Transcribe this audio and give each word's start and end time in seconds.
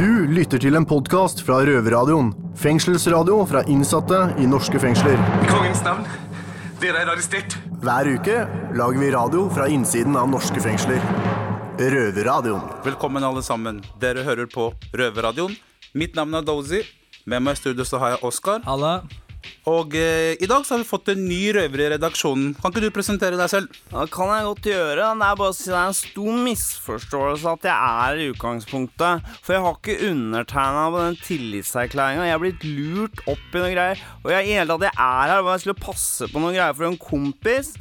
Du 0.00 0.24
lytter 0.32 0.56
til 0.56 0.78
en 0.78 0.86
podkast 0.88 1.42
fra 1.44 1.58
Røverradioen. 1.68 2.30
Fengselsradio 2.56 3.34
fra 3.44 3.60
innsatte 3.68 4.20
i 4.40 4.46
norske 4.48 4.80
fengsler. 4.80 5.18
I 5.20 5.50
kongens 5.50 5.82
navn, 5.84 6.06
dere 6.80 7.02
er 7.02 7.10
arrestert. 7.12 7.58
Hver 7.84 8.08
uke 8.08 8.38
lager 8.80 8.96
vi 9.02 9.10
radio 9.12 9.42
fra 9.52 9.66
innsiden 9.68 10.16
av 10.16 10.30
norske 10.32 10.62
fengsler. 10.64 11.04
Røverradioen. 11.76 12.64
Velkommen 12.86 13.28
alle 13.28 13.44
sammen. 13.44 13.82
Dere 14.00 14.24
hører 14.24 14.48
på 14.48 14.70
Røverradioen. 14.96 15.58
Mitt 15.92 16.16
navn 16.16 16.32
er 16.40 16.48
Dozy. 16.48 16.80
Med 17.28 17.44
meg 17.44 17.58
i 17.58 17.60
studio 17.60 17.84
så 17.84 18.00
har 18.00 18.14
jeg 18.14 18.24
Oskar. 18.30 18.64
Halla. 18.64 19.02
Og 19.70 19.94
eh, 19.98 20.34
i 20.40 20.48
dag 20.50 20.64
så 20.66 20.74
har 20.74 20.82
vi 20.82 20.88
fått 20.88 21.10
en 21.12 21.22
ny 21.28 21.40
røver 21.56 21.84
i 21.84 21.88
redaksjonen. 21.94 22.52
Kan 22.58 22.72
ikke 22.72 22.84
du 22.84 22.94
presentere 22.94 23.38
deg 23.38 23.50
selv? 23.52 23.80
Ja, 23.90 24.04
Det 24.04 24.14
kan 24.14 24.32
jeg 24.32 24.46
godt 24.48 24.68
gjøre. 24.70 25.08
Det 25.20 25.28
er 25.28 25.40
bare 25.40 25.54
å 25.54 25.56
si 25.56 25.70
det 25.70 25.78
er 25.78 25.90
en 25.92 25.98
stor 26.00 26.38
misforståelse 26.48 27.54
at 27.54 27.68
jeg 27.70 27.96
er 28.04 28.20
i 28.20 28.28
utgangspunktet. 28.34 29.32
For 29.40 29.56
jeg 29.56 29.64
har 29.66 29.80
ikke 29.80 30.10
undertegna 30.10 30.84
på 30.94 31.02
den 31.06 31.18
tillitserklæringa. 31.24 32.28
Jeg 32.28 32.36
er 32.36 32.44
blitt 32.44 32.68
lurt 32.68 33.24
opp 33.26 33.50
i 33.56 33.64
noe 33.64 33.74
greier. 33.74 34.06
Og 34.24 34.32
jeg, 34.34 34.46
i 34.48 34.56
hele 34.58 34.70
tatt, 34.74 34.86
jeg 34.90 34.96
er 35.08 35.34
her 35.34 35.42
bare 35.42 35.58
jeg 35.58 35.66
skulle 35.66 35.84
passe 35.88 36.30
på 36.30 36.44
noe 36.44 36.54
greier 36.54 36.76
for 36.78 36.90
en 36.90 37.00
kompis. 37.00 37.74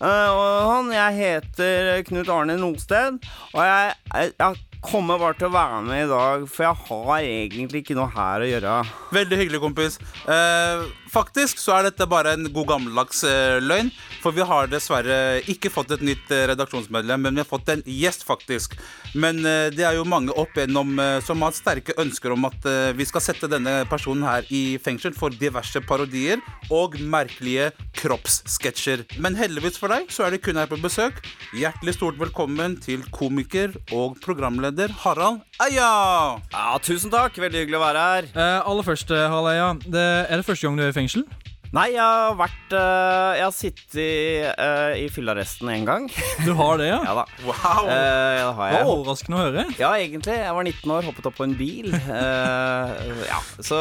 Uh, 0.00 0.32
og 0.32 0.50
han, 0.70 0.94
Jeg 0.96 1.16
heter 1.18 2.02
Knut 2.08 2.30
Arne 2.32 2.54
Nosted, 2.56 3.18
og 3.52 3.60
jeg, 3.60 3.90
jeg, 4.14 4.30
jeg 4.40 4.62
kommer 4.80 5.20
bare 5.20 5.36
til 5.36 5.50
å 5.50 5.52
være 5.52 5.80
med 5.84 6.06
i 6.06 6.08
dag, 6.08 6.46
for 6.48 6.64
jeg 6.64 6.78
har 6.88 7.26
egentlig 7.26 7.82
ikke 7.82 7.96
noe 7.98 8.08
her 8.14 8.40
å 8.40 8.48
gjøre. 8.48 8.76
Veldig 9.12 9.38
hyggelig, 9.42 9.60
kompis. 9.60 9.98
Eh, 10.24 10.86
faktisk 11.10 11.60
så 11.60 11.76
er 11.76 11.88
dette 11.88 12.06
bare 12.10 12.34
en 12.36 12.48
god 12.54 12.68
gammeldags 12.74 13.24
eh, 13.26 13.58
løgn. 13.62 13.90
For 14.20 14.36
vi 14.36 14.44
har 14.46 14.68
dessverre 14.70 15.40
ikke 15.50 15.72
fått 15.72 15.94
et 15.94 16.04
nytt 16.04 16.32
eh, 16.34 16.46
redaksjonsmedlem, 16.50 17.24
men 17.24 17.36
vi 17.36 17.42
har 17.42 17.48
fått 17.48 17.70
en 17.72 17.82
gjest, 17.86 18.24
faktisk. 18.28 18.76
Men 19.14 19.40
eh, 19.44 19.68
det 19.74 19.86
er 19.86 19.98
jo 19.98 20.06
mange 20.08 20.34
opp 20.38 20.56
igjennom 20.58 20.98
eh, 21.00 21.18
som 21.24 21.42
har 21.46 21.56
sterke 21.56 21.96
ønsker 22.00 22.34
om 22.34 22.46
at 22.48 22.68
vi 22.96 23.04
skal 23.08 23.22
sette 23.24 23.48
denne 23.50 23.80
personen 23.90 24.24
her 24.26 24.46
i 24.54 24.78
fengsel 24.82 25.14
for 25.16 25.34
diverse 25.34 25.80
parodier 25.88 26.40
og 26.72 26.96
merkelige 27.00 27.70
kroppssketsjer. 27.98 29.06
Men 29.22 29.38
heldigvis 29.38 29.78
for 29.80 29.92
deg 29.92 30.10
så 30.12 30.26
er 30.26 30.34
det 30.34 30.42
kun 30.44 30.60
her 30.60 30.70
på 30.70 30.80
besøk. 30.80 31.22
Hjertelig 31.56 31.96
stort 31.96 32.20
velkommen 32.20 32.76
til 32.82 33.04
komiker 33.14 33.74
og 33.96 34.18
programleder 34.24 34.92
Harald 35.02 35.40
Eia. 35.60 36.40
Ja, 36.54 36.78
Tusen 36.80 37.12
takk. 37.12 37.36
Veldig 37.36 37.66
hyggelig 37.66 37.76
å 37.76 37.82
være 37.82 38.04
her. 38.06 38.28
Eh, 38.32 38.58
aller 38.64 38.86
først, 38.86 39.10
Haleia. 39.12 39.74
Det, 39.84 40.04
er 40.30 40.40
det 40.40 40.46
første 40.46 40.66
gang 40.66 40.78
du 40.78 40.86
er 40.86 40.94
i 40.94 40.96
fengsel? 40.96 41.26
Nei, 41.70 41.84
jeg 41.94 42.02
har 42.02 42.32
vært 42.34 42.72
uh, 42.74 43.30
Jeg 43.38 43.44
har 43.44 43.52
sittet 43.54 44.56
uh, 44.58 44.90
i 44.98 45.04
fyllearresten 45.14 45.68
én 45.70 45.84
gang. 45.86 46.08
Du 46.46 46.50
har 46.58 46.80
det, 46.80 46.88
ja? 46.90 46.98
ja 47.06 47.12
da. 47.20 47.24
Wow. 47.46 47.86
Eh, 47.86 48.40
det 48.40 48.42
har 48.42 48.58
Det 48.58 48.74
jeg. 48.74 48.86
var 48.88 48.90
overraskende 48.90 49.38
å 49.38 49.44
høre. 49.44 49.64
Ja, 49.78 49.90
egentlig. 50.02 50.34
Jeg 50.40 50.56
var 50.56 50.66
19 50.66 50.94
år, 50.96 51.06
hoppet 51.06 51.28
opp 51.30 51.36
på 51.38 51.46
en 51.46 51.54
bil. 51.54 51.92
Eh, 51.94 53.22
ja, 53.28 53.38
så, 53.62 53.78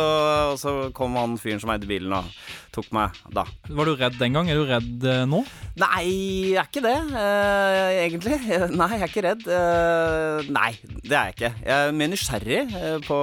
så 0.62 0.76
kom 0.94 1.18
han 1.18 1.34
fyren 1.42 1.62
som 1.64 1.72
eide 1.74 1.90
bilen 1.90 2.14
og 2.20 2.30
tok 2.76 2.92
meg 2.94 3.18
da. 3.34 3.48
Var 3.74 3.90
du 3.90 3.96
redd 3.98 4.20
den 4.22 4.38
gang? 4.38 4.52
Er 4.54 4.60
du 4.62 4.70
redd 4.70 5.10
nå? 5.32 5.42
Nei, 5.82 6.06
jeg 6.52 6.60
er 6.62 6.70
ikke 6.70 6.86
det, 6.86 6.98
eh, 7.24 8.00
egentlig. 8.06 8.38
Nei, 8.80 8.90
jeg 9.00 9.06
er 9.08 9.10
ikke 9.14 9.26
redd. 9.32 9.48
Eh, 9.50 10.52
nei, 10.54 10.72
det 11.02 11.16
er 11.16 11.32
jeg 11.32 11.40
ikke. 11.40 11.54
Jeg 11.66 11.78
er 11.88 11.96
mer 12.04 12.14
nysgjerrig 12.14 12.62
på, 13.10 13.22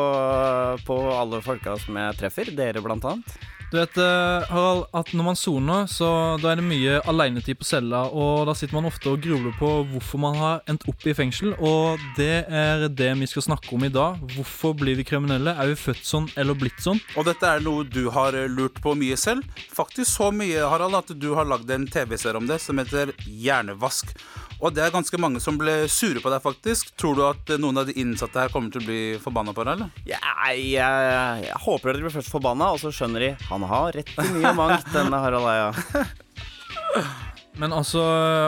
på 0.88 0.98
alle 1.20 1.44
folka 1.46 1.76
som 1.86 2.00
jeg 2.02 2.18
treffer. 2.24 2.50
Dere, 2.56 2.82
blant 2.82 3.06
annet. 3.12 3.36
Du 3.66 3.80
vet, 3.80 3.96
eh, 3.98 4.44
Harald, 4.46 4.84
at 4.94 5.08
når 5.10 5.24
man 5.26 5.36
soner, 5.36 5.88
så 5.90 6.08
da 6.38 6.52
er 6.52 6.60
det 6.60 6.66
mye 6.68 7.00
alenetid 7.10 7.58
på 7.58 7.66
cella, 7.66 8.04
og 8.14 8.44
da 8.46 8.54
sitter 8.54 8.76
man 8.78 8.86
ofte 8.86 9.10
og 9.10 9.24
grubler 9.24 9.56
på 9.58 9.70
hvorfor 9.90 10.22
man 10.22 10.38
har 10.38 10.62
endt 10.70 10.86
opp 10.86 11.02
i 11.02 11.14
fengsel, 11.18 11.50
og 11.58 11.98
det 12.14 12.44
er 12.46 12.86
det 12.86 13.10
vi 13.18 13.26
skal 13.26 13.48
snakke 13.48 13.74
om 13.74 13.88
i 13.88 13.90
dag. 13.90 14.22
Hvorfor 14.36 14.76
blir 14.78 14.94
vi 15.00 15.08
kriminelle? 15.08 15.56
Er 15.58 15.72
vi 15.72 15.80
født 15.80 16.06
sånn 16.06 16.30
eller 16.38 16.54
blitt 16.54 16.78
sånn? 16.84 17.02
Og 17.18 17.26
dette 17.26 17.50
er 17.50 17.64
noe 17.66 17.82
du 17.90 18.04
har 18.14 18.38
eh, 18.38 18.46
lurt 18.46 18.78
på 18.84 18.94
mye 18.94 19.18
selv. 19.18 19.42
Faktisk 19.74 20.12
så 20.12 20.30
mye, 20.30 20.62
Harald, 20.62 20.94
at 21.02 21.10
du 21.18 21.32
har 21.34 21.50
lagd 21.50 21.70
en 21.74 21.90
TV-serie 21.90 22.38
om 22.38 22.46
det 22.46 22.62
som 22.62 22.78
heter 22.78 23.16
Hjernevask. 23.26 24.14
Og 24.62 24.72
det 24.72 24.84
er 24.86 24.94
ganske 24.94 25.20
mange 25.20 25.40
som 25.42 25.58
ble 25.60 25.82
sure 25.92 26.22
på 26.22 26.32
deg, 26.32 26.40
faktisk. 26.44 26.94
Tror 26.96 27.18
du 27.18 27.24
at 27.28 27.52
eh, 27.52 27.60
noen 27.60 27.82
av 27.82 27.88
de 27.88 27.96
innsatte 28.00 28.40
her 28.40 28.52
kommer 28.52 28.72
til 28.72 28.84
å 28.84 28.88
bli 28.88 29.02
forbanna 29.22 29.54
på 29.56 29.66
deg, 29.66 29.76
eller? 29.76 30.02
Jeg, 30.08 30.64
jeg, 30.72 31.44
jeg 31.44 31.62
håper 31.66 31.92
dere 31.92 32.06
blir 32.06 32.16
først 32.16 32.32
forbanna, 32.32 32.72
og 32.72 32.82
så 32.82 32.94
skjønner 32.94 33.28
de 33.28 33.32
han 33.50 33.68
har 33.68 33.92
rett 33.96 34.16
i 34.22 34.28
mye 34.38 34.56
mangt, 34.56 34.88
denne 34.94 35.20
Harald 35.22 35.52
Eia. 35.52 35.70
Men 37.56 37.72
altså, 37.72 38.02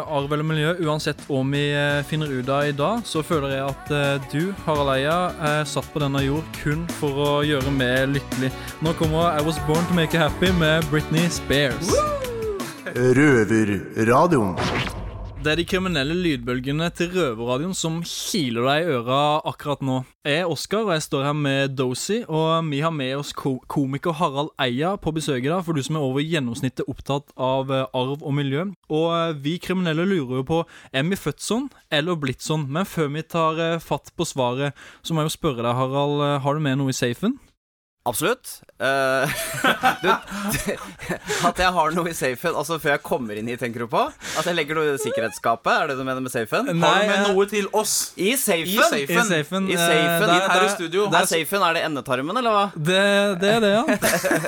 arv 0.05 0.33
eller 0.33 0.45
miljø, 0.45 0.75
uansett 0.85 1.23
om 1.33 1.53
vi 1.57 1.63
eh, 1.73 2.03
finner 2.05 2.29
ut 2.29 2.49
av 2.53 2.67
i 2.69 2.75
dag, 2.77 3.01
så 3.09 3.23
føler 3.25 3.55
jeg 3.55 3.65
at 3.65 3.93
eh, 3.97 4.27
du, 4.33 4.51
Harald 4.67 4.93
Eia, 4.99 5.17
er 5.49 5.65
satt 5.69 5.89
på 5.95 6.03
denne 6.05 6.21
jord 6.27 6.45
kun 6.61 6.85
for 7.01 7.23
å 7.25 7.31
gjøre 7.47 7.73
meg 7.73 8.13
lykkelig. 8.19 8.53
Nå 8.85 8.93
kommer 9.01 9.33
I 9.33 9.45
Was 9.49 9.61
Born 9.69 9.89
To 9.89 9.97
Make 9.97 10.17
You 10.17 10.27
Happy 10.27 10.53
med 10.61 10.85
Britney 10.93 11.29
Spears. 11.33 11.93
Røverradioen. 12.93 14.57
Det 15.49 15.55
er 15.55 15.63
de 15.63 15.65
kriminelle 15.65 16.13
lydbølgene 16.13 16.91
til 16.93 17.09
røverradioen 17.15 17.73
som 17.73 17.95
kiler 18.05 18.67
deg 18.69 18.83
i 18.83 18.97
øra 18.99 19.21
akkurat 19.49 19.81
nå. 19.81 20.03
Jeg 20.29 20.43
er 20.43 20.51
Oskar, 20.53 20.83
og 20.85 20.93
jeg 20.93 21.07
står 21.07 21.25
her 21.25 21.39
med 21.39 21.73
Dozy, 21.79 22.19
og 22.29 22.69
vi 22.69 22.83
har 22.85 22.93
med 22.93 23.15
oss 23.17 23.33
komiker 23.33 24.13
Harald 24.19 24.53
Eia 24.61 24.91
på 25.01 25.15
besøk 25.17 25.41
i 25.41 25.49
dag, 25.49 25.65
for 25.65 25.73
du 25.73 25.81
som 25.81 25.97
er 25.97 26.05
over 26.05 26.21
gjennomsnittet 26.21 26.85
opptatt 26.93 27.33
av 27.41 27.73
eh, 27.73 27.87
arv 27.97 28.21
og 28.21 28.37
miljø. 28.37 28.67
Og 28.93 29.09
eh, 29.17 29.41
vi 29.41 29.57
kriminelle 29.57 30.05
lurer 30.05 30.43
jo 30.43 30.47
på 30.53 30.63
er 30.93 31.09
vi 31.09 31.17
født 31.17 31.41
sånn 31.41 31.71
eller 31.89 32.21
blitt 32.21 32.45
sånn. 32.45 32.69
Men 32.69 32.85
før 32.85 33.09
vi 33.17 33.25
tar 33.25 33.65
eh, 33.71 33.81
fatt 33.81 34.13
på 34.21 34.29
svaret, 34.29 34.77
så 35.01 35.17
må 35.17 35.25
jeg 35.25 35.33
jo 35.33 35.39
spørre 35.39 35.65
deg, 35.65 35.73
Harald, 35.81 36.27
har 36.45 36.61
du 36.61 36.69
med 36.69 36.83
noe 36.83 36.93
i 36.93 37.01
safen? 37.01 37.41
Absolutt. 38.09 38.55
Uh, 38.79 39.27
du, 40.05 40.09
at 41.49 41.59
jeg 41.59 41.73
har 41.75 41.95
noe 41.97 42.13
i 42.13 42.15
safen 42.15 42.55
Altså 42.55 42.77
før 42.79 42.93
jeg 42.93 43.01
kommer 43.03 43.35
inn 43.35 43.49
hit, 43.51 43.59
tenker 43.59 43.83
du 43.83 43.89
på? 43.91 44.05
At 44.39 44.47
jeg 44.47 44.55
legger 44.55 44.79
noe 44.79 44.93
i 44.93 45.01
sikkerhetsskapet? 45.03 45.73
Er 45.73 45.91
det 45.91 45.97
det 45.97 46.05
du 46.05 46.07
mener 46.07 46.23
med 46.23 46.31
safen? 46.31 46.71
Har 46.71 47.01
du 47.03 47.09
med 47.11 47.15
eh, 47.17 47.25
noe 47.33 47.47
til 47.51 47.67
oss? 47.75 47.97
I 48.15 48.37
safen? 48.39 48.71
I 48.71 48.79
safen. 48.79 49.03
I 49.03 49.27
safen. 49.33 49.67
I 49.69 49.75
eh, 49.75 49.83
safen, 49.83 50.31
der- 50.31 50.47
her 50.55 50.67
i 50.69 50.71
studio. 50.77 51.09
der- 51.11 51.27
Er 51.27 51.31
safen 51.33 51.67
er 51.67 51.79
det 51.79 51.83
endetarmen, 51.89 52.39
eller 52.39 52.55
hva? 52.55 52.65
Det, 52.77 53.03
det 53.43 53.53
er 53.57 53.67
det, 53.67 53.73
ja. 53.75 53.85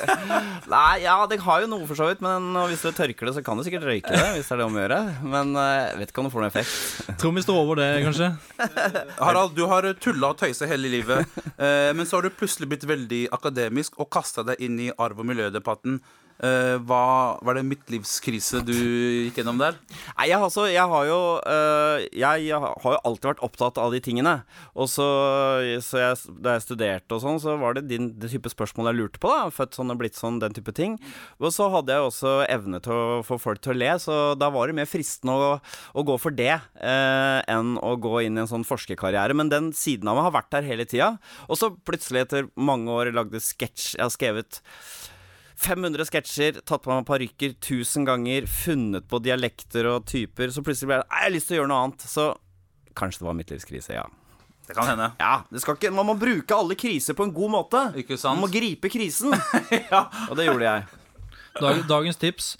Nei, 0.76 1.02
ja, 1.02 1.16
det 1.26 1.40
har 1.42 1.64
jo 1.64 1.70
noe 1.72 1.88
for 1.90 1.98
så 1.98 2.06
vidt, 2.12 2.22
men 2.22 2.54
hvis 2.70 2.86
du 2.86 2.94
tørker 2.94 3.26
det, 3.26 3.34
så 3.40 3.42
kan 3.44 3.58
du 3.58 3.66
sikkert 3.66 3.88
røyke 3.88 4.14
det. 4.14 4.28
Hvis 4.38 4.46
det 4.46 4.54
er 4.54 4.62
det 4.62 4.68
om 4.70 4.78
å 4.78 4.84
gjøre. 4.84 5.00
Men 5.26 5.52
jeg 5.58 5.90
jeg 5.90 5.98
vet 5.98 6.12
ikke 6.12 6.22
om 6.22 6.26
det 6.28 6.32
får 6.32 6.44
noen 6.44 6.52
effekt. 6.52 7.18
Tror 7.20 7.34
vi 7.34 7.42
står 7.44 7.58
over 7.60 7.80
det, 7.80 7.88
kanskje. 8.06 8.28
Harald, 9.18 9.56
du 9.58 9.64
har 9.68 9.90
tulla 10.00 10.30
og 10.32 10.38
tøysa 10.40 10.68
hele 10.70 10.90
livet, 10.92 11.26
uh, 11.58 11.90
men 11.96 12.06
så 12.06 12.18
har 12.18 12.28
du 12.28 12.38
plutselig 12.38 12.70
blitt 12.70 12.86
veldig 12.88 13.24
akademisk 13.34 13.49
og 13.98 14.10
kasta 14.10 14.42
deg 14.46 14.60
inn 14.60 14.78
i 14.80 14.90
arv- 14.96 15.18
og 15.18 15.26
miljødebatten. 15.26 16.00
Eh, 16.40 16.76
hva 16.88 17.02
var 17.44 17.58
det 17.58 17.66
midtlivskrise 17.68 18.62
du 18.64 18.74
gikk 18.74 19.40
gjennom 19.40 19.60
der? 19.60 19.76
Nei, 20.16 20.30
jeg, 20.30 20.40
altså, 20.40 20.66
jeg 20.70 20.86
har 20.92 21.08
jo 21.08 21.20
jeg, 22.16 22.46
jeg 22.48 22.60
har 22.60 22.94
jo 22.96 23.00
alltid 23.04 23.30
vært 23.32 23.44
opptatt 23.44 23.80
av 23.80 23.92
de 23.94 24.00
tingene. 24.04 24.40
Og 24.74 24.88
så, 24.90 25.06
så 25.84 26.00
jeg, 26.00 26.20
da 26.40 26.56
jeg 26.56 26.66
studerte 26.66 27.16
og 27.16 27.22
sånn, 27.24 27.40
så 27.42 27.56
var 27.60 27.76
det 27.76 27.86
din 27.90 28.10
det 28.20 28.30
type 28.32 28.50
spørsmål 28.52 28.90
jeg 28.90 28.98
lurte 28.98 29.22
på. 29.22 29.30
da 29.32 29.50
Født 29.54 29.76
sånn 29.76 29.92
og 29.92 30.00
blitt 30.00 30.18
sånn, 30.18 30.40
den 30.42 30.56
type 30.56 30.74
ting. 30.76 30.96
Og 31.40 31.52
så 31.54 31.68
hadde 31.72 31.94
jeg 31.94 32.08
også 32.08 32.34
evne 32.48 32.80
til 32.84 32.94
å 32.96 33.20
få 33.26 33.38
folk 33.40 33.62
til 33.64 33.74
å 33.74 33.78
le, 33.80 33.92
så 34.02 34.18
da 34.38 34.50
var 34.52 34.70
det 34.70 34.78
mer 34.80 34.90
fristende 34.90 35.36
å, 35.36 35.52
å 35.94 36.06
gå 36.06 36.16
for 36.20 36.34
det 36.36 36.52
eh, 36.56 37.38
enn 37.50 37.76
å 37.80 37.94
gå 38.00 38.20
inn 38.26 38.38
i 38.38 38.44
en 38.44 38.50
sånn 38.50 38.66
forskerkarriere. 38.68 39.36
Men 39.36 39.52
den 39.52 39.70
siden 39.76 40.10
av 40.10 40.18
meg 40.18 40.28
har 40.28 40.36
vært 40.40 40.52
der 40.56 40.68
hele 40.68 40.88
tida. 40.88 41.14
Og 41.48 41.60
så 41.60 41.72
plutselig, 41.86 42.26
etter 42.26 42.50
mange 42.56 42.92
år, 42.92 43.12
lagde 43.14 43.40
sketsj 43.42 43.96
Jeg 43.96 44.04
har 44.04 44.12
skrevet 44.14 44.60
500 45.60 46.06
sketsjer, 46.08 46.60
tatt 46.64 46.84
på 46.84 46.92
meg 46.92 47.04
parykker 47.08 47.52
1000 47.58 48.06
ganger, 48.08 48.46
funnet 48.48 49.08
på 49.10 49.20
dialekter 49.20 49.88
og 49.90 50.06
typer. 50.08 50.52
Så 50.54 50.64
plutselig 50.64 50.88
ble 50.88 51.00
det 51.02 51.08
Nei, 51.10 51.18
jeg 51.20 51.28
har 51.28 51.34
lyst 51.36 51.50
til 51.50 51.56
å 51.56 51.60
gjøre 51.60 51.72
noe 51.72 51.82
annet. 51.84 52.06
Så 52.08 52.26
kanskje 52.96 53.22
det 53.22 53.28
var 53.28 53.36
midtlivskrise, 53.38 53.98
ja. 53.98 54.06
Det 54.70 54.76
kan 54.78 54.86
hende. 54.86 55.10
Ja, 55.18 55.42
det 55.50 55.60
skal 55.64 55.74
ikke, 55.76 55.90
Man 55.90 56.06
må 56.06 56.14
bruke 56.14 56.54
alle 56.54 56.76
kriser 56.78 57.16
på 57.18 57.26
en 57.26 57.34
god 57.34 57.52
måte. 57.56 57.82
Ikke 57.98 58.16
sant? 58.16 58.38
Man 58.38 58.46
må 58.46 58.52
gripe 58.54 58.88
krisen. 58.92 59.34
Og 60.30 60.36
det 60.38 60.46
gjorde 60.46 60.68
jeg. 60.68 60.86
Dag, 61.58 61.82
dagens 61.90 62.20
tips. 62.22 62.52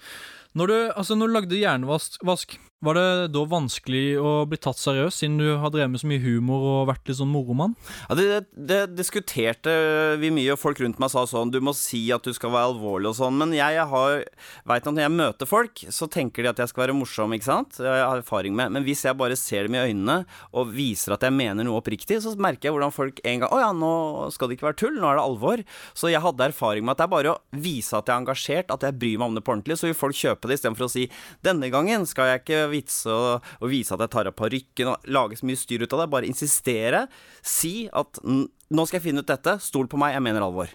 Når 0.58 0.67
du, 0.67 0.76
altså, 0.99 1.14
når 1.14 1.31
du 1.31 1.37
lagde 1.37 1.61
hjernevask, 1.61 2.19
vask, 2.26 2.56
var 2.81 2.97
det 2.97 3.32
da 3.35 3.43
vanskelig 3.44 4.05
å 4.17 4.31
bli 4.49 4.56
tatt 4.61 4.79
seriøst, 4.81 5.21
siden 5.21 5.37
du 5.41 5.49
har 5.61 5.73
drevet 5.73 5.93
med 5.93 6.00
så 6.00 6.09
mye 6.09 6.23
humor 6.23 6.62
og 6.65 6.88
vært 6.88 7.11
litt 7.11 7.19
sånn 7.19 7.29
moromann? 7.29 7.75
Ja, 8.09 8.17
det, 8.17 8.38
det 8.56 8.79
diskuterte 8.97 9.75
vi 10.21 10.31
mye, 10.32 10.55
og 10.55 10.61
folk 10.62 10.81
rundt 10.81 11.00
meg 11.03 11.12
sa 11.12 11.27
sånn 11.29 11.53
Du 11.53 11.59
må 11.65 11.75
si 11.77 12.06
at 12.15 12.25
du 12.25 12.32
skal 12.37 12.55
være 12.55 12.71
alvorlig 12.73 13.11
og 13.12 13.19
sånn. 13.19 13.37
Men 13.41 13.53
jeg, 13.56 13.85
har 13.91 14.23
vet 14.71 14.88
at 14.88 14.97
når 14.97 15.05
jeg 15.05 15.15
møter 15.17 15.50
folk, 15.50 15.82
så 15.93 16.09
tenker 16.09 16.47
de 16.47 16.53
at 16.55 16.62
jeg 16.62 16.73
skal 16.73 16.87
være 16.87 16.97
morsom, 16.97 17.35
ikke 17.37 17.49
sant? 17.50 17.81
Jeg 17.85 18.00
har 18.00 18.23
erfaring 18.23 18.56
med 18.56 18.73
Men 18.73 18.87
hvis 18.87 19.05
jeg 19.05 19.19
bare 19.19 19.37
ser 19.37 19.69
dem 19.69 19.77
i 19.77 19.85
øynene 19.91 20.23
og 20.56 20.73
viser 20.73 21.19
at 21.19 21.27
jeg 21.27 21.37
mener 21.37 21.69
noe 21.69 21.82
oppriktig, 21.82 22.23
så 22.25 22.32
merker 22.41 22.71
jeg 22.71 22.77
hvordan 22.79 22.97
folk 22.97 23.21
en 23.29 23.44
gang 23.44 23.53
Å 23.53 23.61
ja, 23.61 23.71
nå 23.77 23.93
skal 24.32 24.49
det 24.49 24.56
ikke 24.56 24.71
være 24.71 24.81
tull, 24.87 24.97
nå 24.97 25.11
er 25.11 25.21
det 25.21 25.27
alvor. 25.27 25.65
Så 25.93 26.09
jeg 26.09 26.25
hadde 26.25 26.49
erfaring 26.49 26.88
med 26.88 26.97
at 26.97 27.03
det 27.03 27.09
er 27.11 27.12
bare 27.12 27.37
å 27.37 27.61
vise 27.61 27.93
at 27.93 28.09
jeg 28.09 28.17
er 28.17 28.25
engasjert, 28.25 28.73
at 28.73 28.88
jeg 28.88 28.99
bryr 29.05 29.21
meg 29.21 29.29
om 29.29 29.37
det 29.37 29.44
på 29.44 29.53
ordentlig, 29.53 29.77
så 29.77 29.91
vil 29.91 29.99
folk 30.00 30.17
kjøpe 30.17 30.49
det 30.49 30.61
istedenfor 30.61 30.88
å 30.88 30.93
si 30.97 31.06
Denne 31.44 31.69
gangen 31.73 32.09
skal 32.09 32.32
jeg 32.32 32.43
ikke 32.43 32.69
vitse 32.72 33.12
og, 33.12 33.46
og 33.61 33.72
vise 33.72 33.94
at 33.94 34.05
jeg 34.05 34.12
tar 34.14 34.31
av 34.31 34.37
parykken 34.38 34.93
og 34.93 35.11
lage 35.12 35.38
så 35.40 35.49
mye 35.49 35.61
styr 35.61 35.87
ut 35.87 35.96
av 35.96 36.05
det. 36.05 36.11
Bare 36.17 36.31
insistere. 36.31 37.06
Si 37.43 37.88
at 37.88 38.22
nå 38.25 38.87
skal 38.87 39.00
jeg 39.00 39.08
finne 39.11 39.25
ut 39.25 39.31
dette. 39.31 39.58
Stol 39.64 39.90
på 39.90 40.00
meg, 40.00 40.14
jeg 40.17 40.25
mener 40.26 40.46
alvor. 40.46 40.70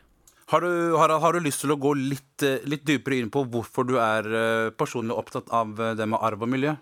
Har 0.51 0.61
du, 0.61 0.93
har, 0.93 1.09
har 1.09 1.33
du 1.33 1.41
lyst 1.41 1.63
til 1.63 1.73
å 1.73 1.79
gå 1.81 1.95
litt, 1.97 2.43
eh, 2.45 2.61
litt 2.69 2.83
dypere 2.85 3.17
inn 3.17 3.31
på 3.33 3.47
hvorfor 3.49 3.87
du 3.89 3.95
er 3.97 4.27
eh, 4.29 4.73
personlig 4.77 5.15
opptatt 5.17 5.49
av 5.49 5.73
eh, 5.81 5.95
det 5.97 6.05
med 6.05 6.21
arv 6.21 6.45
og 6.45 6.51
miljø? 6.53 6.75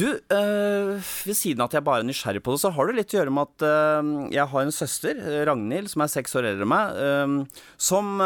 Du, 0.00 0.06
øh, 0.08 0.96
ved 1.26 1.36
siden 1.36 1.60
av 1.60 1.68
at 1.68 1.74
jeg 1.76 1.84
bare 1.84 2.00
er 2.00 2.06
nysgjerrig 2.08 2.40
på 2.44 2.54
det, 2.54 2.60
så 2.62 2.70
har 2.72 2.88
det 2.88 2.94
litt 2.96 3.12
å 3.12 3.18
gjøre 3.18 3.32
med 3.36 3.50
at 3.50 3.64
øh, 3.68 4.06
jeg 4.32 4.48
har 4.52 4.62
en 4.64 4.72
søster, 4.72 5.18
Ragnhild, 5.44 5.90
som 5.92 6.04
er 6.04 6.12
seks 6.12 6.36
år 6.40 6.48
eldre 6.48 6.64
enn 6.64 6.70
meg, 6.72 7.00
øh, 7.04 7.66
som 7.80 8.22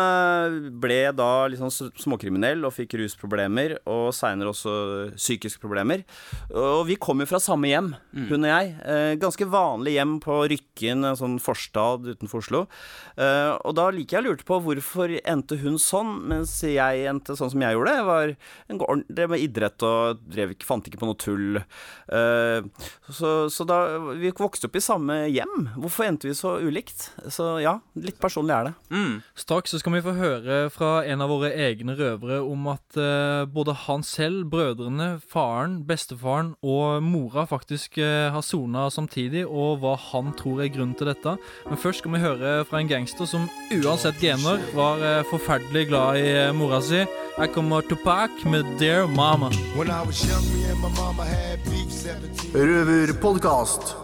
ble 0.82 1.00
da 1.18 1.30
sånn 1.58 1.90
småkriminell 1.98 2.62
og 2.66 2.74
fikk 2.76 2.94
rusproblemer, 3.00 3.74
og 3.90 4.12
seinere 4.14 4.52
også 4.52 4.74
psykiske 5.16 5.62
problemer. 5.62 6.04
Og 6.52 6.84
vi 6.86 6.98
kom 7.00 7.22
jo 7.22 7.28
fra 7.28 7.40
samme 7.42 7.70
hjem, 7.70 7.90
hun 8.28 8.46
og 8.46 8.50
jeg. 8.50 8.70
Ganske 9.22 9.48
vanlig 9.50 9.96
hjem 9.96 10.14
på 10.22 10.38
Rykken, 10.52 11.04
en 11.08 11.18
sånn 11.18 11.36
forstad 11.42 12.06
utenfor 12.06 12.42
Oslo. 12.44 12.64
Og 13.16 13.76
da 13.78 13.88
liker 13.94 14.18
jeg 14.18 14.26
lurte 14.28 14.46
på 14.48 14.60
hvorfor 14.62 15.16
endte 15.22 15.58
hun 15.62 15.78
sånn, 15.82 16.16
mens 16.30 16.56
jeg 16.66 17.06
endte 17.10 17.38
sånn 17.38 17.52
som 17.54 17.64
jeg 17.64 17.78
gjorde. 17.78 17.96
Jeg 17.98 18.08
var 18.10 18.34
en 18.70 19.04
drev 19.08 19.34
med 19.34 19.46
idrett 19.46 19.86
og 19.86 20.22
drev 20.34 20.54
fant 20.66 20.90
ikke 20.90 21.00
på 21.02 21.10
noe 21.10 21.20
tull. 21.20 21.63
Eh, 22.08 22.64
så, 23.08 23.50
så 23.50 23.64
da 23.64 23.78
Vi 24.18 24.32
vokste 24.36 24.68
opp 24.68 24.76
i 24.76 24.82
samme 24.84 25.16
hjem. 25.32 25.68
Hvorfor 25.80 26.06
endte 26.06 26.28
vi 26.28 26.36
så 26.36 26.56
ulikt? 26.60 27.08
Så 27.32 27.58
ja, 27.64 27.78
litt 27.98 28.20
personlig 28.22 28.54
er 28.56 28.68
det. 28.68 28.74
Mm. 28.94 29.14
Straks 29.38 29.74
så 29.74 29.80
skal 29.80 29.96
vi 29.96 30.04
få 30.04 30.16
høre 30.18 30.58
fra 30.74 30.92
en 31.08 31.24
av 31.24 31.32
våre 31.32 31.52
egne 31.52 31.96
røvere 31.98 32.40
om 32.44 32.68
at 32.72 32.98
eh, 33.00 33.44
både 33.50 33.76
han 33.86 34.04
selv, 34.06 34.46
brødrene, 34.52 35.18
faren, 35.30 35.80
bestefaren 35.88 36.54
og 36.64 37.02
mora 37.04 37.46
faktisk 37.48 37.98
eh, 38.02 38.30
har 38.34 38.44
sona 38.44 38.86
samtidig, 38.92 39.46
og 39.48 39.80
hva 39.82 39.96
han 40.10 40.32
tror 40.38 40.64
er 40.64 40.72
grunnen 40.74 40.96
til 40.98 41.10
dette. 41.10 41.36
Men 41.68 41.80
først 41.80 42.04
skal 42.04 42.14
vi 42.16 42.24
høre 42.24 42.56
fra 42.68 42.80
en 42.80 42.90
gangster 42.90 43.28
som 43.28 43.48
uansett 43.74 44.20
gener 44.22 44.62
var 44.76 45.02
forferdelig 45.30 45.88
glad 45.90 46.20
i 46.20 46.28
mora 46.56 46.80
si. 46.84 47.04
Her 47.36 47.46
kommer 47.46 47.80
Tupac 47.80 48.30
med 48.44 48.64
Dear 48.78 49.06
Mama. 49.06 49.50
When 49.76 49.90
I 49.90 50.06
was 50.06 50.24
young, 50.28 50.44
me 50.54 50.70
and 50.70 50.80
my 50.80 50.88
mama 50.88 51.24
had 51.24 51.36
beef 51.36 51.43
17. 51.43 51.43
Røverpodkast. 52.54 53.94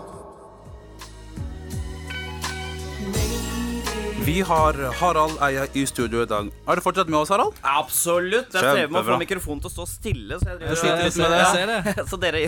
Vi 4.25 4.41
har 4.45 4.77
Harald 5.01 5.39
Eia 5.43 5.65
i 5.75 5.85
studio 5.89 6.23
i 6.23 6.27
dag. 6.29 6.51
Er 6.69 6.77
du 6.79 6.83
fortsatt 6.85 7.09
med 7.11 7.19
oss, 7.23 7.31
Harald? 7.33 7.57
Absolutt. 7.67 8.53
Jeg 8.53 8.61
strever 8.61 8.91
med 8.93 9.01
å 9.01 9.05
få 9.09 9.17
mikrofonen 9.23 9.63
til 9.65 9.71
å 9.71 9.75
stå 9.75 9.87
stille. 9.89 10.37
Så, 10.43 10.51
jeg 10.61 10.77
sliter 10.83 11.05
litt 11.07 11.17
med 11.17 11.33
det, 11.33 11.39
Jeg 11.39 11.47
ja. 11.47 11.53
ser 11.55 11.67
det. 11.97 12.05
så 12.11 12.19
dere 12.21 12.43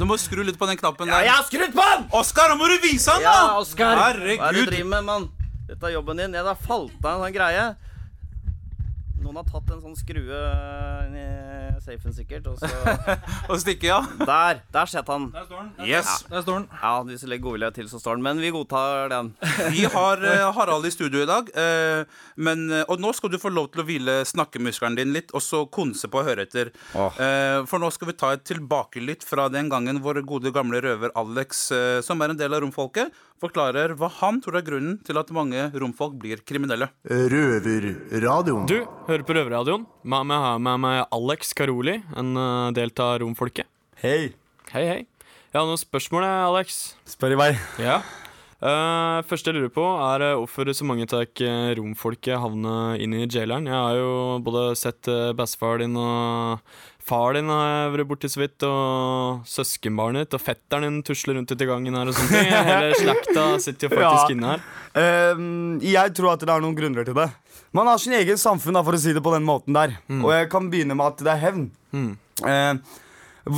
Du 0.00 0.04
må- 0.08 0.18
skru 0.18 0.42
litt 0.44 0.58
på 0.58 0.66
den 0.68 0.76
knappen 0.80 1.06
der. 1.06 1.20
Ja, 1.22 1.30
jeg 1.30 1.36
har 1.38 1.46
skrudd 1.46 1.72
på 1.78 1.86
den! 1.92 2.08
Oskar, 2.18 2.50
nå 2.50 2.58
må 2.60 2.68
du 2.72 2.76
vise 2.88 3.14
han, 3.14 3.22
da! 3.22 3.30
Ja, 3.30 3.60
Oskar! 3.62 3.94
Hva 3.96 4.10
er 4.10 4.52
det 4.58 4.66
du 4.66 4.70
driver 4.74 4.90
med, 4.96 5.04
mann? 5.08 5.28
Dette 5.70 5.86
er 5.88 5.94
jobben 5.94 6.16
din. 6.20 6.34
Ja, 6.34 6.42
det 6.42 6.56
har 6.56 6.66
falt 6.66 6.98
av 7.06 7.14
en 7.14 7.22
sånn 7.28 7.36
greie. 7.38 7.68
Noen 9.22 9.38
har 9.38 9.46
tatt 9.46 9.70
en 9.76 9.80
sånn 9.86 9.96
skrue 9.96 10.42
inn 11.88 11.98
and 12.04 12.14
sikkert, 12.14 12.46
og 12.46 12.58
så 12.60 12.68
Og 13.50 13.58
stikke, 13.60 13.88
ja. 13.90 14.00
Der! 14.22 14.60
Der 14.72 14.86
setter 14.86 15.12
han. 15.16 15.26
Yes. 15.86 16.24
Der 16.30 16.42
står 16.44 16.60
den. 16.60 16.68
Ja, 16.82 16.92
hvis 17.02 17.20
du 17.24 17.26
legger 17.30 17.44
godvilje 17.48 17.70
til, 17.80 17.88
så 17.90 17.98
står 17.98 18.16
den. 18.20 18.22
Men 18.26 18.40
vi 18.42 18.50
godtar 18.54 19.08
den. 19.12 19.32
Vi 19.74 19.84
har 19.90 20.22
eh, 20.22 20.44
Harald 20.54 20.86
i 20.86 20.92
studio 20.94 21.22
i 21.24 21.26
dag. 21.28 21.48
eh, 21.56 22.04
men, 22.36 22.70
eh, 22.70 22.84
og 22.88 23.00
nå 23.02 23.12
skal 23.16 23.32
du 23.32 23.38
få 23.42 23.50
lov 23.52 23.70
til 23.72 23.82
å 23.82 23.86
hvile 23.88 24.18
snakkemuskelen 24.28 24.96
din 24.98 25.12
litt, 25.16 25.32
og 25.34 25.42
så 25.42 25.64
konse 25.72 26.08
på 26.12 26.20
å 26.22 26.26
høre 26.26 26.46
etter. 26.46 26.70
Åh. 26.94 27.18
Eh, 27.22 27.58
for 27.70 27.82
nå 27.82 27.90
skal 27.94 28.12
vi 28.12 28.16
ta 28.18 28.32
et 28.36 28.44
tilbakelytt 28.48 29.24
fra 29.26 29.48
den 29.52 29.68
gangen 29.72 30.00
vår 30.04 30.22
gode 30.28 30.52
gamle 30.54 30.80
røver 30.84 31.12
Alex, 31.18 31.70
eh, 31.74 32.00
som 32.04 32.20
er 32.22 32.32
en 32.34 32.38
del 32.40 32.54
av 32.54 32.62
romfolket, 32.64 33.12
forklarer 33.42 33.96
hva 33.98 34.10
han 34.20 34.38
tror 34.42 34.60
er 34.60 34.66
grunnen 34.66 35.00
til 35.06 35.18
at 35.18 35.32
mange 35.34 35.68
romfolk 35.74 36.14
blir 36.22 36.44
kriminelle. 36.46 36.88
Røverradioen. 37.10 38.68
Du 38.70 38.78
hører 39.08 39.26
på 39.26 39.36
Røverradioen. 39.36 39.88
Med 40.02 40.30
meg 40.30 40.44
har 40.44 40.54
jeg 40.56 40.66
med 40.68 40.84
meg 40.86 41.00
Alex 41.18 41.52
Karoli, 41.58 41.98
en 42.16 42.36
uh, 42.38 42.70
del 42.76 42.94
av 43.02 43.18
romfolket. 43.24 43.68
Hei, 44.02 44.32
Hei, 44.72 44.86
hei. 44.88 45.00
Jeg 45.52 45.58
har 45.58 45.66
noen 45.68 45.76
spørsmål, 45.76 46.24
Alex. 46.24 46.94
spør 47.04 47.34
i 47.34 47.36
vei. 47.36 47.48
Ja. 47.82 47.98
Uh, 48.62 49.18
første 49.26 49.50
jeg 49.50 49.58
lurer 49.58 49.72
på, 49.74 49.84
er 49.84 50.22
hvorfor 50.38 50.70
så 50.72 50.86
mange 50.88 51.04
tar 51.10 51.26
romfolket 51.76 52.40
havner 52.40 52.96
inn 53.02 53.12
i 53.18 53.26
jaileren. 53.26 53.66
Jeg 53.68 53.76
har 53.76 53.98
jo 53.98 54.38
både 54.46 54.62
sett 54.80 55.10
uh, 55.12 55.34
din 55.82 55.98
og 56.00 56.62
far 57.08 57.34
din 57.34 57.48
har 57.50 57.90
vært 57.94 58.08
borti 58.08 58.28
så 58.30 58.40
vidt, 58.42 58.62
og 58.66 59.42
søskenbarnet 59.48 60.26
ditt 60.28 60.36
og 60.38 60.42
fetteren 60.44 60.86
din 60.86 61.00
tusler 61.06 61.34
rundt 61.38 61.50
ute 61.50 61.64
i 61.66 61.68
gangen 61.68 61.96
her 61.98 62.10
og 62.10 62.14
sånne 62.16 62.40
ting. 62.40 62.52
Hele 62.70 62.94
slekta 63.00 63.46
sitter 63.64 63.88
jo 63.88 63.94
faktisk 63.96 64.30
Ja. 64.30 64.34
inne 64.36 64.52
her. 64.52 64.64
Ehm, 65.02 65.78
jeg 65.82 66.14
tror 66.16 66.32
at 66.34 66.44
det 66.46 66.52
er 66.54 66.62
noen 66.64 66.76
grunner 66.78 67.04
til 67.08 67.16
det. 67.18 67.28
Man 67.72 67.88
har 67.88 67.98
sin 67.98 68.12
egen 68.18 68.36
samfunn, 68.38 68.76
da, 68.76 68.82
for 68.86 68.94
å 68.94 69.00
si 69.00 69.14
det 69.16 69.22
på 69.24 69.32
den 69.34 69.46
måten 69.48 69.72
der. 69.76 69.96
Og 70.20 70.30
jeg 70.34 70.50
kan 70.52 70.66
begynne 70.72 70.94
med 70.98 71.06
at 71.14 71.22
det 71.24 71.32
er 71.32 71.40
hevn. 71.46 71.70
Mm. 71.92 72.10
Uh, 72.44 73.00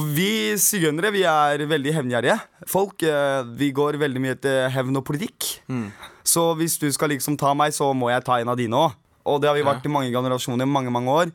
vi 0.08 0.55
sigøynere 0.56 1.11
vi 1.12 1.25
er 1.29 1.61
veldig 1.69 1.93
hevngjerrige 1.99 2.38
folk. 2.70 3.02
eh, 3.05 3.43
vi 3.58 3.69
går 3.76 3.99
veldig 4.00 4.20
mye 4.25 4.37
til 4.40 4.70
hevn 4.73 4.97
og 4.97 5.05
politikk. 5.05 5.50
Mm. 5.69 5.90
Så 6.25 6.47
hvis 6.56 6.79
du 6.81 6.87
skal 6.94 7.12
liksom 7.12 7.37
ta 7.37 7.52
meg, 7.52 7.75
så 7.76 7.90
må 7.93 8.08
jeg 8.08 8.25
ta 8.25 8.38
en 8.40 8.49
av 8.49 8.56
dine 8.56 8.73
òg. 8.73 8.94
Og 9.29 9.43
det 9.43 9.50
har 9.50 9.56
vi 9.58 9.67
vært 9.67 9.85
i 9.85 9.93
mange 9.93 10.08
generasjoner, 10.14 10.64
mange, 10.69 10.88
mange 10.94 11.12
år. 11.12 11.35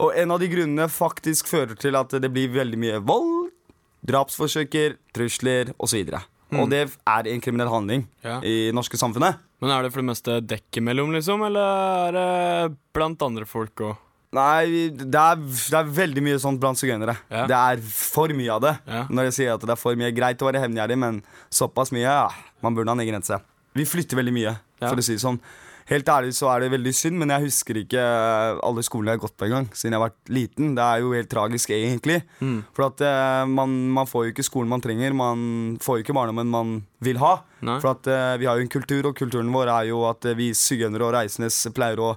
Og 0.00 0.14
en 0.16 0.30
av 0.32 0.40
de 0.40 0.48
grunnene 0.48 0.86
faktisk 0.88 1.50
fører 1.50 1.76
til 1.78 1.96
at 1.98 2.14
det 2.22 2.30
blir 2.32 2.48
veldig 2.54 2.78
mye 2.80 3.00
vold, 3.04 3.50
drapsforsøker, 4.08 4.96
trusler 5.14 5.72
osv. 5.82 6.12
Og 6.52 6.68
det 6.68 6.82
er 7.08 7.28
en 7.32 7.40
kriminell 7.40 7.70
handling 7.72 8.06
Ja. 8.24 8.40
i 8.44 8.70
norske 8.72 8.98
samfunnet. 9.00 9.38
Men 9.60 9.70
er 9.70 9.82
det 9.82 9.92
for 9.92 10.02
det 10.02 10.08
meste 10.10 10.40
dekk 10.44 10.80
imellom, 10.82 11.12
liksom, 11.14 11.44
eller 11.46 12.08
er 12.08 12.12
det 12.16 12.76
blant 12.92 13.22
andre 13.22 13.46
folk 13.46 13.74
òg? 13.76 13.96
Nei, 14.32 14.88
det 14.88 15.12
er, 15.14 15.36
det 15.36 15.76
er 15.76 15.84
veldig 15.92 16.22
mye 16.24 16.38
sånt 16.40 16.58
blant 16.58 16.78
sigøynere. 16.80 17.14
Ja. 17.30 17.44
Det 17.46 17.56
er 17.56 17.82
for 17.84 18.28
mye 18.32 18.48
av 18.54 18.62
det. 18.64 18.72
Ja. 18.88 19.02
Når 19.12 19.28
jeg 19.28 19.32
sier 19.36 19.54
at 19.54 19.60
det 19.60 19.74
er 19.74 19.76
for 19.80 19.94
mye 20.00 20.12
Greit 20.16 20.40
å 20.40 20.48
være 20.48 20.62
hevngjerrig, 20.64 20.96
men 20.98 21.22
såpass 21.52 21.92
mye 21.92 22.06
ja, 22.08 22.30
Man 22.64 22.74
burde 22.74 22.88
ha 22.88 22.96
en 22.96 23.00
egen 23.04 23.12
grense. 23.12 23.38
Vi 23.76 23.84
flytter 23.84 24.16
veldig 24.16 24.32
mye, 24.32 24.54
for 24.80 24.96
å 24.96 25.04
si 25.04 25.16
det 25.18 25.22
sånn. 25.24 25.38
Helt 25.92 26.08
ærlig 26.08 26.32
så 26.36 26.48
er 26.48 26.62
det 26.62 26.72
veldig 26.72 26.92
synd, 26.96 27.18
men 27.20 27.32
jeg 27.34 27.46
husker 27.50 27.82
ikke 27.82 28.02
alle 28.64 28.84
skolene 28.86 29.12
jeg 29.12 29.20
har 29.20 29.24
gått 29.26 29.36
på 29.36 29.48
engang. 29.48 29.66
Siden 29.76 29.92
jeg 29.92 30.00
har 30.00 30.06
vært 30.06 30.32
liten. 30.32 30.74
Det 30.78 30.84
er 30.84 31.02
jo 31.02 31.12
helt 31.12 31.30
tragisk, 31.32 31.72
egentlig. 31.76 32.20
Mm. 32.40 32.60
For 32.72 32.86
at 32.88 33.02
uh, 33.04 33.42
man, 33.50 33.74
man 33.92 34.08
får 34.08 34.26
jo 34.26 34.34
ikke 34.34 34.46
skolen 34.46 34.72
man 34.72 34.84
trenger. 34.84 35.12
Man 35.16 35.42
får 35.84 35.98
jo 35.98 36.06
ikke 36.06 36.16
barndommen 36.16 36.52
man 36.52 36.78
vil 37.04 37.20
ha. 37.20 37.34
Nei. 37.60 37.76
For 37.82 37.92
at 37.92 38.08
uh, 38.08 38.38
vi 38.40 38.48
har 38.48 38.56
jo 38.56 38.64
en 38.64 38.72
kultur, 38.72 39.10
og 39.10 39.18
kulturen 39.18 39.52
vår 39.52 39.72
er 39.74 39.90
jo 39.90 40.06
at 40.08 40.30
uh, 40.30 40.36
vi 40.38 40.52
sigøynere 40.56 41.10
og 41.10 41.12
reisendes 41.18 41.60
pleier 41.76 42.00
å 42.00 42.14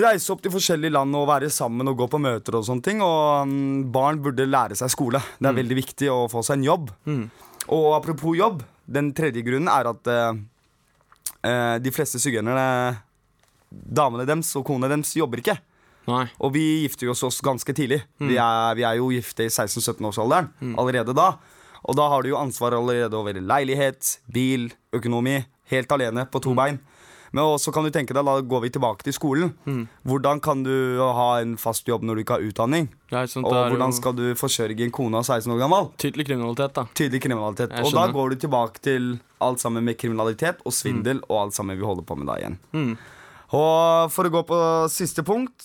reise 0.00 0.30
opp 0.32 0.42
til 0.42 0.52
forskjellige 0.54 0.94
land 0.94 1.16
og 1.18 1.26
være 1.30 1.50
sammen 1.50 1.90
og 1.90 1.98
gå 1.98 2.06
på 2.10 2.20
møter 2.22 2.56
og 2.58 2.66
sånne 2.66 2.86
ting. 2.86 3.04
Og 3.04 3.44
um, 3.44 3.84
barn 3.92 4.22
burde 4.22 4.48
lære 4.48 4.78
seg 4.78 4.92
skole. 4.92 5.20
Det 5.38 5.50
er 5.50 5.58
veldig 5.60 5.80
viktig 5.82 6.10
å 6.12 6.22
få 6.30 6.44
seg 6.46 6.60
en 6.60 6.68
jobb. 6.70 6.92
Mm. 7.10 7.24
Og 7.76 7.90
apropos 7.94 8.38
jobb, 8.38 8.62
den 8.90 9.12
tredje 9.16 9.44
grunnen 9.46 9.70
er 9.70 9.90
at 9.90 10.08
eh, 10.10 10.30
eh, 10.30 10.38
de 11.42 11.92
fleste 11.94 12.20
sigøynerne, 12.20 12.96
damene 13.70 14.26
deres 14.28 14.50
og 14.58 14.66
konene 14.68 14.90
deres, 14.92 15.14
jobber 15.16 15.40
ikke. 15.40 15.56
Nei. 16.10 16.24
Og 16.42 16.52
vi 16.56 16.64
gifter 16.82 17.10
oss 17.12 17.22
oss 17.26 17.40
ganske 17.44 17.72
tidlig. 17.76 18.00
Vi, 18.18 18.36
er, 18.40 18.74
vi 18.76 18.84
er 18.88 18.98
jo 18.98 19.10
gifte 19.14 19.46
i 19.46 19.52
16-17-årsalderen 19.52 20.50
allerede 20.80 21.14
da. 21.16 21.32
Og 21.88 21.96
da 21.96 22.08
har 22.12 22.22
du 22.22 22.32
jo 22.32 22.40
ansvar 22.40 22.76
allerede 22.76 23.16
over 23.16 23.36
leilighet, 23.40 24.18
bil, 24.32 24.70
økonomi. 24.96 25.38
Helt 25.70 25.92
alene 25.94 26.26
på 26.26 26.40
to 26.42 26.52
bein. 26.58 26.80
Men 27.30 27.44
også 27.46 27.70
kan 27.70 27.86
du 27.86 27.92
tenke 27.94 28.10
deg, 28.16 28.26
da 28.26 28.40
går 28.42 28.64
vi 28.64 28.72
tilbake 28.74 29.06
til 29.06 29.14
skolen. 29.14 29.52
Hvordan 30.02 30.40
kan 30.42 30.64
du 30.66 30.98
ha 31.14 31.28
en 31.38 31.54
fast 31.62 31.86
jobb 31.86 32.02
når 32.02 32.18
du 32.18 32.22
ikke 32.24 32.40
har 32.40 32.46
utdanning? 32.48 32.88
Og 33.14 33.54
hvordan 33.54 33.94
skal 33.94 34.16
du 34.18 34.24
forsørge 34.34 34.82
en 34.82 34.90
kone 34.90 35.20
av 35.20 35.28
16 35.28 35.52
år 35.54 35.60
gammel? 35.62 35.92
tydelig 36.00 36.26
kriminalitet, 36.26 36.74
da. 36.74 36.88
Tydelig 36.98 37.22
kriminalitet. 37.22 37.76
Og 37.84 37.94
da 37.94 38.08
går 38.10 38.34
du 38.34 38.40
tilbake 38.48 38.82
til 38.82 39.12
alt 39.40 39.60
sammen 39.62 39.84
med 39.86 39.98
kriminalitet 40.00 40.60
og 40.66 40.72
svindel 40.76 41.22
og 41.28 41.36
alt 41.46 41.56
sammen 41.56 41.78
vi 41.80 41.86
holder 41.86 42.06
på 42.08 42.16
med 42.20 42.28
da 42.30 42.36
igjen. 42.40 42.58
Mm. 42.76 42.92
Og 43.56 44.12
for 44.14 44.28
å 44.28 44.32
gå 44.36 44.42
på 44.46 44.58
siste 44.94 45.24
punkt 45.26 45.64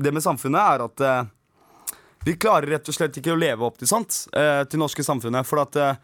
Det 0.00 0.12
med 0.16 0.22
samfunnet 0.24 0.60
er 0.62 0.84
at 0.86 1.02
eh, 1.04 1.26
vi 2.24 2.34
klarer 2.40 2.70
rett 2.72 2.88
og 2.88 2.94
slett 2.96 3.16
ikke 3.20 3.34
å 3.34 3.40
leve 3.40 3.66
opp 3.66 3.76
til 3.80 3.88
sånt 3.90 4.22
eh, 4.36 4.62
til 4.68 4.80
norske 4.80 5.04
samfunnet. 5.04 5.44
For 5.48 5.60
at 5.60 5.76
eh, 5.76 5.98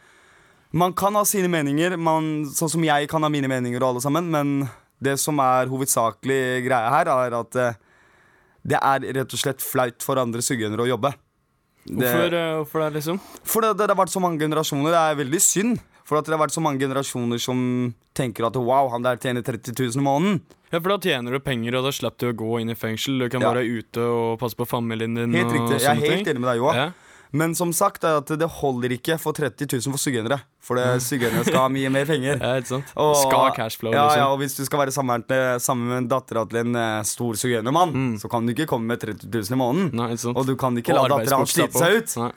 man 0.76 0.92
kan 0.96 1.16
ha 1.16 1.22
sine 1.28 1.48
meninger, 1.48 1.96
man, 1.96 2.44
sånn 2.52 2.72
som 2.74 2.84
jeg 2.84 3.08
kan 3.08 3.24
ha 3.24 3.30
mine 3.32 3.48
meninger 3.48 3.80
og 3.80 3.94
alle 3.94 4.04
sammen, 4.04 4.28
men 4.32 4.52
det 5.00 5.16
som 5.20 5.40
er 5.44 5.68
hovedsakelig 5.72 6.40
greia 6.66 6.92
her, 6.92 7.08
er 7.12 7.36
at 7.40 7.56
eh, 7.60 7.78
det 8.66 8.80
er 8.82 9.04
rett 9.20 9.32
og 9.36 9.40
slett 9.40 9.64
flaut 9.64 10.04
for 10.04 10.20
andre 10.20 10.42
sigøynere 10.44 10.84
å 10.84 10.90
jobbe. 10.92 11.12
Det- 11.86 11.96
Hvorfor, 12.00 12.32
eh, 12.34 12.54
hvorfor 12.60 12.80
det, 12.84 12.92
liksom? 12.98 13.20
for 13.46 13.62
det, 13.62 13.74
det 13.78 13.88
har 13.92 14.00
vært 14.00 14.12
så 14.16 14.20
mange 14.24 14.40
generasjoner. 14.42 14.90
Det 14.92 15.02
er 15.04 15.20
veldig 15.24 15.40
synd. 15.44 15.80
For 16.06 16.20
at 16.20 16.24
det 16.28 16.36
har 16.36 16.42
vært 16.44 16.54
så 16.54 16.62
mange 16.62 16.78
generasjoner 16.84 17.40
som 17.42 17.58
tenker 18.14 18.46
at 18.46 18.54
wow, 18.56 18.88
han 18.92 19.02
der 19.02 19.18
tjener 19.18 19.42
30 19.42 19.74
000 19.74 19.98
i 19.98 20.04
måneden. 20.06 20.36
Ja, 20.70 20.78
for 20.78 20.92
da 20.94 20.98
tjener 21.02 21.34
du 21.34 21.40
penger, 21.42 21.74
og 21.80 21.88
da 21.88 21.90
slipper 21.94 22.28
du 22.28 22.32
å 22.32 22.36
gå 22.44 22.60
inn 22.62 22.70
i 22.70 22.76
fengsel. 22.78 23.18
Du 23.18 23.28
kan 23.28 23.42
Ja. 23.42 23.50
være 23.52 23.66
ute 23.66 23.98
og 24.06 24.38
passe 24.38 24.54
på 24.58 24.66
familien 24.70 25.14
din. 25.18 25.34
Helt 25.34 25.50
riktig. 25.52 25.80
Jeg 25.82 25.90
er 25.90 25.94
helt 26.00 26.24
ting. 26.24 26.26
enig 26.36 26.40
med 26.44 26.50
deg, 26.52 26.62
Joa. 26.62 26.74
Ja. 26.76 26.86
Men 27.32 27.56
som 27.58 27.72
sagt, 27.74 28.04
er 28.06 28.18
at 28.22 28.26
det 28.38 28.48
holder 28.48 28.88
ikke 28.94 29.18
for 29.18 29.32
30 29.34 29.66
000 29.66 29.90
for 29.92 29.98
sugenere. 29.98 30.38
For 30.62 30.78
sugenere 31.02 31.42
skal 31.44 31.58
ha 31.58 31.68
mye 31.68 31.90
mer 31.90 32.06
penger. 32.06 32.38
Ja, 32.40 32.54
ikke 32.62 32.70
sant? 32.70 32.92
Og- 32.96 33.16
Skal 33.26 33.50
cashflow, 33.58 33.92
ja, 33.92 34.06
liksom. 34.06 34.18
ja, 34.22 34.28
og 34.30 34.38
hvis 34.40 34.56
du 34.56 34.64
skal 34.64 34.78
være 34.78 34.94
sammen 34.94 35.88
med, 35.90 36.08
dattera 36.08 36.46
til 36.48 36.58
en 36.62 36.76
eh, 36.76 37.02
stor 37.02 37.34
sigøynermann, 37.34 37.92
Mm. 37.92 38.14
så 38.22 38.30
kan 38.30 38.46
du 38.46 38.54
ikke 38.54 38.66
komme 38.70 38.86
med 38.86 39.00
30 39.02 39.26
000 39.26 39.52
i 39.52 39.58
måneden. 39.58 39.92
Nei, 39.92 40.12
ikke 40.14 40.22
sant? 40.28 40.36
Og 40.38 40.46
du 40.46 40.54
kan 40.56 40.76
ikke 40.78 40.94
la 40.94 41.02
Og 41.02 41.10
dattera 41.10 41.36
hans 41.42 41.50
slite 41.52 41.74
seg 41.82 41.98
ut. 41.98 42.16
Nei. 42.22 42.32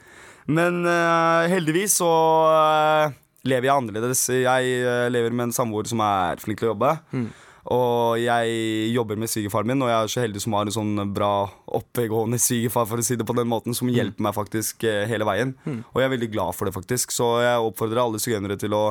Men 0.48 0.84
uh, 0.84 1.46
heldigvis 1.46 1.94
så 2.02 2.10
eh, 2.50 3.12
lever 3.48 3.70
jeg 3.70 3.76
annerledes. 3.76 4.24
Jeg 4.32 4.74
eh, 4.80 5.06
lever 5.12 5.32
med 5.34 5.48
en 5.48 5.54
samboer 5.56 5.88
som 5.90 6.02
er 6.04 6.42
flink 6.42 6.60
til 6.60 6.70
å 6.70 6.74
jobbe. 6.74 6.96
Mm. 7.14 7.30
Og 7.70 8.16
jeg 8.18 8.92
jobber 8.94 9.18
med 9.20 9.28
svigerfaren 9.28 9.68
min, 9.68 9.82
og 9.84 9.90
jeg 9.90 9.98
er 9.98 10.12
så 10.12 10.22
heldig 10.24 10.42
som 10.42 10.54
har 10.56 10.68
en 10.68 10.74
sånn 10.74 11.00
bra 11.14 11.32
oppegående 11.76 12.40
svigerfar, 12.40 12.86
for 12.88 13.02
å 13.02 13.04
si 13.04 13.18
det 13.20 13.26
på 13.28 13.36
den 13.36 13.50
måten, 13.50 13.76
som 13.76 13.90
hjelper 13.92 14.24
meg 14.24 14.36
faktisk 14.36 14.86
eh, 14.88 15.04
hele 15.10 15.28
veien. 15.28 15.52
Og 15.92 16.00
jeg 16.00 16.08
er 16.08 16.14
veldig 16.16 16.30
glad 16.32 16.56
for 16.56 16.68
det, 16.68 16.76
faktisk. 16.76 17.12
Så 17.12 17.34
jeg 17.44 17.66
oppfordrer 17.66 18.02
alle 18.02 18.22
sigøynere 18.22 18.56
til 18.60 18.76
å 18.76 18.84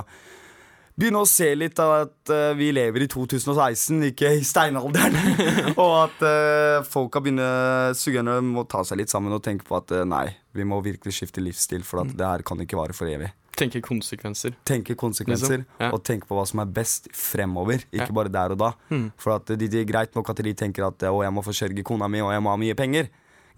begynne 1.00 1.22
å 1.24 1.28
se 1.32 1.48
litt 1.56 1.80
av 1.82 1.96
at 1.96 2.32
eh, 2.36 2.54
vi 2.60 2.70
lever 2.76 3.08
i 3.08 3.10
2016, 3.10 4.06
ikke 4.12 4.36
i 4.38 4.46
steinalderen. 4.46 5.18
og 5.84 5.94
at 6.04 6.24
uh, 6.28 6.86
folka 6.86 7.24
begynner 7.24 7.96
Sigøynere 7.98 8.44
må 8.46 8.68
ta 8.70 8.84
seg 8.86 9.02
litt 9.02 9.12
sammen 9.12 9.34
og 9.34 9.42
tenke 9.46 9.66
på 9.66 9.80
at 9.80 9.96
nei, 10.06 10.28
vi 10.54 10.68
må 10.68 10.82
virkelig 10.86 11.16
skifte 11.18 11.42
livsstil, 11.42 11.88
for 11.88 12.04
at 12.04 12.14
det 12.14 12.28
her 12.28 12.46
kan 12.46 12.62
ikke 12.62 12.78
vare 12.78 12.96
for 12.96 13.10
evig. 13.10 13.32
Tenke 13.60 13.82
konsekvenser. 13.84 14.56
Tenke 14.68 14.96
konsekvenser 15.00 15.60
Liksom, 15.60 15.80
ja. 15.84 15.90
og 15.94 16.04
tenke 16.08 16.30
på 16.30 16.38
hva 16.38 16.46
som 16.48 16.62
er 16.64 16.70
best 16.80 17.10
fremover, 17.16 17.84
ikke 17.92 18.08
Ja. 18.08 18.16
bare 18.16 18.32
der 18.32 18.56
og 18.56 18.62
da. 18.62 18.74
Mm. 18.90 19.10
For 19.20 19.36
at 19.36 19.52
de, 19.60 19.68
de, 19.68 19.86
greit 19.86 20.16
nok 20.16 20.30
at 20.32 20.42
de 20.46 20.54
tenker 20.56 20.88
at 20.88 21.04
å, 21.10 21.20
jeg 21.26 21.34
må 21.36 21.44
forsørge 21.46 21.84
kona 21.84 22.08
mi, 22.08 22.22
og 22.24 22.32
jeg 22.32 22.46
må 22.46 22.54
ha 22.54 22.60
mye 22.62 22.78
penger. 22.80 23.10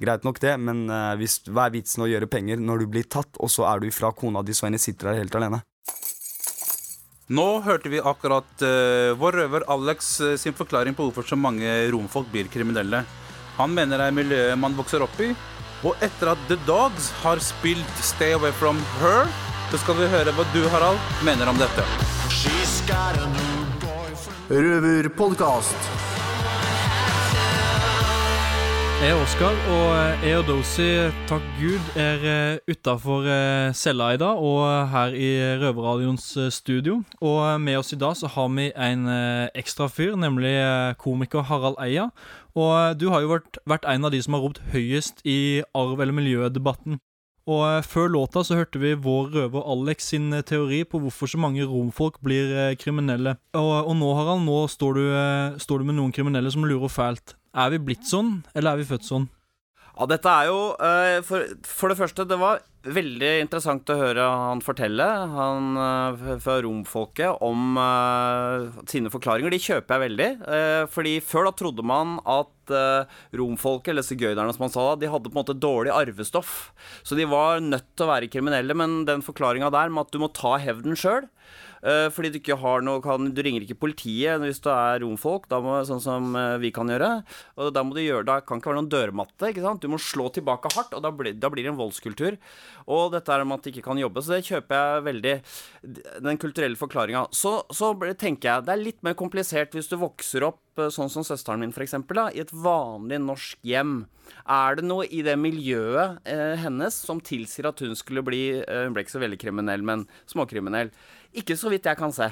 Greit 0.01 0.24
nok 0.25 0.39
det, 0.41 0.55
men 0.58 0.88
uh, 0.89 1.13
hvis, 1.20 1.39
hva 1.46 1.67
er 1.67 1.75
vitsen 1.75 2.01
å 2.01 2.10
gjøre 2.10 2.25
penger 2.31 2.58
når 2.58 2.81
du 2.81 2.88
blir 2.96 3.05
tatt, 3.05 3.38
og 3.38 3.51
så 3.53 3.67
er 3.70 3.84
du 3.84 3.91
fra 3.93 4.10
kona 4.17 4.41
di, 4.41 4.55
så 4.58 4.65
henne 4.65 4.81
sitter 4.81 5.12
der 5.12 5.22
helt 5.22 5.36
alene? 5.38 5.62
Nå 7.31 7.62
hørte 7.63 7.91
vi 7.93 8.01
akkurat 8.01 8.63
uh, 8.65 9.13
vår 9.22 9.38
røver 9.43 9.63
Alex 9.72 10.10
uh, 10.25 10.34
sin 10.41 10.58
forklaring 10.58 10.98
på 10.98 11.05
hvorfor 11.05 11.29
så 11.29 11.38
mange 11.39 11.70
romfolk 11.93 12.27
blir 12.34 12.50
kriminelle. 12.51 13.05
Han 13.60 13.75
mener 13.77 14.01
det 14.01 14.10
er 14.10 14.17
miljøet 14.17 14.60
man 14.60 14.75
vokser 14.75 15.05
opp 15.05 15.22
i. 15.24 15.29
Og 15.86 15.96
etter 16.03 16.34
at 16.34 16.41
The 16.50 16.58
Dogs 16.67 17.10
har 17.24 17.39
spilt 17.41 18.03
Stay 18.05 18.36
Away 18.36 18.51
From 18.58 18.81
Her, 19.00 19.29
så 19.72 19.80
skal 19.80 19.96
vi 20.01 20.08
høre 20.12 20.34
hva 20.36 20.44
du, 20.51 20.62
Harald, 20.74 21.00
mener 21.24 21.48
om 21.48 21.60
dette. 21.60 21.86
Røverpodkast. 24.51 25.90
Jeg 29.01 29.10
er 29.16 29.18
Oskar, 29.18 29.56
og 29.74 29.86
eh, 29.98 30.25
jeg 30.28 30.38
og 30.38 30.44
Dosi, 30.46 30.88
takk 31.25 31.46
Gud, 31.58 31.88
er 31.98 32.60
utafor 32.70 33.25
cella 33.74 34.12
i 34.13 34.20
dag 34.22 34.38
og 34.46 34.60
her 34.92 35.16
i 35.18 35.30
Røverradioens 35.63 36.28
eh, 36.38 36.51
studio. 36.54 37.00
Og 37.18 37.40
eh, 37.48 37.56
med 37.63 37.80
oss 37.80 37.90
i 37.96 37.98
dag 37.98 38.13
så 38.20 38.30
har 38.30 38.51
vi 38.54 38.68
en 38.75 39.08
eh, 39.10 39.48
ekstra 39.58 39.88
fyr, 39.90 40.13
nemlig 40.22 40.54
eh, 40.54 40.94
komiker 41.01 41.48
Harald 41.50 41.82
Eia. 41.82 42.12
Og 42.54 42.70
eh, 42.75 42.92
du 43.01 43.08
har 43.10 43.25
jo 43.25 43.32
vært, 43.34 43.58
vært 43.66 43.90
en 43.90 44.06
av 44.06 44.13
de 44.13 44.22
som 44.22 44.38
har 44.38 44.46
ropt 44.46 44.62
høyest 44.75 45.25
i 45.25 45.40
arv- 45.74 45.98
eller 45.98 46.13
miljødebatten. 46.20 47.01
Og 47.50 47.62
eh, 47.66 47.82
før 47.86 48.12
låta 48.14 48.44
så 48.46 48.58
hørte 48.60 48.82
vi 48.82 48.94
vår 48.94 49.32
røver 49.36 49.68
Alex 49.74 50.12
sin 50.12 50.30
eh, 50.34 50.44
teori 50.46 50.84
på 50.86 51.02
hvorfor 51.02 51.32
så 51.32 51.40
mange 51.42 51.66
romfolk 51.66 52.20
blir 52.26 52.52
eh, 52.54 52.76
kriminelle. 52.78 53.36
Og, 53.58 53.72
og 53.82 53.96
nå, 53.98 54.10
Harald, 54.18 54.46
nå 54.46 54.60
står 54.70 55.00
du, 55.00 55.06
står 55.62 55.82
du 55.82 55.90
med 55.90 55.98
noen 55.98 56.14
kriminelle 56.16 56.52
som 56.54 56.66
lurer 56.68 56.92
fælt. 56.92 57.36
Er 57.58 57.74
vi 57.74 57.82
blitt 57.90 58.06
sånn, 58.08 58.42
eller 58.54 58.76
er 58.76 58.84
vi 58.84 58.90
født 58.94 59.08
sånn? 59.08 59.30
Ja, 59.92 60.08
dette 60.08 60.32
er 60.32 60.48
jo 60.48 60.60
for, 61.28 61.50
for 61.68 61.92
det 61.92 61.98
første, 62.00 62.24
det 62.26 62.38
var 62.40 62.62
veldig 62.82 63.30
interessant 63.44 63.90
å 63.94 63.98
høre 64.00 64.24
han 64.26 64.62
fortelle, 64.66 65.06
han 65.36 65.78
eh, 65.78 66.38
fra 66.42 66.58
romfolket, 66.66 67.42
om 67.46 67.78
uh, 67.78 68.72
sine 68.90 69.12
forklaringer. 69.14 69.54
De 69.54 69.62
kjøper 69.62 69.96
jeg 69.96 70.04
veldig. 70.08 70.30
Uh, 70.42 70.84
fordi 70.92 71.16
før 71.26 71.48
da 71.48 71.54
trodde 71.58 71.86
man 71.86 72.18
at 72.26 72.74
uh, 72.74 73.20
romfolket, 73.38 73.94
eller 73.94 74.06
sigøynerne 74.06 74.56
som 74.56 74.66
han 74.66 74.74
sa 74.74 74.88
de 74.98 75.12
hadde 75.12 75.30
på 75.30 75.38
en 75.38 75.42
måte 75.44 75.58
dårlig 75.58 75.94
arvestoff. 75.94 76.72
Så 77.06 77.18
de 77.20 77.30
var 77.30 77.62
nødt 77.64 77.92
til 77.94 78.08
å 78.08 78.12
være 78.14 78.32
kriminelle, 78.34 78.78
men 78.78 79.04
den 79.10 79.26
forklaringa 79.26 79.72
der 79.74 79.94
med 79.94 80.08
at 80.08 80.16
du 80.16 80.22
må 80.24 80.32
ta 80.34 80.58
hevden 80.62 80.98
sjøl 80.98 81.30
fordi 82.14 82.30
du 82.30 82.38
ikke 82.38 82.60
har 82.62 82.84
noe 82.86 83.02
kan, 83.02 83.32
Du 83.34 83.42
ringer 83.42 83.66
ikke 83.66 83.80
politiet 83.82 84.42
hvis 84.44 84.62
du 84.62 84.70
er 84.74 85.02
romfolk, 85.02 85.48
da 85.52 85.60
må, 85.64 85.80
sånn 85.88 86.02
som 86.04 86.36
eh, 86.38 86.58
vi 86.62 86.72
kan 86.74 86.90
gjøre. 86.92 87.10
Og 87.58 87.72
da 87.74 87.84
må 87.86 87.96
du 87.96 88.02
gjøre 88.04 88.28
Det 88.28 88.38
kan 88.50 88.62
ikke 88.62 88.72
være 88.72 88.82
noen 88.82 88.92
dørmatte. 88.92 89.50
ikke 89.50 89.66
sant? 89.66 89.82
Du 89.82 89.92
må 89.92 90.00
slå 90.02 90.30
tilbake 90.34 90.72
hardt, 90.76 90.94
og 90.98 91.04
da 91.06 91.12
blir, 91.16 91.34
da 91.34 91.50
blir 91.52 91.66
det 91.66 91.74
en 91.74 91.80
voldskultur. 91.80 92.38
Og 92.92 93.12
dette 93.16 93.34
er 93.34 93.46
om 93.46 93.56
at 93.56 93.64
de 93.64 93.74
ikke 93.74 93.86
kan 93.90 94.00
jobbe, 94.02 94.24
så 94.24 94.36
det 94.36 94.48
kjøper 94.50 94.82
jeg 94.82 95.06
veldig. 95.10 95.36
Den 96.28 96.42
kulturelle 96.42 96.80
forklaringa. 96.80 97.28
Så, 97.36 97.62
så 97.74 97.94
tenker 98.20 98.52
jeg 98.52 98.68
det 98.68 98.76
er 98.76 98.86
litt 98.86 99.02
mer 99.06 99.18
komplisert 99.20 99.76
hvis 99.76 99.90
du 99.92 99.98
vokser 100.02 100.46
opp 100.48 100.82
eh, 100.82 100.92
sånn 100.94 101.12
som 101.12 101.26
søsteren 101.28 101.64
min, 101.64 101.76
eksempel, 101.82 102.22
i 102.32 102.44
et 102.44 102.54
vanlig 102.54 103.22
norsk 103.24 103.62
hjem. 103.66 104.04
Er 104.50 104.78
det 104.78 104.86
noe 104.88 105.08
i 105.12 105.22
det 105.26 105.36
miljøet 105.40 106.22
eh, 106.30 106.60
hennes 106.62 106.96
som 106.96 107.20
tilsier 107.24 107.68
at 107.70 107.82
hun 107.84 107.98
skulle 107.98 108.24
bli 108.26 108.44
eh, 108.62 108.86
Hun 108.86 108.96
ble 108.96 109.04
ikke 109.06 109.18
så 109.18 109.24
veldig 109.24 109.40
kriminell, 109.42 109.84
men 109.86 110.06
småkriminell. 110.30 110.94
Ikke 111.38 111.56
så 111.60 111.72
vidt 111.72 111.88
jeg 111.88 112.00
kan 112.00 112.14
se. 112.16 112.32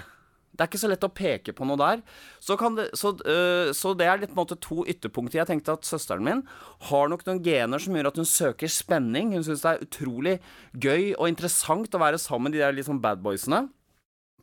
Det 0.59 0.65
er 0.65 0.69
ikke 0.73 0.81
så 0.81 0.89
lett 0.91 1.05
å 1.05 1.11
peke 1.13 1.53
på 1.55 1.65
noe 1.67 1.79
der. 1.79 2.01
Så, 2.43 2.57
det, 2.75 2.89
så, 2.97 3.13
øh, 3.31 3.69
så 3.75 3.93
det 3.95 4.07
er 4.09 4.19
litt 4.19 4.35
måte 4.35 4.57
to 4.59 4.83
ytterpunkter. 4.89 5.39
Jeg 5.39 5.47
tenkte 5.47 5.77
at 5.77 5.87
søsteren 5.87 6.25
min 6.25 6.41
har 6.89 7.11
nok 7.11 7.23
noen 7.27 7.39
gener 7.45 7.79
som 7.79 7.95
gjør 7.95 8.09
at 8.09 8.19
hun 8.19 8.27
søker 8.27 8.71
spenning. 8.73 9.31
Hun 9.37 9.45
syns 9.45 9.63
det 9.63 9.71
er 9.71 9.85
utrolig 9.85 10.35
gøy 10.73 11.13
og 11.13 11.29
interessant 11.29 11.95
å 11.95 12.01
være 12.01 12.19
sammen 12.19 12.49
med 12.49 12.57
de 12.57 12.65
der 12.65 12.75
liksom 12.75 12.99
badboysene. 13.03 13.67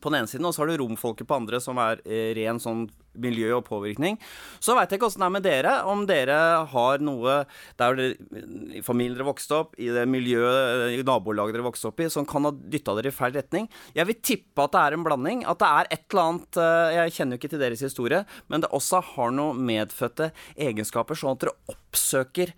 På 0.01 0.09
den 0.09 0.23
ene 0.23 0.29
siden, 0.29 0.45
og 0.45 0.53
så 0.53 0.63
har 0.63 0.71
du 0.71 0.79
romfolket 0.81 1.25
på 1.29 1.37
andre, 1.37 1.61
som 1.61 1.77
er 1.81 2.01
eh, 2.05 2.29
ren 2.37 2.59
sånn 2.61 2.83
miljø 3.21 3.53
og 3.57 3.65
påvirkning. 3.67 4.19
Så 4.63 4.75
veit 4.77 4.91
jeg 4.91 4.99
ikke 4.99 5.09
åssen 5.09 5.23
det 5.23 5.27
er 5.27 5.35
med 5.35 5.45
dere, 5.45 5.73
om 5.89 6.05
dere 6.09 6.37
har 6.71 7.03
noe 7.03 7.39
der 7.79 7.97
dere, 7.97 8.81
familien 8.85 9.17
dere 9.17 9.27
vokste 9.27 9.59
opp, 9.61 9.75
i 9.81 9.89
det 9.93 10.05
miljøet, 10.09 10.93
i 10.95 11.03
nabolaget 11.07 11.57
dere 11.57 11.67
vokste 11.67 11.91
opp 11.91 12.01
i, 12.03 12.09
som 12.13 12.27
kan 12.29 12.47
ha 12.47 12.53
dytta 12.55 12.97
dere 12.97 13.11
i 13.11 13.17
feil 13.17 13.35
retning. 13.37 13.69
Jeg 13.97 14.09
vil 14.09 14.19
tippe 14.31 14.65
at 14.65 14.75
det 14.75 14.83
er 14.83 14.97
en 14.97 15.05
blanding. 15.07 15.45
At 15.47 15.61
det 15.61 15.69
er 15.69 15.91
et 15.93 16.05
eller 16.07 16.23
annet 16.23 16.59
eh, 16.61 16.97
Jeg 16.97 17.15
kjenner 17.17 17.35
jo 17.37 17.41
ikke 17.41 17.53
til 17.53 17.63
deres 17.63 17.85
historie, 17.85 18.23
men 18.51 18.63
det 18.63 18.73
også 18.75 19.01
har 19.13 19.31
noen 19.35 19.63
medfødte 19.67 20.31
egenskaper, 20.55 21.17
sånn 21.17 21.35
at 21.35 21.45
dere 21.45 21.55
oppsøker 21.73 22.53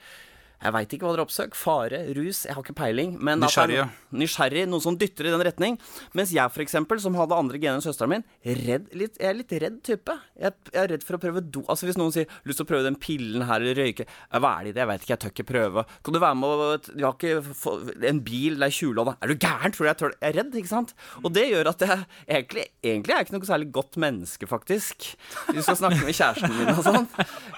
jeg 0.60 0.74
veit 0.75 0.94
ikke 0.96 1.06
hva 1.08 1.13
dere 1.16 1.24
oppsøker. 1.24 1.56
Fare, 1.56 2.00
rus, 2.18 2.44
jeg 2.48 2.56
har 2.56 2.63
ikke 2.66 2.75
peiling. 2.75 3.13
Men 3.24 3.44
er 3.48 3.89
Nysgjerrig, 4.12 4.66
noe 4.68 4.82
som 4.84 4.98
dytter 5.00 5.28
i 5.30 5.32
den 5.34 5.44
retning. 5.46 5.78
Mens 6.18 6.32
jeg, 6.34 6.51
for 6.51 6.63
eksempel, 6.63 7.00
som 7.00 7.16
hadde 7.16 7.38
andre 7.38 7.60
gener 7.62 7.78
enn 7.78 7.86
søsteren 7.86 8.12
min, 8.16 8.24
redd, 8.44 8.88
litt, 8.98 9.20
jeg 9.22 9.30
er 9.30 9.38
litt 9.38 9.54
redd 9.63 9.78
type. 9.86 10.16
Jeg, 10.39 10.56
jeg 10.74 10.82
er 10.82 10.89
redd 10.96 11.06
for 11.06 11.16
å 11.16 11.22
prøve 11.22 11.44
do... 11.46 11.62
Altså 11.70 11.88
Hvis 11.88 12.00
noen 12.00 12.12
sier 12.16 12.25
'lyst 12.44 12.60
til 12.60 12.66
å 12.66 12.70
prøve 12.72 12.88
den 12.88 12.98
pillen 13.00 13.46
her, 13.48 13.62
eller 13.62 13.78
røyke' 13.78 14.08
Hva 14.36 14.51
er 14.60 14.68
det 14.68 14.74
i 14.74 14.75
det? 14.75 14.82
Jeg 14.84 14.89
veit 14.89 15.06
ikke, 15.06 15.13
jeg 15.13 15.22
tør 15.24 15.34
ikke 15.36 15.48
prøve. 15.51 15.86
Kan 16.04 16.16
du 16.18 16.20
være 16.20 16.39
med 16.39 16.66
og 16.66 16.89
Vi 16.89 17.06
har 17.06 17.16
ikke 17.16 18.10
en 18.12 18.22
bil, 18.25 18.58
det 18.60 18.68
er 18.68 18.75
tjuvlån 18.80 19.13
Er 19.16 19.32
du 19.32 19.36
gæren? 19.39 19.75
Tror 19.75 19.86
du 19.86 19.89
jeg 19.92 20.00
tør 20.01 20.13
Jeg 20.18 20.30
er 20.34 20.38
redd, 20.42 20.58
ikke 20.60 20.72
sant? 20.74 20.94
Og 21.24 21.32
det 21.38 21.46
gjør 21.51 21.72
at 21.72 21.86
jeg 21.86 22.04
egentlig, 22.28 22.66
egentlig 22.84 23.13
er 23.16 23.22
jeg 23.22 23.30
ikke 23.30 23.38
noe 23.38 23.50
særlig 23.51 23.70
godt 23.80 24.00
menneske, 24.01 24.50
faktisk. 24.50 25.08
Du 25.54 25.62
skal 25.62 25.78
snakke 25.80 26.01
med 26.04 26.18
kjæresten 26.18 26.56
min 26.58 26.74
og 26.74 26.84
sånn. 26.86 27.08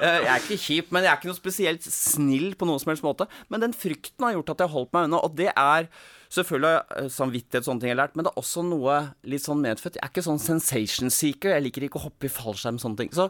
Eh, 0.01 0.19
Jeg 0.21 0.31
er 0.35 0.43
ikke 0.43 0.59
kjip, 0.61 0.91
men 0.93 1.03
jeg 1.05 1.11
er 1.13 1.19
ikke 1.19 1.31
noe 1.31 1.39
spesielt 1.39 1.85
snill 1.87 2.53
på 2.59 2.67
noe 2.69 2.79
som 2.81 2.90
helst 2.93 3.05
måte. 3.05 3.27
Men 3.49 3.63
den 3.63 3.75
frykten 3.75 4.27
har 4.27 4.35
gjort 4.37 4.53
at 4.53 4.63
jeg 4.63 4.71
har 4.71 4.77
holdt 4.77 4.95
meg 4.95 5.09
unna, 5.09 5.21
og 5.23 5.37
det 5.39 5.51
er 5.53 5.91
Selvfølgelig 6.31 6.77
eh, 6.95 7.07
samvittighet 7.11 7.65
sånne 7.67 7.83
ting 7.83 7.89
jeg 7.91 7.97
har 7.97 8.05
lært, 8.05 8.13
men 8.15 8.23
det 8.23 8.31
er 8.31 8.39
også 8.39 8.61
noe 8.63 8.93
litt 9.27 9.43
sånn 9.43 9.59
medfødt. 9.59 9.97
Jeg 9.97 10.05
er 10.05 10.11
ikke 10.13 10.23
sånn 10.23 10.39
sensation 10.39 11.11
seeker. 11.11 11.51
Jeg 11.51 11.65
liker 11.65 11.83
ikke 11.83 11.99
å 11.99 12.05
hoppe 12.05 12.29
i 12.29 12.31
fallskjerm 12.31 12.77
sånne 12.79 13.01
ting. 13.01 13.11
Så 13.11 13.25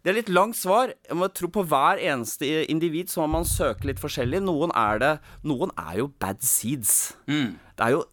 det 0.00 0.12
er 0.12 0.16
litt 0.22 0.32
langt 0.32 0.56
svar. 0.56 0.94
Jeg 1.04 1.18
må 1.20 1.28
tro 1.36 1.50
på 1.52 1.66
hver 1.68 2.00
eneste 2.00 2.48
individ, 2.72 3.12
så 3.12 3.26
må 3.26 3.42
man 3.42 3.48
søke 3.50 3.90
litt 3.90 4.00
forskjellig. 4.00 4.40
Noen 4.46 4.72
er 4.72 5.02
det 5.02 5.12
Noen 5.44 5.74
er 5.76 5.98
jo 6.00 6.08
bad 6.22 6.40
seeds. 6.46 6.94
Det 7.76 7.84
er 7.84 7.98
jo 7.98 8.06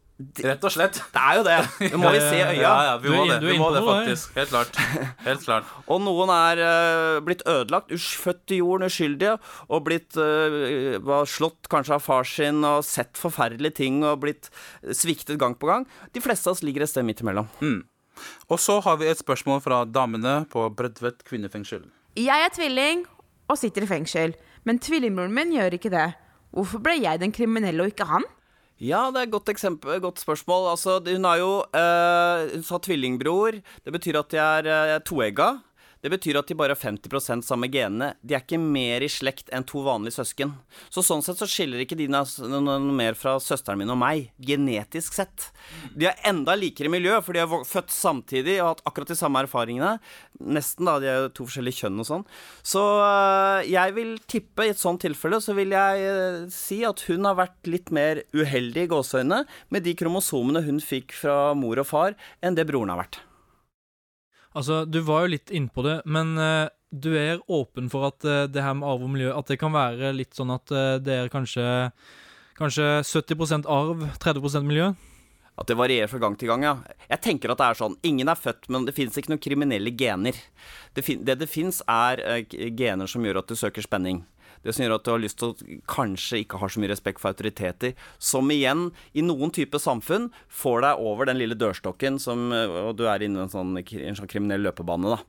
Rett 0.43 0.65
og 0.67 0.73
slett. 0.73 0.99
det 1.13 1.21
er 1.21 1.37
jo 1.39 1.43
det. 1.47 1.57
Det 1.79 1.99
må 1.99 2.11
vi 2.13 2.21
se 2.21 2.39
øya. 2.39 2.55
Ja, 2.57 2.73
ja, 2.87 2.95
vi 3.03 3.11
må 3.13 3.23
du, 3.23 3.31
det. 3.31 3.39
du 3.41 3.47
er 3.47 3.51
Vi 3.51 3.59
må 3.61 3.69
det 3.75 3.83
faktisk. 3.87 4.33
Helt 4.37 4.53
klart. 4.53 4.81
Helt 5.25 5.45
klart. 5.45 5.71
Og 5.91 6.01
noen 6.03 6.33
er 6.33 6.61
uh, 6.63 7.21
blitt 7.25 7.45
ødelagt, 7.49 7.93
født 7.93 8.55
i 8.55 8.59
jorden 8.61 8.89
uskyldige, 8.89 9.37
og 9.69 9.85
blitt 9.87 10.19
uh, 10.19 11.23
slått 11.29 11.71
kanskje 11.71 11.97
av 11.97 12.05
far 12.05 12.27
sin 12.27 12.63
og 12.67 12.83
sett 12.87 13.19
forferdelige 13.19 13.79
ting 13.83 14.03
og 14.07 14.21
blitt 14.23 14.51
sviktet 14.95 15.39
gang 15.41 15.57
på 15.59 15.69
gang. 15.69 15.87
De 16.15 16.23
fleste 16.23 16.49
av 16.49 16.57
oss 16.57 16.63
ligger 16.65 16.85
et 16.85 16.91
sted 16.91 17.05
midt 17.07 17.23
imellom. 17.23 17.49
Og 18.49 18.59
så 18.61 18.79
har 18.85 18.99
vi 19.01 19.09
et 19.09 19.19
spørsmål 19.19 19.61
fra 19.63 19.83
damene 19.89 20.43
på 20.51 20.67
Bredtvet 20.77 21.23
kvinnefengsel. 21.27 21.85
Jeg 22.19 22.45
er 22.45 22.53
tvilling 22.53 23.07
og 23.49 23.57
sitter 23.59 23.85
i 23.85 23.89
fengsel, 23.89 24.35
men 24.67 24.79
tvillingbroren 24.81 25.33
min 25.33 25.55
gjør 25.55 25.77
ikke 25.77 25.91
det. 25.93 26.11
Hvorfor 26.53 26.83
ble 26.85 26.99
jeg 27.01 27.21
den 27.21 27.33
kriminelle 27.33 27.85
og 27.85 27.93
ikke 27.93 28.07
han? 28.09 28.25
Ja, 28.83 29.07
det 29.15 29.21
er 29.21 29.27
et 29.29 29.31
godt, 29.31 29.47
godt 30.03 30.19
spørsmål. 30.19 30.65
Altså, 30.73 30.97
hun 30.99 31.23
har 31.23 31.37
jo 31.39 31.51
eh, 31.71 32.51
Hun 32.57 32.63
sa 32.67 32.79
tvillingbror. 32.83 33.61
Det 33.85 33.93
betyr 33.95 34.19
at 34.19 34.31
de 34.33 34.41
er 34.43 34.67
eh, 34.67 34.99
toegga. 35.07 35.53
Det 36.03 36.11
betyr 36.11 36.35
at 36.35 36.49
de 36.51 36.55
bare 36.59 36.75
har 36.75 36.81
50% 36.81 37.45
samme 37.47 37.69
genene. 37.71 38.09
De 38.19 38.35
er 38.35 38.43
ikke 38.43 38.59
mer 38.59 39.05
i 39.05 39.07
slekt 39.11 39.47
enn 39.55 39.63
to 39.63 39.85
vanlige 39.85 40.17
søsken. 40.17 40.51
Så 40.91 40.99
sånn 41.05 41.23
sett 41.23 41.39
så 41.39 41.47
skiller 41.47 41.79
ikke 41.79 41.95
de 41.95 42.09
noe, 42.11 42.75
mer 42.91 43.15
fra 43.15 43.37
søsteren 43.39 43.79
min 43.79 43.93
og 43.93 44.01
meg, 44.01 44.27
genetisk 44.43 45.15
sett. 45.15 45.47
De 45.95 46.09
er 46.11 46.19
enda 46.27 46.57
likere 46.59 46.91
miljø, 46.91 47.15
for 47.23 47.31
de 47.31 47.45
er 47.45 47.65
født 47.69 47.95
samtidig 47.95 48.57
og 48.57 48.65
har 48.65 48.73
hatt 48.73 48.85
akkurat 48.91 49.15
de 49.15 49.19
samme 49.21 49.45
erfaringene. 49.47 49.95
Nesten, 50.43 50.91
da. 50.91 50.99
De 50.99 51.07
er 51.07 51.31
to 51.31 51.47
forskjellige 51.47 51.85
kjønn 51.85 52.03
og 52.03 52.11
sånn. 52.11 52.27
Så 52.67 52.83
øh, 52.83 53.63
jeg 53.71 53.95
vil 53.95 54.15
tippe, 54.27 54.67
i 54.67 54.75
et 54.75 54.83
sånt 54.83 55.05
tilfelle, 55.07 55.39
så 55.43 55.55
vil 55.55 55.71
jeg 55.71 56.07
øh, 56.11 56.39
si 56.51 56.83
at 56.87 57.07
hun 57.07 57.31
har 57.31 57.39
vært 57.39 57.71
litt 57.71 57.95
mer 57.95 58.25
uheldig 58.35 58.89
i 58.89 58.91
gåseøynene 58.91 59.45
med 59.71 59.87
de 59.87 59.95
kromosomene 59.95 60.67
hun 60.67 60.83
fikk 60.83 61.15
fra 61.23 61.53
mor 61.55 61.79
og 61.79 61.87
far, 61.87 62.19
enn 62.43 62.59
det 62.59 62.67
broren 62.67 62.91
har 62.91 63.05
vært. 63.05 63.23
Altså, 64.53 64.83
du 64.85 64.99
var 65.05 65.25
jo 65.25 65.33
litt 65.33 65.53
innpå 65.53 65.85
det, 65.85 65.99
men 66.05 66.35
uh, 66.37 66.69
du 66.93 67.13
er 67.17 67.41
åpen 67.51 67.89
for 67.89 68.11
at 68.11 68.25
uh, 68.27 68.43
det 68.49 68.61
her 68.61 68.75
med 68.77 68.87
arv 68.89 69.07
og 69.07 69.13
miljø 69.15 69.31
At 69.33 69.49
det 69.49 69.57
kan 69.61 69.73
være 69.73 70.11
litt 70.13 70.37
sånn 70.37 70.53
at 70.53 70.69
uh, 70.73 70.99
det 71.01 71.23
er 71.23 71.33
kanskje 71.33 71.65
Kanskje 72.53 72.85
70% 73.01 73.65
arv, 73.65 74.03
30% 74.21 74.67
miljø? 74.69 74.91
At 75.57 75.69
det 75.69 75.77
varierer 75.77 76.09
fra 76.09 76.19
gang 76.21 76.35
til 76.37 76.51
gang, 76.51 76.65
ja. 76.65 76.73
Jeg 77.09 77.21
tenker 77.25 77.49
at 77.49 77.57
det 77.57 77.65
er 77.65 77.79
sånn. 77.79 77.95
Ingen 78.05 78.29
er 78.29 78.37
født, 78.37 78.67
men 78.73 78.85
det 78.85 78.93
fins 78.93 79.17
ikke 79.17 79.33
noen 79.33 79.41
kriminelle 79.41 79.89
gener. 79.97 80.37
Det, 80.93 81.01
det 81.25 81.35
det 81.41 81.49
fins, 81.49 81.81
er 81.89 82.45
gener 82.77 83.09
som 83.09 83.25
gjør 83.25 83.41
at 83.41 83.49
du 83.49 83.57
søker 83.57 83.85
spenning. 83.85 84.21
Det 84.63 84.73
som 84.73 84.85
gjør 84.85 84.95
at 84.97 85.05
du 85.05 85.11
har 85.11 85.21
lyst 85.21 85.39
til 85.41 85.51
å 85.51 85.77
kanskje 85.91 86.41
ikke 86.43 86.61
har 86.61 86.71
så 86.71 86.81
mye 86.81 86.91
respekt 86.93 87.21
for 87.21 87.33
autoriteter. 87.33 87.93
Som 88.17 88.51
igjen, 88.53 88.89
i 89.13 89.25
noen 89.25 89.53
type 89.53 89.79
samfunn, 89.81 90.29
får 90.47 90.83
deg 90.87 91.05
over 91.11 91.29
den 91.29 91.39
lille 91.41 91.57
dørstokken 91.59 92.19
som 92.23 92.51
eh, 92.55 92.79
Og 92.87 92.95
du 92.99 93.05
er 93.09 93.23
inne 93.23 93.41
i 93.41 93.45
en 93.45 93.53
sånn, 93.53 93.77
en 93.77 94.19
sånn 94.19 94.31
kriminell 94.31 94.63
løpebane, 94.69 95.13
da. 95.13 95.21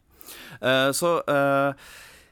Eh, 0.61 0.91
så 0.97 1.19
eh, 1.29 1.87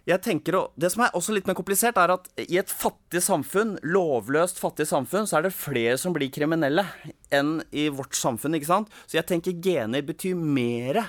jeg 0.09 0.19
tenker, 0.25 0.59
Det 0.75 0.91
som 0.91 1.05
er 1.05 1.15
også 1.15 1.35
litt 1.35 1.47
mer 1.47 1.59
komplisert, 1.59 1.99
er 1.99 2.15
at 2.15 2.27
i 2.43 2.59
et 2.59 2.71
fattig 2.71 3.23
samfunn, 3.23 3.77
lovløst 3.87 4.59
fattig 4.63 4.89
samfunn, 4.91 5.29
så 5.31 5.39
er 5.39 5.47
det 5.47 5.55
flere 5.55 5.99
som 6.01 6.15
blir 6.15 6.33
kriminelle 6.35 6.87
enn 7.31 7.61
i 7.71 7.89
vårt 7.93 8.19
samfunn. 8.19 8.57
ikke 8.59 8.71
sant? 8.71 8.91
Så 9.07 9.21
jeg 9.21 9.29
tenker 9.31 9.61
gener 9.63 10.03
betyr 10.03 10.35
mere 10.35 11.07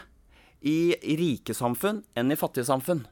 i 0.64 0.94
rike 1.20 1.56
samfunn 1.58 2.04
enn 2.16 2.32
i 2.32 2.40
fattige 2.40 2.70
samfunn. 2.70 3.04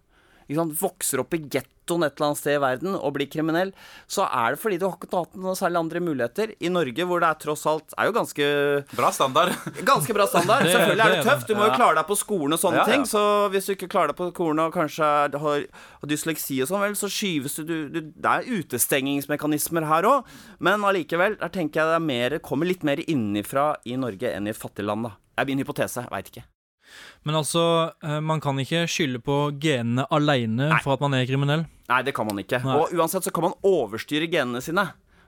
Ikke 0.52 0.60
sant? 0.60 0.74
Vokser 0.82 1.22
opp 1.24 1.36
i 1.38 1.40
gettoen 1.46 2.04
et 2.06 2.16
eller 2.16 2.28
annet 2.30 2.40
sted 2.40 2.58
i 2.58 2.62
verden 2.62 2.96
og 2.98 3.14
blir 3.16 3.28
kriminell, 3.32 3.72
så 4.12 4.26
er 4.28 4.54
det 4.54 4.62
fordi 4.62 4.78
du 4.80 4.86
har 4.88 4.98
ikke 4.98 5.10
hatt 5.16 5.38
noen 5.40 5.58
særlig 5.58 5.80
andre 5.82 6.02
muligheter. 6.04 6.54
I 6.60 6.72
Norge, 6.72 7.08
hvor 7.08 7.24
det 7.24 7.30
er 7.30 7.40
tross 7.42 7.64
alt 7.72 7.96
er 7.96 8.10
jo 8.10 8.16
ganske 8.16 8.50
Bra 8.96 9.12
standard. 9.16 9.56
Ganske 9.92 10.16
bra 10.16 10.26
standard. 10.30 10.66
Selvfølgelig 10.68 11.06
er 11.06 11.16
det 11.16 11.24
tøft. 11.26 11.48
Du 11.50 11.56
må 11.58 11.68
jo 11.68 11.76
klare 11.78 11.98
deg 12.00 12.08
på 12.10 12.18
skolen 12.20 12.56
og 12.58 12.62
sånne 12.62 12.82
Ja, 12.82 12.86
ja. 12.86 12.92
ting. 12.92 13.06
Så 13.10 13.22
hvis 13.54 13.68
du 13.70 13.74
ikke 13.76 13.90
klarer 13.92 14.12
deg 14.12 14.20
på 14.20 14.30
skolen 14.34 14.64
og 14.64 14.76
kanskje 14.76 15.08
har, 15.46 15.66
dysleksi 16.08 16.60
og 16.64 16.72
sånn, 16.72 16.84
vel, 16.84 16.98
så 17.00 17.10
skyves 17.12 17.60
du, 17.60 17.64
du, 17.68 17.78
du 17.94 18.00
Det 18.12 18.32
er 18.34 18.48
utestengingsmekanismer 18.50 19.88
her 19.90 20.08
òg, 20.10 20.30
men 20.64 20.84
allikevel, 20.88 21.38
der 21.42 21.54
tenker 21.54 21.82
jeg 21.82 21.92
det 21.92 21.98
er 22.00 22.08
mer, 22.12 22.38
kommer 22.44 22.70
litt 22.70 22.86
mer 22.88 23.02
innifra 23.08 23.72
i 23.88 23.98
Norge 24.00 24.32
enn 24.32 24.50
i 24.50 24.56
fattige 24.58 24.72
fattig 24.72 24.88
land, 24.88 25.04
da. 25.04 25.18
Det 25.36 25.44
er 25.44 25.50
min 25.52 25.62
hypotese. 25.64 26.08
Veit 26.12 26.32
ikke. 26.32 26.44
Men 27.28 27.38
altså, 27.42 27.64
eh, 28.04 28.20
man 28.24 28.42
kan 28.44 28.58
ikke 28.62 28.86
skylde 28.90 29.22
på 29.24 29.38
genene 29.62 30.08
alene 30.12 30.72
for 30.82 30.96
at 30.96 31.04
man 31.04 31.16
er 31.18 31.28
kriminell. 31.30 31.66
Nei, 31.92 32.02
det 32.08 32.14
kan 32.16 32.28
man 32.28 32.40
ikke. 32.42 32.62
Nei. 32.64 32.78
Og 32.80 32.94
uansett 32.96 33.26
så 33.28 33.34
kan 33.36 33.50
man 33.50 33.58
overstyre 33.68 34.30
genene 34.32 34.62
sine. 34.64 34.88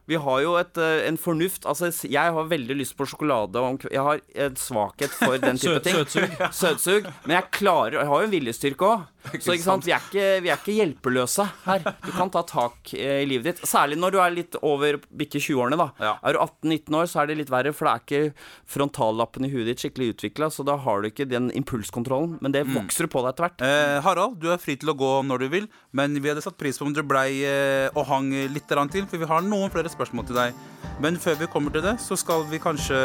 Vi 0.10 0.18
har 0.20 0.42
jo 0.44 0.56
et, 0.60 0.78
eh, 0.78 1.08
en 1.08 1.18
fornuft 1.18 1.64
Altså, 1.70 1.88
jeg 2.12 2.34
har 2.36 2.50
veldig 2.50 2.76
lyst 2.76 2.98
på 3.00 3.08
sjokolade. 3.08 3.62
Jeg 3.88 4.04
har 4.04 4.20
en 4.36 4.56
svakhet 4.60 5.14
for 5.16 5.38
den 5.40 5.58
type 5.58 5.80
ting. 5.86 5.96
søtsug. 5.96 6.36
Søtsug. 6.64 7.08
Men 7.26 7.38
jeg 7.38 7.52
klarer 7.56 8.02
Jeg 8.02 8.10
har 8.12 8.24
jo 8.24 8.28
en 8.28 8.34
viljestyrke 8.34 8.90
òg. 8.90 9.06
Så 9.40 9.54
ikke 9.56 9.64
sant? 9.64 9.86
Vi, 9.88 9.94
er 9.96 10.04
ikke, 10.04 10.26
vi 10.44 10.52
er 10.52 10.60
ikke 10.60 10.76
hjelpeløse 10.76 11.46
her. 11.64 11.86
Du 12.04 12.12
kan 12.12 12.32
ta 12.34 12.42
tak 12.44 12.92
eh, 12.98 13.22
i 13.24 13.28
livet 13.30 13.48
ditt. 13.54 13.62
Særlig 13.70 13.96
når 14.02 14.12
du 14.12 14.20
er 14.20 14.36
litt 14.36 14.58
over 14.60 15.00
bikke 15.16 15.40
20-årene. 15.40 15.80
da 15.80 15.88
Ja. 16.04 16.14
Er 16.20 16.36
du 16.36 16.42
18-19 16.44 16.98
år, 17.00 17.08
så 17.08 17.22
er 17.24 17.32
det 17.32 17.38
litt 17.40 17.54
verre, 17.54 17.72
for 17.72 17.88
det 17.88 17.94
er 17.94 18.04
ikke 18.04 18.50
frontallappen 18.76 19.48
i 19.48 19.52
huet 19.54 19.70
ditt 19.72 19.84
skikkelig 19.86 20.10
utvikla, 20.18 20.50
så 20.52 20.66
da 20.68 20.76
har 20.84 21.02
du 21.02 21.08
ikke 21.08 21.30
den 21.30 21.48
impulskontrollen. 21.56 22.36
Men 22.44 22.52
det 22.56 22.66
vokser 22.74 23.08
på 23.08 23.24
deg 23.24 23.32
etter 23.32 23.48
hvert. 23.48 23.64
Eh, 23.64 24.02
Harald, 24.04 24.36
du 24.44 24.50
er 24.52 24.60
fri 24.62 24.76
til 24.80 24.92
å 24.92 24.98
gå 25.00 25.14
når 25.30 25.46
du 25.46 25.48
vil, 25.56 25.70
men 25.96 26.20
vi 26.20 26.34
hadde 26.34 26.44
satt 26.44 26.60
pris 26.60 26.80
på 26.80 26.90
om 26.90 26.96
du 26.96 27.00
blei 27.08 27.30
eh, 27.48 27.88
og 27.96 28.04
hang 28.12 28.28
litt 28.52 28.68
til, 28.68 29.08
for 29.08 29.22
vi 29.22 29.30
har 29.30 29.46
noen 29.46 29.72
flere 29.72 29.93
spørsmål 29.94 30.26
til 30.28 30.38
deg. 30.38 30.58
Men 31.02 31.18
før 31.22 31.40
vi 31.40 31.50
kommer 31.50 31.74
til 31.74 31.84
det, 31.86 31.96
så 32.02 32.18
skal 32.20 32.46
vi 32.50 32.60
kanskje 32.62 32.98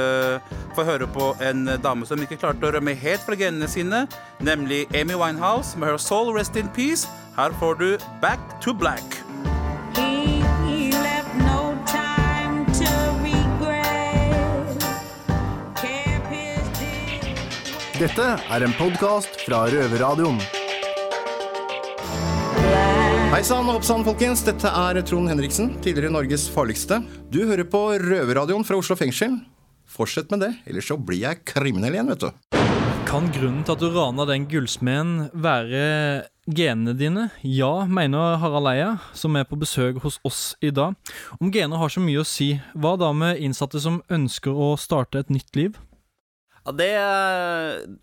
få 0.76 0.84
høre 0.88 1.08
på 1.12 1.30
en 1.44 1.64
dame 1.84 2.08
som 2.08 2.20
ikke 2.20 2.40
klarte 2.40 2.68
å 2.68 2.72
rømme 2.74 2.96
helt 2.98 3.24
fra 3.24 3.38
genene 3.38 3.68
sine, 3.70 4.06
nemlig 4.40 4.84
Amy 4.96 5.16
Winehouse 5.18 5.78
med 5.78 5.92
Her 5.92 6.02
Soul 6.02 6.34
Rest 6.36 6.56
in 6.56 6.68
Peace. 6.74 7.08
Her 7.38 7.54
får 7.60 7.80
du 7.80 7.88
Back 8.20 8.60
to 8.64 8.74
Black. 8.74 9.20
He 9.96 10.90
left 10.92 11.34
no 11.38 11.78
time 11.86 12.66
to 12.74 12.92
regret. 13.22 14.86
Kept 15.80 16.30
his 16.34 16.78
dick 16.78 17.42
Dette 17.98 18.30
er 18.50 18.68
en 18.68 18.78
podkast 18.78 19.44
fra 19.46 19.66
Røverradioen. 19.70 20.57
Hei 23.28 23.42
sann 23.44 23.66
og 23.68 23.76
hopp 23.76 23.84
sann, 23.84 24.00
folkens. 24.06 24.40
Dette 24.40 24.70
er 24.72 24.98
Trond 25.04 25.28
Henriksen, 25.28 25.74
tidligere 25.84 26.14
Norges 26.14 26.46
farligste. 26.48 26.96
Du 27.28 27.42
hører 27.44 27.66
på 27.68 27.82
Røverradioen 28.00 28.64
fra 28.64 28.78
Oslo 28.80 28.96
fengsel. 28.96 29.34
Fortsett 29.84 30.32
med 30.32 30.40
det, 30.46 30.48
ellers 30.64 30.88
så 30.88 30.96
blir 30.96 31.20
jeg 31.26 31.42
kriminell 31.44 31.98
igjen, 31.98 32.08
vet 32.08 32.24
du. 32.24 32.56
Kan 33.08 33.28
grunnen 33.34 33.66
til 33.68 33.74
at 33.76 33.82
du 33.84 33.92
rana 33.92 34.24
den 34.30 34.46
gullsmeden 34.48 35.28
være 35.44 35.82
genene 36.48 36.94
dine? 36.96 37.26
Ja, 37.44 37.84
mener 37.84 38.40
Harald 38.40 38.72
Eia, 38.72 38.94
som 39.12 39.36
er 39.36 39.44
på 39.44 39.60
besøk 39.60 40.00
hos 40.06 40.16
oss 40.24 40.42
i 40.64 40.72
dag. 40.72 40.96
Om 41.36 41.52
gener 41.52 41.84
har 41.84 41.92
så 41.92 42.00
mye 42.00 42.24
å 42.24 42.26
si, 42.28 42.54
hva 42.72 42.96
da 42.96 43.12
med 43.12 43.44
innsatte 43.44 43.84
som 43.84 44.00
ønsker 44.08 44.56
å 44.56 44.72
starte 44.80 45.20
et 45.20 45.36
nytt 45.36 45.52
liv? 45.60 45.76
Det, 46.76 46.88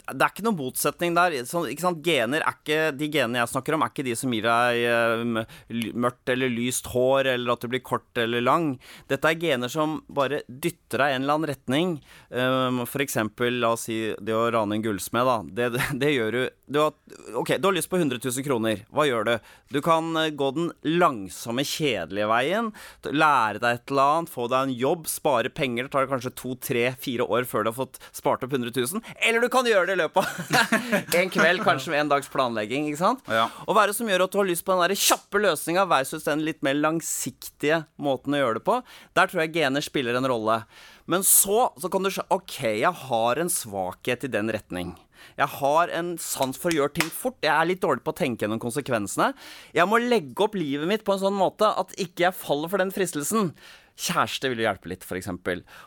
det 0.10 0.16
er 0.16 0.32
ikke 0.32 0.46
noen 0.46 0.58
motsetning 0.60 1.16
der. 1.18 1.36
Så, 1.48 1.64
sant? 1.82 2.02
Gener 2.06 2.44
er 2.46 2.58
ikke, 2.58 2.80
de 2.98 3.10
genene 3.12 3.42
jeg 3.42 3.52
snakker 3.52 3.78
om, 3.78 3.86
er 3.86 3.94
ikke 3.94 4.06
de 4.08 4.16
som 4.18 4.34
gir 4.34 4.48
deg 4.48 4.82
eh, 4.90 5.92
mørkt 5.94 6.34
eller 6.34 6.54
lyst 6.54 6.90
hår, 6.94 7.32
eller 7.36 7.56
at 7.56 7.66
du 7.66 7.72
blir 7.72 7.84
kort 7.86 8.22
eller 8.22 8.44
lang. 8.44 8.74
Dette 9.12 9.32
er 9.32 9.40
gener 9.42 9.72
som 9.72 10.00
bare 10.08 10.44
dytter 10.48 11.04
deg 11.04 11.14
i 11.14 11.18
en 11.18 11.26
eller 11.26 11.40
annen 11.40 11.52
retning. 11.52 11.96
Um, 12.30 12.84
for 12.90 13.04
eksempel, 13.06 13.60
la 13.62 13.74
oss 13.76 13.88
si 13.90 14.00
det 14.18 14.36
å 14.36 14.48
rane 14.54 14.78
en 14.78 14.86
gullsmed, 14.86 15.28
da. 15.28 15.38
Det, 15.46 15.72
det, 15.76 15.90
det 16.02 16.14
gjør 16.16 16.40
du 16.40 16.44
du 16.66 16.80
har, 16.82 16.94
Ok, 17.38 17.58
du 17.60 17.68
har 17.68 17.76
lyst 17.76 17.90
på 17.90 17.98
100 17.98 18.18
000 18.24 18.46
kroner. 18.46 18.82
Hva 18.90 19.06
gjør 19.06 19.28
du? 19.28 19.34
Du 19.70 19.82
kan 19.86 20.16
eh, 20.18 20.32
gå 20.34 20.50
den 20.56 20.72
langsomme, 20.98 21.66
kjedelige 21.68 22.30
veien. 22.32 22.72
Lære 23.06 23.62
deg 23.62 23.80
et 23.80 23.94
eller 23.94 24.16
annet, 24.16 24.34
få 24.34 24.48
deg 24.50 24.66
en 24.66 24.76
jobb, 24.76 25.06
spare 25.10 25.52
penger. 25.54 25.86
Det 25.86 25.94
tar 25.94 26.10
kanskje 26.10 26.34
to, 26.38 26.56
tre, 26.58 26.88
fire 27.02 27.28
år 27.30 27.46
før 27.50 27.66
du 27.66 27.72
har 27.72 27.78
fått 27.78 28.02
spart 28.16 28.46
opp 28.48 28.55
100 28.56 28.74
000. 28.76 29.04
Eller 29.28 29.44
du 29.44 29.50
kan 29.54 29.68
gjøre 29.68 29.90
det 29.90 29.98
i 29.98 30.02
løpet 30.02 30.24
av 30.24 30.74
en 31.22 31.32
kveld, 31.34 31.64
kanskje 31.66 31.94
med 31.94 32.06
en 32.06 32.14
dags 32.16 32.32
planlegging. 32.34 32.90
ikke 32.90 33.02
sant? 33.04 33.24
Ja. 33.32 33.48
Og 33.68 33.76
hva 33.76 33.86
er 33.86 33.94
det 33.94 34.00
som 34.00 34.10
gjør 34.10 34.26
at 34.28 34.36
du 34.36 34.42
har 34.42 34.50
lyst 34.50 34.66
på 34.66 34.76
den 34.76 34.86
der 34.86 35.06
kjappe 35.06 35.42
løsninga 35.44 35.86
versus 35.92 36.28
den 36.28 36.44
litt 36.48 36.62
mer 36.66 36.78
langsiktige 36.80 37.84
måten 38.02 38.36
å 38.36 38.44
gjøre 38.44 38.60
det 38.60 38.68
på? 38.68 38.82
Der 39.18 39.32
tror 39.32 39.46
jeg 39.46 39.56
gener 39.60 39.86
spiller 39.86 40.18
en 40.18 40.30
rolle. 40.32 40.62
Men 41.12 41.26
så, 41.28 41.70
så 41.78 41.92
kan 41.92 42.06
du 42.06 42.10
se 42.14 42.26
OK, 42.34 42.60
jeg 42.82 42.94
har 43.06 43.42
en 43.42 43.52
svakhet 43.52 44.26
i 44.26 44.32
den 44.34 44.50
retning. 44.54 44.96
Jeg 45.40 45.50
har 45.58 45.92
en 45.98 46.14
sans 46.22 46.58
for 46.60 46.72
å 46.72 46.78
gjøre 46.80 46.96
ting 47.00 47.10
fort. 47.12 47.38
Jeg 47.44 47.52
er 47.54 47.70
litt 47.70 47.82
dårlig 47.84 48.04
på 48.06 48.14
å 48.14 48.18
tenke 48.18 48.46
gjennom 48.46 48.62
konsekvensene. 48.62 49.32
Jeg 49.76 49.90
må 49.90 50.00
legge 50.02 50.46
opp 50.46 50.58
livet 50.58 50.90
mitt 50.90 51.06
på 51.08 51.16
en 51.16 51.24
sånn 51.24 51.38
måte 51.38 51.68
at 51.68 51.96
ikke 51.98 52.28
jeg 52.28 52.38
faller 52.38 52.72
for 52.72 52.82
den 52.82 52.94
fristelsen. 52.96 53.52
Kjæreste 53.96 54.50
vil 54.52 54.60
jo 54.60 54.66
hjelpe 54.68 54.90
litt, 54.92 55.06
f.eks. 55.08 55.30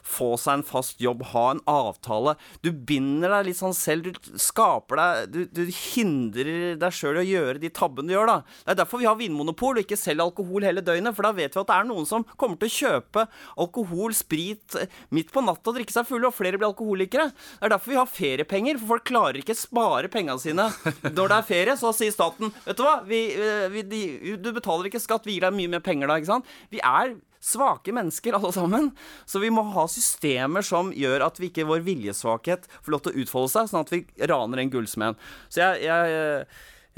Få 0.06 0.30
seg 0.40 0.58
en 0.58 0.64
fast 0.64 1.02
jobb, 1.02 1.26
ha 1.34 1.44
en 1.52 1.60
avtale. 1.68 2.36
Du 2.64 2.70
binder 2.72 3.34
deg 3.36 3.50
litt 3.50 3.58
sånn 3.58 3.76
selv. 3.76 4.08
Du 4.08 4.38
skaper 4.40 4.96
deg 4.96 5.34
Du, 5.34 5.40
du 5.52 5.62
hindrer 5.68 6.78
deg 6.80 6.94
sjøl 6.94 7.18
i 7.20 7.24
å 7.24 7.28
gjøre 7.28 7.60
de 7.60 7.70
tabbene 7.74 8.08
du 8.08 8.14
gjør, 8.14 8.30
da. 8.30 8.38
Det 8.64 8.72
er 8.72 8.80
derfor 8.80 9.02
vi 9.02 9.08
har 9.08 9.18
vinmonopol 9.20 9.76
og 9.76 9.84
ikke 9.84 9.98
selger 10.00 10.24
alkohol 10.24 10.64
hele 10.64 10.84
døgnet. 10.84 11.16
For 11.16 11.28
da 11.28 11.34
vet 11.36 11.52
vi 11.52 11.60
at 11.60 11.68
det 11.68 11.76
er 11.76 11.88
noen 11.90 12.08
som 12.08 12.24
kommer 12.40 12.56
til 12.60 12.70
å 12.70 12.76
kjøpe 12.78 13.26
alkohol, 13.66 14.16
sprit, 14.16 14.78
eh, 14.80 14.88
midt 15.12 15.32
på 15.34 15.44
natta 15.44 15.68
og 15.68 15.76
drikke 15.76 15.92
seg 15.94 16.08
fulle, 16.08 16.30
og 16.30 16.36
flere 16.36 16.56
blir 16.56 16.70
alkoholikere. 16.70 17.28
Det 17.34 17.68
er 17.68 17.74
derfor 17.76 17.92
vi 17.92 18.00
har 18.00 18.10
feriepenger, 18.14 18.80
for 18.80 18.94
folk 18.94 19.08
klarer 19.12 19.42
ikke 19.42 19.58
spare 19.58 20.08
pengene 20.12 20.40
sine 20.40 20.70
når 21.12 21.34
det 21.34 21.38
er 21.38 21.48
ferie. 21.52 21.76
Så 21.78 21.92
sier 21.96 22.14
staten 22.14 22.52
Vet 22.64 22.78
du 22.80 22.84
hva, 22.86 22.98
vi, 23.04 23.22
eh, 23.36 23.68
vi, 23.72 23.84
de, 23.84 24.02
du 24.40 24.52
betaler 24.56 24.88
ikke 24.88 25.02
skatt, 25.02 25.28
vi 25.28 25.36
gir 25.36 25.44
deg 25.44 25.56
mye 25.60 25.76
mer 25.76 25.84
penger 25.84 26.08
da, 26.08 26.16
ikke 26.16 26.32
sant. 26.32 26.54
Vi 26.72 26.80
er 26.80 27.18
svake 27.40 27.94
mennesker 27.94 28.36
alle 28.38 28.52
sammen. 28.52 28.90
Så 29.26 29.42
vi 29.42 29.50
må 29.54 29.64
ha 29.74 29.86
systemer 29.90 30.64
som 30.66 30.92
gjør 30.94 31.26
at 31.28 31.38
vi 31.40 31.52
ikke 31.52 31.68
vår 31.68 31.84
viljesvakhet 31.86 32.66
får 32.80 32.94
lov 32.94 33.04
til 33.04 33.14
å 33.14 33.22
utfolde 33.24 33.52
seg, 33.54 33.70
sånn 33.70 33.86
at 33.86 33.94
vi 33.94 34.02
raner 34.30 34.62
en 34.62 34.72
gullsmed. 34.72 35.22
Så 35.48 35.62
jeg, 35.62 35.86
jeg, 35.86 36.48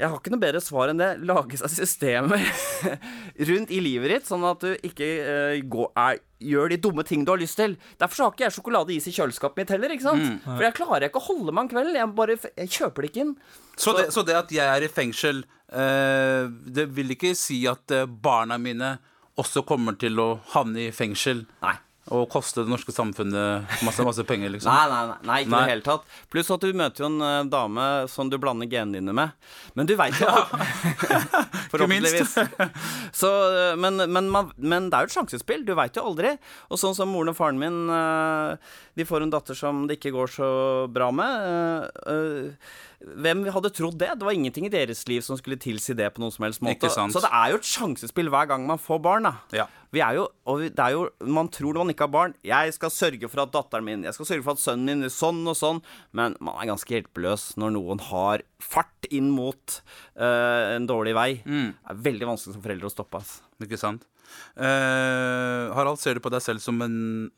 Jeg 0.01 0.09
har 0.09 0.17
ikke 0.17 0.31
noe 0.33 0.41
bedre 0.41 0.59
svar 0.65 0.89
enn 0.89 0.97
det. 0.97 1.11
Lage 1.29 1.59
seg 1.61 1.69
systemer 1.75 2.41
rundt 3.51 3.69
i 3.69 3.81
livet 3.85 4.15
ditt, 4.15 4.25
sånn 4.25 4.45
at 4.49 4.63
du 4.63 4.71
ikke 4.87 5.09
uh, 5.21 5.57
går, 5.61 5.91
er, 5.93 6.21
gjør 6.41 6.73
de 6.73 6.79
dumme 6.81 7.05
ting 7.05 7.21
du 7.21 7.29
har 7.35 7.41
lyst 7.41 7.59
til. 7.61 7.75
Derfor 8.01 8.25
har 8.25 8.33
ikke 8.33 8.47
jeg 8.47 8.55
sjokoladeis 8.55 9.05
i 9.11 9.13
kjøleskapet 9.13 9.61
mitt 9.61 9.75
heller. 9.75 9.93
ikke 9.93 10.07
sant? 10.07 10.25
Mm. 10.25 10.39
For 10.47 10.65
jeg 10.65 10.77
klarer 10.79 11.05
ikke 11.05 11.21
å 11.21 11.27
holde 11.27 11.53
meg 11.53 11.67
en 11.67 11.71
kveld. 11.75 11.93
Jeg, 11.99 12.13
bare, 12.17 12.39
jeg 12.63 12.73
kjøper 12.79 13.05
det 13.05 13.11
ikke 13.11 13.25
inn. 13.27 13.35
Så 13.77 13.93
det, 13.97 14.09
så 14.15 14.25
det 14.25 14.39
at 14.39 14.57
jeg 14.57 14.65
er 14.65 14.87
i 14.87 14.89
fengsel, 14.89 15.45
uh, 15.69 16.49
det 16.49 16.89
vil 16.97 17.13
ikke 17.13 17.35
si 17.37 17.61
at 17.69 17.93
eh, 17.93 18.09
barna 18.09 18.57
mine 18.61 18.95
også 19.39 19.63
kommer 19.67 19.95
til 19.99 20.19
å 20.19 20.33
havne 20.53 20.87
i 20.87 20.91
fengsel 20.95 21.45
Nei. 21.63 21.73
og 22.11 22.25
koste 22.33 22.65
det 22.65 22.71
norske 22.71 22.93
samfunnet 22.93 23.71
masse, 23.85 24.03
masse 24.03 24.25
penger, 24.27 24.51
liksom? 24.53 24.73
Nei, 24.73 24.89
nei, 24.91 25.01
nei, 25.07 25.27
nei 25.29 25.37
ikke 25.45 25.53
i 25.53 25.55
det 25.55 25.71
hele 25.71 25.85
tatt. 25.85 26.09
Pluss 26.33 26.51
at 26.51 26.65
du 26.65 26.75
møter 26.75 27.05
jo 27.05 27.09
en 27.11 27.23
uh, 27.23 27.37
dame 27.47 27.87
som 28.11 28.31
du 28.31 28.35
blander 28.41 28.69
genene 28.71 28.99
dine 28.99 29.15
med. 29.15 29.31
Men 29.79 29.89
du 29.89 29.95
veit 29.99 30.19
jo 30.19 30.27
Forhåpentligvis. 31.71 32.35
Så, 33.15 33.31
eh, 33.31 33.75
men, 33.79 34.03
men, 34.11 34.27
man, 34.33 34.51
men 34.59 34.89
det 34.91 34.97
er 34.97 35.07
jo 35.07 35.11
et 35.13 35.15
sjansespill. 35.15 35.63
Du 35.67 35.71
veit 35.79 35.95
jo 35.95 36.03
aldri. 36.09 36.35
Og 36.67 36.81
sånn 36.81 36.97
som 36.97 37.11
moren 37.13 37.31
og 37.31 37.37
faren 37.37 37.61
min 37.61 37.85
uh, 37.87 38.59
De 38.99 39.07
får 39.07 39.23
en 39.23 39.31
datter 39.31 39.55
som 39.55 39.85
det 39.87 40.01
ikke 40.01 40.11
går 40.17 40.33
så 40.35 40.49
bra 40.91 41.13
med. 41.15 41.87
Uh, 42.03 42.73
hvem 43.01 43.43
hadde 43.49 43.69
trodd 43.73 43.95
det? 43.97 44.11
Det 44.19 44.25
var 44.27 44.35
ingenting 44.37 44.65
i 44.67 44.71
deres 44.73 44.99
liv 45.09 45.21
som 45.25 45.37
skulle 45.39 45.57
tilsi 45.57 45.95
det 45.97 46.11
på 46.13 46.21
noen 46.21 46.31
som 46.33 46.45
helst 46.45 46.61
måte. 46.61 46.89
Så 46.91 47.21
det 47.23 47.31
er 47.33 47.51
jo 47.53 47.57
et 47.57 47.65
sjansespill 47.67 48.29
hver 48.29 48.47
gang 48.51 48.67
man 48.69 48.77
får 48.81 48.99
barn. 49.01 49.23
da 49.23 49.33
Ja. 49.57 49.65
vi 49.91 49.99
er 50.05 50.15
jo, 50.19 50.27
og 50.45 50.61
det 50.61 50.79
er 50.79 50.91
jo, 50.91 51.09
Man 51.25 51.49
tror 51.49 51.73
når 51.73 51.83
man 51.85 51.93
ikke 51.95 52.05
har 52.07 52.13
barn 52.13 52.33
Jeg 52.43 52.73
skal 52.73 52.89
sørge 52.89 53.27
for 53.29 53.41
at 53.41 53.51
datteren 53.51 53.83
min 53.83 54.03
Jeg 54.03 54.13
skal 54.13 54.25
sørge 54.25 54.43
for 54.43 54.51
at 54.53 54.61
sønnen 54.63 54.85
min 54.85 55.03
er 55.03 55.09
sånn 55.09 55.41
og 55.47 55.55
sånn 55.57 55.81
Men 56.13 56.35
man 56.39 56.55
er 56.61 56.69
ganske 56.71 56.87
hjelpeløs 56.93 57.57
når 57.57 57.71
noen 57.75 57.99
har 57.99 58.43
fart 58.61 59.09
inn 59.09 59.31
mot 59.33 59.81
uh, 60.21 60.75
en 60.77 60.85
dårlig 60.87 61.13
vei. 61.17 61.29
Det 61.43 61.73
er 61.89 61.95
veldig 62.05 62.27
vanskelig 62.29 62.53
som 62.53 62.61
foreldre 62.63 62.87
å 62.87 62.93
stoppe. 62.93 63.17
Altså. 63.17 63.41
Ikke 63.65 63.77
sant? 63.81 64.05
Uh, 64.55 65.73
Harald, 65.75 65.99
ser 65.99 66.13
du 66.15 66.21
på 66.23 66.31
deg 66.31 66.41
selv 66.45 66.61
som 66.63 66.79
en 66.85 67.31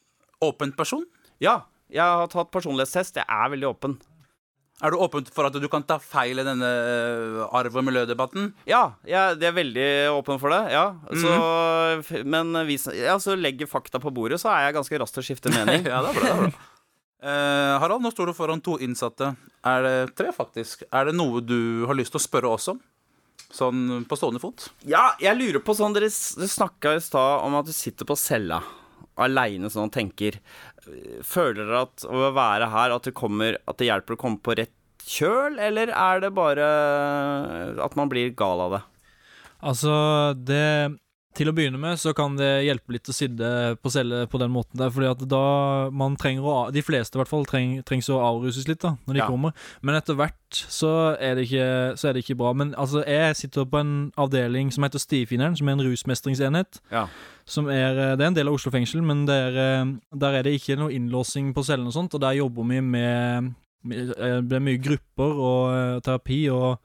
åpen 0.43 0.73
person? 0.75 1.05
Ja, 1.41 1.61
jeg 1.89 2.03
har 2.03 2.27
tatt 2.31 2.51
personlighetstest. 2.53 3.15
Jeg 3.21 3.25
er 3.29 3.49
veldig 3.55 3.69
åpen. 3.71 3.97
Er 4.81 4.91
du 4.91 4.97
åpen 4.97 5.27
for 5.31 5.45
at 5.47 5.53
du 5.53 5.67
kan 5.71 5.83
ta 5.87 5.99
feil 6.01 6.41
i 6.41 6.43
denne 6.43 6.65
eh, 6.67 7.43
arv- 7.55 7.75
og 7.77 7.85
miljødebatten? 7.85 8.49
Ja, 8.67 8.95
jeg 9.05 9.13
ja, 9.13 9.49
er 9.49 9.55
veldig 9.55 9.85
åpen 10.15 10.39
for 10.41 10.49
det. 10.51 10.61
Ja, 10.73 10.85
så, 11.13 11.35
f- 12.01 12.23
Men 12.25 12.51
hvis 12.67 12.87
ja, 12.97 13.19
så 13.21 13.35
legger 13.37 13.69
fakta 13.69 14.01
på 14.01 14.11
bordet, 14.11 14.41
så 14.41 14.49
er 14.51 14.65
jeg 14.67 14.77
ganske 14.79 14.99
rask 15.03 15.13
til 15.15 15.23
å 15.23 15.27
skifte 15.29 15.53
mening. 15.53 15.85
ja, 15.91 16.01
det 16.03 16.11
er 16.11 16.17
bra. 16.17 16.23
Det 16.23 16.33
er 16.33 16.41
bra. 16.49 16.69
Uh, 17.23 17.77
Harald, 17.79 18.03
nå 18.03 18.09
står 18.11 18.33
du 18.33 18.35
foran 18.35 18.59
to 18.65 18.75
innsatte. 18.83 19.29
Er 19.63 19.85
det 19.85 19.95
tre, 20.19 20.33
faktisk? 20.35 20.83
Er 20.91 21.07
det 21.07 21.13
noe 21.15 21.39
du 21.39 21.85
har 21.87 21.95
lyst 21.95 22.11
til 22.11 22.19
å 22.19 22.25
spørre 22.25 22.51
oss 22.57 22.67
om? 22.73 22.81
Sånn 23.53 24.03
på 24.09 24.17
stående 24.19 24.41
fot? 24.43 24.65
Ja, 24.89 25.11
jeg 25.21 25.37
lurer 25.39 25.61
på 25.63 25.75
sånn 25.77 25.93
dere 25.95 26.09
snakka 26.11 26.97
i 26.97 27.03
stad 27.05 27.45
om 27.45 27.55
at 27.61 27.69
du 27.69 27.71
sitter 27.71 28.09
på 28.09 28.17
cella 28.19 28.59
aleine 29.21 29.69
sånn 29.71 29.89
og 29.89 29.95
tenker. 29.95 30.39
Føler 31.25 31.61
dere 31.63 31.83
at 31.87 32.07
å 32.07 32.31
være 32.35 32.71
her 32.73 32.95
at 32.95 33.09
det, 33.09 33.15
kommer, 33.17 33.59
at 33.69 33.79
det 33.79 33.89
hjelper 33.89 34.17
å 34.17 34.21
komme 34.25 34.41
på 34.43 34.57
rett 34.59 34.73
kjøl, 35.03 35.59
eller 35.59 35.91
er 35.91 36.23
det 36.23 36.31
bare 36.35 36.67
at 37.83 37.95
man 37.99 38.11
blir 38.11 38.31
gal 38.39 38.61
av 38.63 38.77
det? 38.77 38.83
Altså, 39.63 39.93
det 40.35 40.63
Til 41.33 41.49
å 41.49 41.53
begynne 41.55 41.79
med 41.81 41.97
så 41.97 42.11
kan 42.13 42.35
det 42.37 42.49
hjelpe 42.67 42.93
litt 42.93 43.09
å 43.09 43.13
sidde 43.15 43.47
på 43.81 43.89
celle 43.89 44.27
på 44.29 44.37
den 44.37 44.51
måten 44.53 44.77
der, 44.77 44.91
fordi 44.93 45.07
at 45.09 45.23
da 45.31 45.89
man 45.89 46.13
trenger 46.19 46.45
å 46.45 46.55
De 46.71 46.83
fleste 46.85 47.17
i 47.17 47.21
hvert 47.21 47.31
fall 47.31 47.47
treng, 47.49 47.79
trengs 47.87 48.09
å 48.13 48.19
avruses 48.21 48.67
litt 48.69 48.83
da, 48.85 48.91
når 49.07 49.13
de 49.17 49.19
Ja. 49.23 49.27
kommer. 49.27 49.53
Men 49.81 49.95
etter 49.97 50.13
hvert 50.19 50.37
så 50.53 51.17
er, 51.19 51.33
det 51.35 51.47
ikke, 51.49 51.97
så 51.97 52.09
er 52.09 52.13
det 52.13 52.23
ikke 52.23 52.37
bra. 52.37 52.53
Men 52.53 52.75
altså, 52.77 53.01
jeg 53.07 53.35
sitter 53.35 53.65
på 53.65 53.79
en 53.81 54.11
avdeling 54.15 54.69
som 54.71 54.83
heter 54.85 54.99
Stifineren, 55.01 55.57
som 55.57 55.67
er 55.67 55.71
en 55.73 55.85
rusmestringsenhet. 55.87 56.79
Ja. 56.91 57.07
Som 57.45 57.67
er, 57.67 57.97
eh, 57.97 58.15
det 58.15 58.21
er 58.21 58.27
en 58.27 58.37
del 58.37 58.47
av 58.47 58.53
Oslo 58.53 58.69
fengsel, 58.71 59.01
men 59.01 59.25
er, 59.27 59.57
eh, 59.57 59.85
der 60.15 60.33
er 60.39 60.43
det 60.43 60.53
ikke 60.61 60.77
noe 60.77 60.93
innlåsing 60.93 61.53
på 61.55 61.65
cellene 61.65 61.87
og 61.89 61.93
sånt, 61.97 62.13
og 62.13 62.21
der 62.21 62.37
jobber 62.37 62.63
vi 62.69 62.79
med, 62.79 63.55
eh, 63.89 64.41
Det 64.41 64.53
er 64.53 64.59
mye 64.61 64.77
grupper 64.81 65.33
og 65.33 66.03
terapi 66.03 66.49
og 66.53 66.77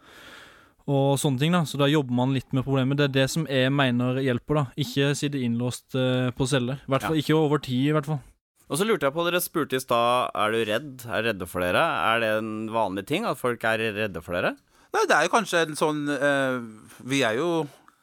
og 0.88 1.18
sånne 1.20 1.42
ting 1.42 1.53
da, 1.53 1.62
så 1.68 1.81
da 1.81 1.88
jobber 1.90 2.16
man 2.16 2.33
litt 2.33 2.48
med 2.57 2.64
problemet. 2.64 2.96
Det 2.96 3.09
er 3.09 3.14
det 3.18 3.27
som 3.33 3.44
jeg 3.51 3.72
mener 3.74 4.22
hjelper, 4.24 4.62
da. 4.62 4.64
Ikke 4.81 5.12
sitte 5.18 5.40
innlåst 5.40 5.92
uh, 5.98 6.31
på 6.33 6.48
celler. 6.48 6.81
I 6.81 6.94
hvert 6.94 7.05
fall 7.05 7.20
ikke 7.20 7.37
over 7.37 7.61
tid, 7.61 7.90
i 7.90 7.94
hvert 7.96 8.09
fall. 8.09 8.22
Og 8.68 8.81
så 8.81 8.85
lurte 8.85 9.09
jeg 9.09 9.16
på, 9.16 9.24
dere 9.24 9.40
spurte 9.40 9.77
i 9.79 9.83
stad 9.83 10.33
er 10.37 10.53
du 10.53 10.59
redd, 10.68 11.05
er 11.09 11.27
redde 11.31 11.48
for 11.48 11.64
dere. 11.64 11.85
Er 12.12 12.24
det 12.24 12.33
en 12.40 12.51
vanlig 12.72 13.07
ting 13.09 13.29
at 13.29 13.40
folk 13.40 13.64
er 13.68 13.85
redde 13.96 14.24
for 14.24 14.37
dere? 14.37 14.55
Nei, 14.96 15.05
det 15.09 15.16
er 15.16 15.27
jo 15.27 15.33
kanskje 15.35 15.66
en 15.66 15.77
sånn 15.77 15.98
uh, 16.09 16.64
Vi 17.05 17.20
er 17.27 17.37
jo 17.37 17.48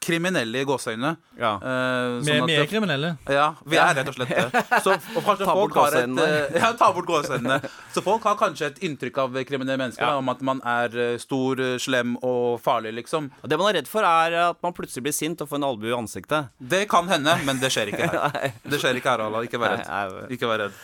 kriminelle 0.06 0.60
i 0.62 0.66
gåseøynene. 0.68 1.10
Ja. 1.40 1.50
Uh, 1.58 2.20
Vi, 2.22 2.28
sånn 2.30 2.44
mer 2.44 2.50
vi 2.50 2.56
er 2.62 2.68
kriminelle. 2.70 3.10
Ja, 3.26 3.46
vi 3.66 3.78
er 3.82 3.94
rett 3.98 4.10
og 4.12 4.16
slett 4.16 4.30
det. 4.30 4.62
Så, 4.86 4.94
og 4.94 5.26
Ta 5.26 5.48
folk 5.50 5.74
bort 5.74 5.76
har 5.80 5.96
et, 5.98 6.06
gåseøynene. 6.06 6.26
ja, 6.62 6.70
ta 6.78 6.90
bort 6.94 7.08
gåseøynene. 7.10 7.58
Så 7.96 8.04
folk 8.06 8.26
har 8.30 8.38
kanskje 8.40 8.70
et 8.70 8.78
inntrykk 8.86 9.18
av 9.24 9.38
kriminelle 9.48 9.80
mennesker, 9.82 10.06
Ja. 10.06 10.16
om 10.22 10.30
at 10.32 10.44
man 10.46 10.60
er 10.64 10.94
eh, 11.06 11.16
stor, 11.22 11.60
eh, 11.60 11.76
slem 11.82 12.14
og 12.22 12.60
farlig, 12.64 12.94
liksom. 13.00 13.30
Og 13.42 13.50
Det 13.50 13.58
man 13.60 13.72
er 13.72 13.80
redd 13.80 13.90
for, 13.90 14.06
er 14.06 14.38
at 14.50 14.62
man 14.62 14.76
plutselig 14.76 15.02
blir 15.08 15.16
sint 15.16 15.42
og 15.42 15.50
får 15.50 15.60
en 15.60 15.68
albue 15.72 15.90
i 15.90 15.96
ansiktet. 15.96 16.52
Det 16.60 16.84
kan 16.92 17.08
hende, 17.10 17.34
men 17.48 17.58
det 17.62 17.72
skjer 17.74 17.90
ikke 17.92 18.06
her. 18.14 18.54
Det 18.62 18.78
skjer 18.82 19.00
ikke 19.02 19.16
her, 19.16 19.26
Allah. 19.26 19.42
Ikke 19.48 19.58
vær 19.62 19.76
redd. 19.80 20.30
Ikke 20.36 20.50
vær 20.52 20.64
redd. 20.66 20.78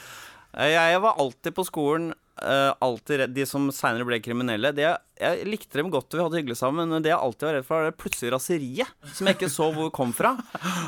Jeg 0.53 0.99
var 1.01 1.17
alltid 1.23 1.55
på 1.57 1.65
skolen 1.65 2.11
eh, 2.40 2.71
alltid 2.81 3.21
redd, 3.21 3.35
De 3.37 3.47
som 3.49 3.68
seinere 3.75 4.07
ble 4.09 4.18
kriminelle 4.25 4.73
det, 4.77 4.88
Jeg 5.21 5.47
likte 5.47 5.79
dem 5.79 5.90
godt, 5.92 6.09
og 6.12 6.18
vi 6.18 6.25
hadde 6.25 6.40
hyggelig 6.40 6.59
sammen, 6.59 6.88
men 6.88 7.05
det 7.05 7.12
jeg 7.12 7.21
alltid 7.21 7.49
var 7.49 7.55
redd 7.59 7.68
for, 7.68 7.77
var 7.77 7.90
det 7.90 8.01
plutselig 8.01 8.33
raseriet. 8.35 8.97
Som 9.12 9.29
jeg 9.29 9.38
ikke 9.38 9.53
så 9.53 9.68
hvor 9.75 9.92
kom 9.95 10.14
fra. 10.16 10.35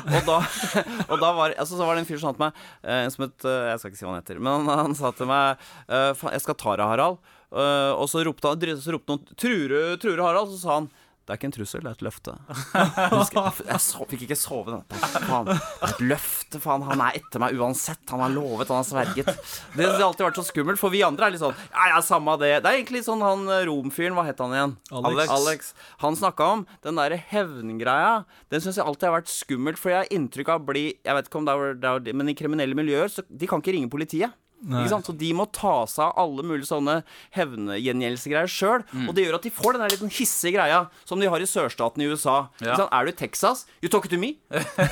Og 0.09 0.27
da, 0.27 0.41
og 1.11 1.15
da 1.21 1.31
var, 1.37 1.55
altså, 1.55 1.77
så 1.77 1.85
var 1.85 1.95
det 1.95 2.05
en 2.05 2.09
fyr 2.09 2.19
som 2.19 2.31
sa 2.31 2.35
til 2.35 2.45
meg 2.47 2.59
uh, 2.83 3.07
som 3.13 3.27
het, 3.27 3.37
uh, 3.47 3.69
Jeg 3.71 3.81
skal 3.81 3.93
ikke 3.93 4.01
si 4.01 4.07
hva 4.07 4.13
han 4.13 4.21
heter, 4.23 4.41
men 4.41 4.67
han, 4.69 4.83
han 4.85 4.97
sa 4.97 5.13
til 5.15 5.29
meg 5.29 5.65
eh, 5.87 6.27
Jeg 6.35 6.43
skal 6.43 6.59
ta 6.59 6.75
deg, 6.75 6.87
Harald. 6.89 7.23
Eh, 7.55 7.91
og 7.95 8.09
så 8.11 8.23
ropte, 8.25 8.51
han, 8.51 8.79
så 8.81 8.95
ropte 8.95 9.13
noen 9.13 9.23
du, 9.31 9.75
du, 10.01 10.09
Harald? 10.19 10.51
Så 10.51 10.63
sa 10.63 10.79
han 10.81 10.89
det 11.25 11.33
er 11.33 11.39
ikke 11.39 11.47
en 11.49 11.53
trussel, 11.55 11.81
det 11.81 11.89
er 11.89 11.95
et 11.95 12.03
løfte. 12.05 12.33
Jeg, 12.75 13.07
husker, 13.15 13.61
jeg 13.65 13.81
så, 13.81 14.05
fikk 14.11 14.25
ikke 14.27 14.35
sove 14.37 14.75
denne 14.75 15.23
Faen. 15.25 15.47
Et 15.87 16.03
løfte, 16.05 16.59
faen. 16.61 16.83
Han 16.85 17.01
er 17.01 17.17
etter 17.17 17.41
meg 17.41 17.57
uansett. 17.57 18.03
Han 18.13 18.21
har 18.21 18.33
lovet, 18.35 18.69
han 18.69 18.83
har 18.83 18.85
sverget. 18.85 19.31
Det 19.73 19.87
har 19.87 20.03
alltid 20.05 20.27
vært 20.27 20.37
så 20.37 20.45
skummelt, 20.45 20.77
for 20.77 20.93
vi 20.93 21.01
andre 21.07 21.25
er 21.25 21.33
litt 21.33 21.41
sånn 21.41 21.57
Ja, 21.71 21.87
ja, 21.95 22.03
samme 22.05 22.37
det. 22.41 22.51
Det 22.61 22.69
er 22.69 22.77
egentlig 22.77 23.01
sånn 23.07 23.25
han 23.25 23.49
eh, 23.49 23.63
romfyren, 23.65 24.13
hva 24.13 24.27
het 24.27 24.43
han 24.43 24.53
igjen? 24.53 24.77
Alex. 25.01 25.33
Alex. 25.33 25.73
Han 26.05 26.19
snakka 26.19 26.51
om 26.59 26.65
den 26.85 27.01
derre 27.01 27.17
hevngreia. 27.33 28.13
Den 28.53 28.61
syns 28.61 28.77
jeg 28.77 28.85
alltid 28.85 29.09
har 29.09 29.17
vært 29.17 29.33
skummelt, 29.33 29.81
for 29.81 29.95
jeg 29.95 30.03
har 30.03 30.13
inntrykk 30.13 30.53
av 30.53 30.61
å 30.61 30.69
bli 30.69 30.87
Jeg 30.93 31.17
vet 31.17 31.31
ikke 31.31 31.41
om 31.41 31.49
det 31.49 31.57
er, 31.57 31.77
det 31.81 31.93
er 32.13 32.21
Men 32.21 32.29
i 32.29 32.37
kriminelle 32.37 32.77
miljøer, 32.77 33.09
så 33.09 33.25
de 33.25 33.49
kan 33.49 33.65
ikke 33.65 33.73
ringe 33.73 33.89
politiet. 33.89 34.37
Ikke 34.65 34.89
sant? 34.89 35.05
Så 35.09 35.13
de 35.19 35.29
må 35.37 35.45
ta 35.53 35.73
seg 35.91 36.05
av 36.07 36.15
alle 36.23 36.43
mulige 36.47 36.65
sånne 36.69 37.01
hevngjengjeldelsegreier 37.35 38.49
sjøl. 38.49 38.83
Og 39.05 39.11
det 39.17 39.25
gjør 39.27 39.37
at 39.37 39.45
de 39.45 39.51
får 39.53 39.75
den 39.75 39.83
der 39.83 39.93
liten 39.93 40.11
hissige 40.13 40.55
greia 40.55 40.79
som 41.05 41.21
de 41.21 41.29
har 41.29 41.43
i 41.43 41.47
sørstaten 41.49 42.01
i 42.01 42.07
USA. 42.09 42.37
Ja. 42.61 42.71
Ikke 42.71 42.79
sant? 42.83 42.93
Er 42.95 43.05
du 43.05 43.11
i 43.11 43.17
Texas? 43.19 43.65
You 43.83 43.91
talking 43.93 44.13
to 44.15 44.19
me? 44.21 44.31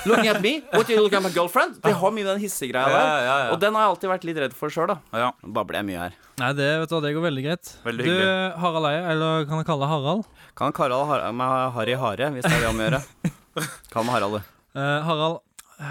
Looking 0.05 0.29
at 0.29 0.41
me? 0.43 0.53
What 0.73 0.89
you 0.91 0.99
looking 1.01 1.19
at 1.21 1.25
my 1.25 1.31
girlfriend? 1.33 1.79
De 1.83 1.93
har 1.93 2.13
mye 2.15 2.27
den 2.27 2.41
hissige 2.43 2.73
greia 2.73 2.89
Ja, 2.91 2.97
der. 2.97 3.25
ja, 3.25 3.37
ja. 3.45 3.49
Og 3.55 3.61
den 3.63 3.73
har 3.77 3.87
jeg 3.87 3.93
alltid 3.95 4.13
vært 4.13 4.27
litt 4.29 4.41
redd 4.45 4.57
for 4.57 4.73
sjøl, 4.73 4.93
da. 4.93 4.99
Ja. 5.23 5.31
Babler 5.43 5.79
jeg 5.81 5.89
mye 5.89 6.03
her. 6.05 6.19
Nei, 6.41 6.51
det, 6.57 6.69
vet 6.81 6.89
du, 6.93 6.97
det 7.05 7.13
går 7.15 7.25
veldig 7.29 7.43
greit. 7.45 7.73
Veldig 7.85 8.05
du. 8.09 8.13
Harald 8.61 8.89
Eie, 8.89 9.01
eller 9.13 9.47
kan 9.49 9.59
jeg 9.61 9.67
kalle 9.69 9.85
deg 9.85 9.91
Harald? 9.93 10.29
Kan 10.57 10.73
Karald 10.73 11.09
ha 11.11 11.31
meg 11.33 11.57
Harry 11.77 11.97
Hare, 12.01 12.29
hvis 12.33 12.45
det 12.47 12.53
er 12.57 12.63
det 12.63 12.69
han 12.71 12.77
må 12.79 12.87
gjøre. 12.87 13.01
Kall 13.93 14.07
meg 14.07 14.15
Harald, 14.17 14.39
du. 14.39 14.53
Uh, 14.73 14.99
Harald, 15.05 15.41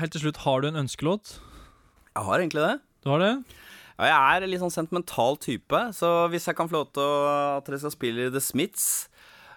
helt 0.01 0.15
til 0.17 0.25
slutt, 0.25 0.41
har 0.47 0.63
du 0.65 0.71
en 0.73 0.81
ønskelåt? 0.83 1.37
Jeg 2.13 2.27
har 2.27 2.43
egentlig 2.43 2.65
det. 2.67 2.75
Du 3.03 3.11
har 3.11 3.23
det? 3.23 3.33
Ja, 3.99 4.09
jeg 4.09 4.19
er 4.19 4.45
en 4.47 4.51
litt 4.51 4.63
sånn 4.63 4.73
sentimental 4.75 5.37
type, 5.43 5.79
så 5.95 6.13
hvis 6.33 6.47
jeg 6.49 6.57
kan 6.59 6.71
få 6.71 6.81
lov 6.81 6.93
til 6.97 7.07
at 7.31 7.67
dere 7.69 7.81
skal 7.83 7.93
spille 7.95 8.31
The 8.35 8.41
Smiths 8.43 9.09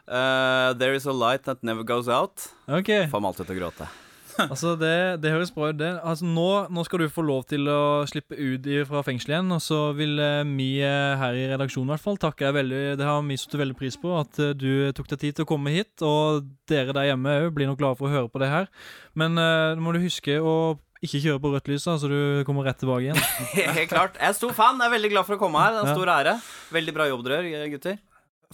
uh, 0.10 0.74
There 0.78 0.94
is 0.98 1.06
a 1.10 1.14
light 1.16 1.46
that 1.48 1.64
never 1.64 1.86
goes 1.88 2.10
out, 2.10 2.50
Ok. 2.68 2.92
får 3.10 3.22
meg 3.22 3.32
alltid 3.32 3.48
til 3.50 3.56
å 3.58 3.62
gråte. 3.64 3.92
Altså, 4.36 4.74
det, 4.76 5.22
det 5.24 5.32
høres 5.32 5.54
bra 5.56 5.70
ut, 5.72 5.78
det. 5.80 5.94
Altså, 6.04 6.28
nå, 6.28 6.48
nå 6.76 6.84
skal 6.84 7.06
du 7.06 7.06
få 7.08 7.24
lov 7.24 7.46
til 7.48 7.70
å 7.72 8.04
slippe 8.10 8.36
ut 8.36 8.66
fra 8.90 9.00
fengselet 9.08 9.38
igjen, 9.38 9.54
og 9.56 9.62
så 9.64 9.78
vil 9.96 10.20
eh, 10.20 10.42
vi 10.50 10.68
eh, 10.84 11.14
her 11.22 11.38
i 11.40 11.46
redaksjonen 11.54 11.88
i 11.88 11.94
hvert 11.94 12.04
fall 12.04 12.20
takke 12.20 12.44
deg 12.50 12.58
veldig. 12.58 12.82
Det 13.00 13.08
har 13.08 13.24
vi 13.24 13.38
satt 13.40 13.56
veldig 13.62 13.78
pris 13.80 13.96
på, 14.02 14.12
at 14.20 14.42
du 14.60 14.92
tok 14.98 15.08
deg 15.14 15.22
tid 15.22 15.38
til 15.38 15.48
å 15.48 15.52
komme 15.54 15.72
hit. 15.72 15.94
Og 16.04 16.50
dere 16.68 16.92
der 16.98 17.08
hjemme 17.14 17.38
òg 17.46 17.54
blir 17.56 17.72
nok 17.72 17.80
glade 17.80 17.96
for 18.02 18.10
å 18.10 18.16
høre 18.18 18.34
på 18.34 18.44
det 18.44 18.52
her. 18.52 18.68
Men 19.16 19.40
uh, 19.40 19.72
nå 19.72 19.86
må 19.88 19.96
du 19.96 20.04
huske 20.04 20.36
å 20.44 20.76
ikke 21.04 21.20
kjøre 21.26 21.42
på 21.44 21.52
rødt 21.54 21.68
lys, 21.70 21.84
da, 21.84 21.98
så 22.00 22.08
du 22.10 22.44
kommer 22.48 22.64
rett 22.66 22.80
tilbake 22.80 23.08
igjen. 23.10 23.20
Helt 23.78 23.90
klart. 23.92 24.16
Jeg 24.22 24.30
er 24.32 24.38
stor 24.38 24.54
fan. 24.58 24.80
Jeg 24.80 24.88
er 24.88 24.96
veldig 24.96 25.12
glad 25.12 25.26
for 25.28 25.36
å 25.36 25.42
komme 25.42 25.60
her. 25.62 25.72
Det 25.76 25.80
er 25.80 25.84
en 25.84 25.92
Ja. 25.92 25.96
stor 25.98 26.12
ære. 26.16 26.36
Veldig 26.78 26.94
bra 26.96 27.08
jobb 27.12 27.24
dere 27.28 27.42
gjør, 27.52 27.68
gutter. 27.76 27.98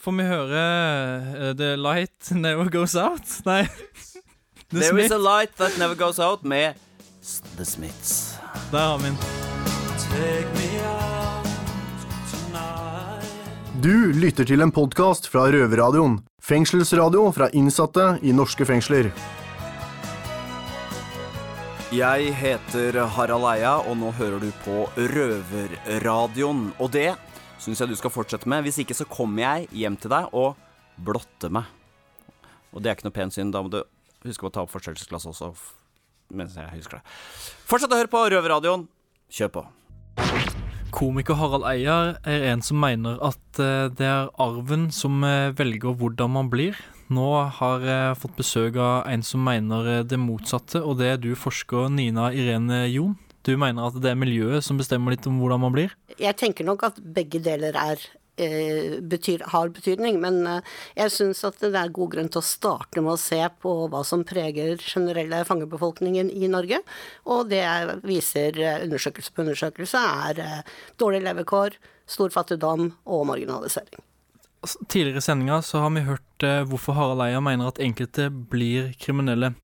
Får 0.01 0.15
vi 0.17 0.23
høre 0.25 0.61
uh, 0.63 1.53
The 1.59 1.75
Light 1.77 2.31
Never 2.33 2.69
Goes 2.73 2.95
Out? 2.95 3.27
Nei. 3.49 3.65
The 4.71 4.79
There 4.79 4.99
is 5.03 5.11
a 5.11 5.17
light 5.19 5.55
that 5.57 5.77
never 5.77 5.95
goes 5.99 6.17
out 6.19 6.43
med 6.47 6.75
The 7.57 7.65
Smiths. 7.65 8.37
Der 8.71 8.79
har 8.79 8.97
vi 8.97 9.11
den. 9.11 9.17
Du 13.81 14.11
lytter 14.13 14.45
til 14.45 14.61
en 14.61 14.71
podkast 14.71 15.27
fra 15.31 15.47
Røverradioen. 15.51 16.19
Fengselsradio 16.41 17.27
fra 17.35 17.47
innsatte 17.57 18.13
i 18.23 18.33
norske 18.35 18.65
fengsler. 18.67 19.09
Jeg 21.91 22.29
heter 22.39 22.95
Harald 23.17 23.43
Eia, 23.49 23.73
og 23.83 23.97
nå 23.99 24.13
hører 24.15 24.39
du 24.39 24.47
på 24.63 24.85
Røverradioen. 24.95 26.69
Og 26.79 26.87
det 26.93 27.09
syns 27.59 27.81
jeg 27.83 27.91
du 27.91 27.97
skal 27.99 28.13
fortsette 28.15 28.47
med. 28.47 28.63
Hvis 28.63 28.77
ikke 28.79 28.95
så 28.95 29.03
kommer 29.11 29.43
jeg 29.43 29.67
hjem 29.81 29.97
til 29.99 30.13
deg 30.13 30.29
og 30.31 30.55
blotter 31.03 31.51
meg. 31.51 31.67
Og 32.71 32.79
det 32.79 32.87
er 32.87 32.95
ikke 32.95 33.09
noe 33.09 33.17
pent 33.17 33.35
syn. 33.35 33.51
Da 33.51 33.59
må 33.59 33.73
du 33.73 33.81
huske 34.23 34.45
på 34.45 34.47
å 34.47 34.55
ta 34.55 34.63
opp 34.63 34.71
forstørrelsesglasset 34.71 35.33
også. 35.33 35.51
Mens 36.31 36.55
jeg 36.55 36.71
husker 36.77 37.01
det. 37.01 37.17
Fortsett 37.67 37.91
å 37.91 37.99
høre 37.99 38.13
på 38.15 38.23
Røverradioen. 38.37 38.87
Kjør 39.27 39.51
på. 39.57 39.67
Komiker 40.95 41.41
Harald 41.43 41.67
Eia 41.67 41.99
er 42.23 42.47
en 42.53 42.63
som 42.63 42.79
mener 42.79 43.19
at 43.19 43.59
eh, 43.59 43.91
det 43.91 44.07
er 44.07 44.31
arven 44.39 44.87
som 44.95 45.19
eh, 45.27 45.51
velger 45.59 45.99
hvordan 45.99 46.37
man 46.39 46.55
blir. 46.55 46.79
Nå 47.11 47.27
har 47.57 47.83
jeg 47.83 48.19
fått 48.21 48.37
besøk 48.37 48.77
av 48.79 49.09
en 49.11 49.23
som 49.25 49.43
mener 49.43 49.89
eh, 49.91 50.05
det 50.07 50.19
motsatte, 50.21 50.79
og 50.79 51.01
det 51.01 51.09
er 51.11 51.19
du 51.19 51.33
forsker 51.35 51.89
Nina 51.91 52.29
Irene 52.31 52.85
Jon. 52.87 53.17
Du 53.43 53.55
mener 53.59 53.89
at 53.89 53.97
det 53.99 54.13
er 54.13 54.19
miljøet 54.21 54.63
som 54.63 54.79
bestemmer 54.79 55.15
litt 55.15 55.27
om 55.27 55.39
hvordan 55.41 55.63
man 55.63 55.73
blir? 55.75 55.93
Jeg 56.21 56.37
tenker 56.39 56.67
nok 56.67 56.85
at 56.87 56.99
begge 57.01 57.41
deler 57.43 57.75
er, 57.75 58.03
eh, 58.39 58.99
betyr, 59.01 59.43
har 59.51 59.73
betydning, 59.73 60.21
men 60.23 60.39
eh, 60.47 60.69
jeg 60.99 61.13
syns 61.15 61.41
at 61.47 61.57
det 61.63 61.73
er 61.75 61.91
god 61.91 62.13
grunn 62.13 62.29
til 62.31 62.39
å 62.39 62.47
starte 62.47 63.03
med 63.03 63.15
å 63.15 63.19
se 63.19 63.41
på 63.63 63.73
hva 63.91 64.03
som 64.07 64.23
preger 64.27 64.77
generelle 64.79 65.41
fangebefolkningen 65.49 66.29
i 66.31 66.51
Norge. 66.53 66.79
Og 67.25 67.49
det 67.51 67.65
viser 68.05 68.61
eh, 68.61 68.85
undersøkelse 68.85 69.33
på 69.33 69.43
undersøkelse 69.43 70.05
er 70.29 70.45
eh, 70.45 70.63
dårlige 71.01 71.27
levekår, 71.27 71.75
stor 72.07 72.31
fattigdom 72.37 72.91
og 73.09 73.27
marginalisering. 73.33 74.05
Tidligere 74.61 75.17
i 75.17 75.25
sendinga 75.25 75.61
så 75.65 75.81
har 75.81 75.93
vi 75.95 76.05
hørt 76.05 76.45
eh, 76.45 76.61
hvorfor 76.69 76.93
Harald 76.93 77.23
Eia 77.25 77.39
mener 77.41 77.71
at 77.71 77.81
enkelte 77.81 78.27
blir 78.29 78.91
kriminelle. 79.01 79.55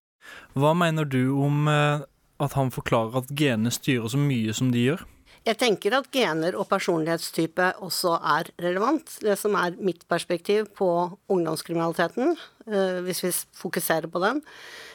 Hva 0.58 0.74
mener 0.74 1.06
du 1.06 1.36
om 1.38 1.68
eh, 1.70 2.02
at 2.42 2.56
han 2.58 2.74
forklarer 2.74 3.22
at 3.22 3.30
genene 3.30 3.74
styrer 3.74 4.10
så 4.10 4.18
mye 4.22 4.56
som 4.58 4.72
de 4.74 4.88
gjør? 4.88 5.06
Jeg 5.48 5.60
tenker 5.62 5.94
at 5.96 6.10
gener 6.12 6.58
og 6.60 6.68
personlighetstype 6.68 7.70
også 7.86 8.18
er 8.20 8.50
relevant. 8.60 9.14
Det 9.24 9.38
som 9.40 9.54
er 9.56 9.78
mitt 9.80 10.02
perspektiv 10.12 10.68
på 10.76 10.90
ungdomskriminaliteten, 11.32 12.34
eh, 12.68 13.00
hvis 13.06 13.24
vi 13.24 13.32
fokuserer 13.56 14.10
på 14.12 14.20
den, 14.20 14.42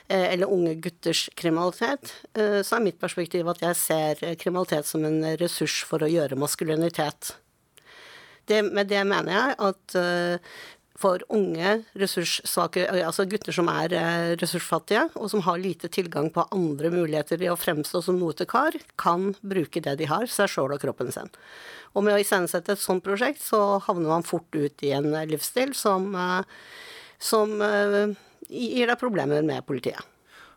eh, 0.08 0.32
eller 0.34 0.50
unge 0.50 0.74
gutters 0.74 1.30
kriminalitet, 1.36 2.12
eh, 2.34 2.60
så 2.60 2.76
er 2.76 2.84
mitt 2.84 3.00
perspektiv 3.00 3.48
at 3.48 3.62
jeg 3.62 3.76
ser 3.76 4.24
eh, 4.26 4.36
kriminalitet 4.36 4.84
som 4.84 5.04
en 5.04 5.22
ressurs 5.40 5.84
for 5.88 6.04
å 6.04 6.10
gjøre 6.10 6.36
maskulinitet. 6.36 7.36
Det, 8.50 8.62
med 8.66 8.88
det 8.90 9.02
mener 9.07 9.33
jeg 9.33 9.59
at 9.68 9.96
eh, 9.98 10.55
for 11.02 11.22
unge 11.35 11.74
ressurssvake, 11.98 12.85
altså 13.02 13.26
gutter 13.31 13.55
som 13.55 13.70
er 13.72 13.94
eh, 13.96 14.33
ressursfattige, 14.40 15.09
og 15.18 15.31
som 15.33 15.44
har 15.46 15.61
lite 15.62 15.90
tilgang 15.92 16.31
på 16.35 16.44
andre 16.55 16.92
muligheter 16.94 17.42
i 17.42 17.50
å 17.50 17.59
fremstå 17.59 18.02
som 18.07 18.20
noe 18.20 18.37
til 18.38 18.48
kar, 18.50 18.76
kan 19.00 19.33
bruke 19.40 19.83
det 19.83 19.96
de 20.00 20.11
har, 20.11 20.28
seg 20.31 20.50
sjøl 20.52 20.76
og 20.76 20.83
kroppen 20.83 21.12
sin. 21.14 21.33
Og 21.96 22.07
med 22.07 22.16
å 22.16 22.22
iscenesette 22.22 22.76
et 22.76 22.83
sånt 22.83 23.05
prosjekt, 23.05 23.42
så 23.44 23.81
havner 23.87 24.14
man 24.14 24.26
fort 24.26 24.48
ut 24.55 24.87
i 24.87 24.94
en 24.96 25.11
livsstil 25.28 25.74
som, 25.76 26.12
eh, 26.14 26.42
som 27.22 27.59
gir 28.48 28.88
deg 28.90 28.98
problemer 29.00 29.44
med 29.46 29.66
politiet. 29.66 30.02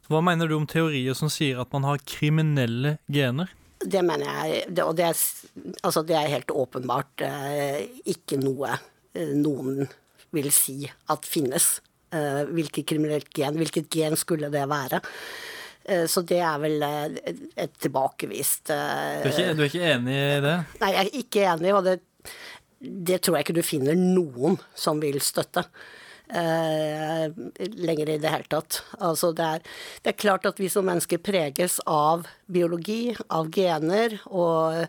Hva 0.05 0.21
mener 0.21 0.49
du 0.49 0.53
om 0.57 0.67
teorier 0.69 1.17
som 1.17 1.31
sier 1.33 1.57
at 1.61 1.71
man 1.73 1.85
har 1.87 2.01
kriminelle 2.05 2.97
gener? 3.09 3.49
Det 3.85 4.01
mener 4.05 4.25
jeg, 4.25 4.61
det, 4.73 4.83
og 4.83 4.95
det 4.97 5.07
er, 5.09 5.19
altså 5.85 6.03
det 6.07 6.17
er 6.17 6.31
helt 6.31 6.53
åpenbart 6.53 7.23
eh, 7.25 7.83
ikke 8.11 8.39
noe 8.41 8.73
eh, 8.73 9.33
noen 9.37 9.85
vil 10.35 10.49
si 10.53 10.81
at 11.13 11.27
finnes. 11.29 11.75
Eh, 12.15 12.41
hvilket 12.49 12.87
kriminelt 12.89 13.29
gen, 13.35 13.59
hvilket 13.61 13.89
gen 13.93 14.17
skulle 14.19 14.51
det 14.53 14.65
være? 14.71 15.01
Så 16.09 16.23
det 16.25 16.39
er 16.41 16.55
vel 16.57 16.81
et 16.81 17.75
tilbakevist 17.77 18.71
Du 18.71 18.73
er 18.73 19.27
ikke, 19.29 19.51
du 19.53 19.59
er 19.61 19.67
ikke 19.67 19.89
enig 19.91 20.15
i 20.17 20.39
det? 20.41 20.53
Nei, 20.81 20.89
jeg 20.95 21.01
er 21.03 21.17
ikke 21.19 21.43
enig, 21.51 21.73
og 21.77 21.83
det, 21.85 21.93
det 22.81 23.19
tror 23.21 23.37
jeg 23.37 23.45
ikke 23.45 23.55
du 23.59 23.67
finner 23.67 23.99
noen 23.99 24.57
som 24.73 24.97
vil 25.03 25.19
støtte. 25.21 25.61
Eh, 26.29 27.27
lenger 27.75 28.09
i 28.09 28.17
det 28.21 28.31
hele 28.31 28.49
tatt. 28.49 28.81
Altså 28.99 29.31
det 29.35 29.45
er, 29.57 29.67
det 30.03 30.13
er 30.13 30.23
klart 30.23 30.47
at 30.49 30.59
vi 30.61 30.69
som 30.71 30.87
mennesker 30.87 31.21
preges 31.23 31.79
av 31.85 32.27
biologi, 32.45 33.15
av 33.29 33.49
gener 33.53 34.17
og 34.25 34.85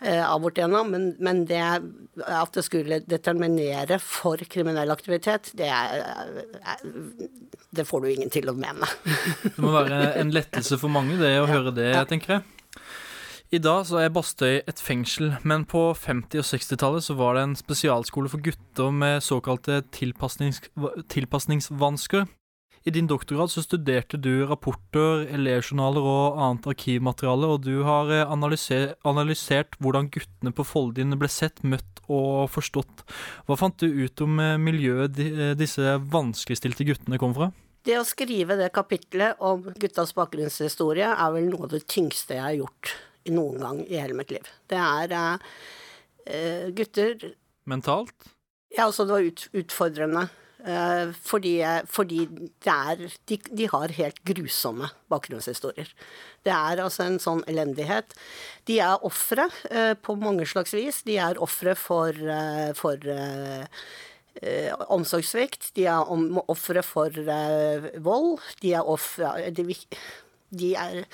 eh, 0.00 0.22
av 0.22 0.42
vårt 0.44 0.58
DNA, 0.58 0.82
men, 0.90 1.08
men 1.18 1.44
det 1.48 1.62
at 2.26 2.56
det 2.56 2.64
skulle 2.64 3.02
determinere 3.04 4.00
for 4.02 4.40
kriminell 4.50 4.92
aktivitet, 4.94 5.52
det, 5.58 5.68
er, 5.68 6.04
er, 6.62 6.84
det 7.76 7.86
får 7.88 8.04
du 8.04 8.12
ingen 8.12 8.32
til 8.32 8.50
å 8.50 8.56
mene. 8.56 8.88
Det 9.44 9.56
må 9.62 9.74
være 9.74 10.16
en 10.20 10.34
lettelse 10.34 10.78
for 10.80 10.92
mange, 10.92 11.18
det 11.20 11.36
å 11.42 11.48
høre 11.50 11.74
det, 11.76 11.92
tenker 12.10 12.38
jeg. 12.38 12.55
I 13.54 13.60
dag 13.62 13.84
så 13.86 14.00
er 14.02 14.10
Bastøy 14.10 14.56
et 14.66 14.80
fengsel, 14.82 15.36
men 15.46 15.62
på 15.70 15.92
50- 15.94 16.40
og 16.40 16.46
60-tallet 16.48 17.04
så 17.06 17.14
var 17.14 17.36
det 17.36 17.44
en 17.46 17.52
spesialskole 17.54 18.30
for 18.32 18.42
gutter 18.42 18.90
med 18.90 19.22
såkalte 19.22 19.84
tilpasnings, 19.94 20.58
tilpasningsvansker. 21.14 22.26
I 22.86 22.94
din 22.96 23.06
doktorgrad 23.06 23.52
så 23.54 23.62
studerte 23.62 24.18
du 24.18 24.42
rapporter, 24.50 25.28
elevjournaler 25.38 26.10
og 26.10 26.42
annet 26.42 26.66
arkivmateriale, 26.74 27.52
og 27.54 27.62
du 27.62 27.86
har 27.86 28.10
eh, 28.10 28.26
analyser, 28.26 28.96
analysert 29.06 29.78
hvordan 29.78 30.10
guttene 30.10 30.50
på 30.50 30.66
Foldin 30.66 31.14
ble 31.14 31.30
sett, 31.30 31.62
møtt 31.62 32.02
og 32.10 32.50
forstått. 32.50 33.06
Hva 33.46 33.62
fant 33.62 33.78
du 33.78 33.86
ut 33.86 34.26
om 34.26 34.42
eh, 34.42 34.54
miljøet 34.58 35.22
eh, 35.22 35.54
disse 35.58 35.98
vanskeligstilte 36.02 36.86
guttene 36.90 37.22
kom 37.22 37.34
fra? 37.38 37.52
Det 37.86 37.94
å 37.94 38.06
skrive 38.06 38.58
det 38.58 38.72
kapitlet 38.74 39.38
om 39.38 39.68
guttas 39.78 40.16
bakgrunnshistorie 40.18 41.14
er 41.14 41.36
vel 41.38 41.52
noe 41.52 41.68
av 41.68 41.76
det 41.78 41.86
tyngste 41.86 42.40
jeg 42.40 42.50
har 42.50 42.64
gjort 42.64 42.98
noen 43.34 43.60
gang 43.62 43.82
i 43.86 43.98
hele 44.00 44.16
mitt 44.18 44.32
liv. 44.34 44.48
Det 44.70 44.78
er 44.78 45.16
eh, 45.16 46.72
gutter 46.76 47.30
Mentalt? 47.66 48.14
Ja, 48.76 48.86
altså 48.86 49.06
det 49.06 49.14
var 49.16 49.26
ut, 49.26 49.46
utfordrende. 49.56 50.28
Uh, 50.66 51.12
fordi, 51.22 51.60
fordi 51.86 52.24
er 52.66 53.02
de, 53.30 53.36
de 53.38 53.68
har 53.70 53.92
helt 53.94 54.16
grusomme 54.26 54.88
bakgrunnshistorier. 55.12 55.92
Det 56.42 56.50
er 56.50 56.82
altså 56.82 57.04
en 57.04 57.20
sånn 57.22 57.44
elendighet. 57.46 58.16
De 58.66 58.80
er 58.82 59.04
ofre 59.06 59.46
uh, 59.70 59.94
på 59.94 60.16
mange 60.18 60.46
slags 60.50 60.74
vis. 60.74 61.04
De 61.06 61.20
er 61.22 61.38
ofre 61.42 61.76
for, 61.78 62.10
uh, 62.18 62.72
for 62.74 62.98
omsorgssvikt. 64.92 65.70
De 65.78 65.86
er 65.88 66.10
om, 66.12 66.26
ofre 66.50 66.82
for 66.84 67.14
vold. 68.04 68.42
De 68.60 68.74
er 68.76 68.90
ofre 68.96 69.30
de, 70.50 70.74
er, 70.78 71.04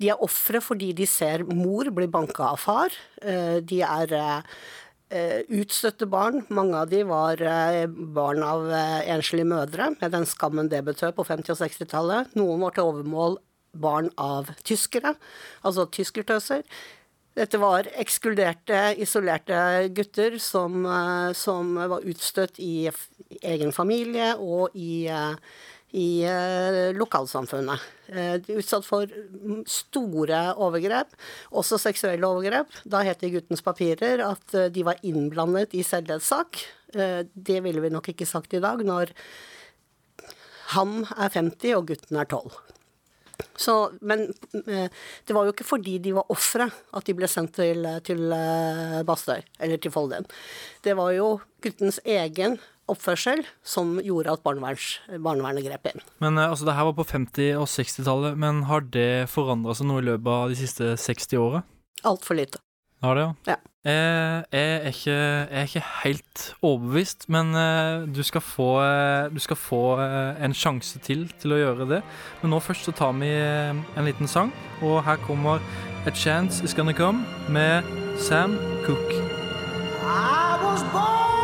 de 0.00 0.10
er 0.12 0.22
ofre 0.24 0.60
fordi 0.64 0.92
de 0.96 1.06
ser 1.08 1.44
mor 1.48 1.90
bli 1.94 2.08
banka 2.10 2.52
av 2.54 2.60
far. 2.62 2.94
Eh, 3.22 3.58
De 3.60 3.80
er 3.84 4.14
eh, 4.16 5.40
utstøtte 5.60 6.08
barn. 6.10 6.44
Mange 6.48 6.80
av 6.80 6.92
de 6.92 7.02
var 7.08 7.42
eh, 7.42 7.84
barn 7.88 8.44
av 8.46 8.70
enslige 8.70 9.48
mødre, 9.48 9.92
med 10.00 10.16
den 10.16 10.28
skammen 10.28 10.70
det 10.72 10.84
betød 10.86 11.16
på 11.18 11.26
50- 11.28 11.54
og 11.56 11.60
60-tallet. 11.60 12.32
Noen 12.38 12.64
var 12.64 12.76
til 12.76 12.88
overmål 12.88 13.38
barn 13.70 14.08
av 14.18 14.48
tyskere, 14.66 15.14
altså 15.62 15.86
tyskertøser. 15.94 16.64
Dette 17.38 17.60
var 17.62 17.86
ekskluderte, 18.02 18.96
isolerte 18.98 19.86
gutter 19.94 20.34
som, 20.42 20.82
som 21.38 21.76
var 21.78 22.02
utstøtt 22.02 22.58
i 22.58 22.90
egen 23.46 23.70
familie 23.72 24.32
og 24.42 24.74
i, 24.74 25.06
i 25.96 26.22
eh, 26.26 26.90
lokalsamfunnet. 26.96 27.86
Eh, 28.10 28.36
utsatt 28.56 28.86
for 28.86 29.10
store 29.70 30.40
overgrep, 30.60 31.14
også 31.50 31.78
seksuelle 31.82 32.26
overgrep. 32.26 32.72
Da 32.84 33.02
het 33.06 33.22
det 33.22 33.30
i 33.30 33.36
guttens 33.38 33.64
papirer 33.66 34.22
at 34.26 34.54
eh, 34.54 34.70
de 34.72 34.86
var 34.86 35.00
innblandet 35.06 35.74
i 35.74 35.84
selvdelssak. 35.86 36.62
Eh, 36.94 37.22
det 37.34 37.60
ville 37.66 37.82
vi 37.82 37.92
nok 37.92 38.12
ikke 38.12 38.28
sagt 38.28 38.54
i 38.54 38.62
dag, 38.62 38.82
når 38.86 39.14
han 40.76 41.00
er 41.16 41.32
50 41.34 41.74
og 41.78 41.88
gutten 41.90 42.20
er 42.20 42.28
12. 42.30 42.52
Så, 43.56 43.74
men 44.00 44.26
eh, 44.66 44.88
det 45.26 45.36
var 45.36 45.46
jo 45.46 45.54
ikke 45.54 45.66
fordi 45.66 45.98
de 46.02 46.14
var 46.16 46.30
ofre 46.32 46.68
at 46.68 47.06
de 47.06 47.16
ble 47.16 47.28
sendt 47.30 47.56
til, 47.58 47.86
til 48.06 48.30
eh, 48.36 49.00
Bastøy, 49.06 49.40
eller 49.60 49.80
til 49.80 49.94
Folden. 49.94 50.28
Det 50.84 50.96
var 50.98 51.14
jo 51.16 51.32
guttens 51.64 52.00
egen 52.04 52.58
oppførsel 52.92 53.44
som 53.66 53.96
gjorde 54.04 54.34
at 54.34 54.44
barnevernet 54.44 55.66
grep 55.66 55.90
inn. 55.92 56.04
Men 56.22 56.38
eh, 56.38 56.50
altså, 56.50 56.68
det 56.68 56.76
her 56.78 56.88
var 56.90 56.96
på 56.98 57.08
50- 57.08 57.58
og 57.60 57.68
60-tallet, 57.70 58.40
men 58.40 58.64
har 58.70 58.86
det 58.94 59.28
forandra 59.32 59.76
seg 59.76 59.90
noe 59.90 60.02
i 60.02 60.08
løpet 60.10 60.32
av 60.34 60.52
de 60.52 60.58
siste 60.60 60.94
60 61.00 61.40
åra? 61.40 61.64
Altfor 62.08 62.38
lite. 62.38 62.62
Har 63.00 63.16
det, 63.16 63.22
ja? 63.22 63.34
Ja. 63.54 63.56
Jeg, 63.80 64.44
jeg, 64.52 64.72
er 64.76 64.88
ikke, 64.90 65.12
jeg 65.14 65.56
er 65.56 65.68
ikke 65.70 65.82
helt 66.02 66.42
overbevist, 66.60 67.24
men 67.32 67.54
eh, 67.56 68.02
du 68.12 68.20
skal 68.26 68.44
få, 68.44 68.68
eh, 68.84 69.30
du 69.32 69.40
skal 69.40 69.56
få 69.56 69.80
eh, 70.04 70.42
en 70.44 70.52
sjanse 70.52 71.00
til 71.00 71.24
til 71.40 71.56
å 71.56 71.60
gjøre 71.62 71.88
det. 71.88 72.02
Men 72.42 72.52
nå 72.52 72.60
først 72.60 72.84
så 72.90 72.92
tar 72.92 73.16
vi 73.16 73.30
eh, 73.32 73.72
en 73.72 74.04
liten 74.08 74.28
sang, 74.28 74.52
og 74.84 75.00
her 75.08 75.16
kommer 75.24 75.64
A 76.04 76.12
Chance 76.12 76.64
Is 76.64 76.76
Gonna 76.76 76.92
Come 76.92 77.24
med 77.48 77.88
Sam 78.20 78.58
Cooke. 78.84 79.16
I 80.04 80.60
was 80.60 80.84
born 80.92 81.39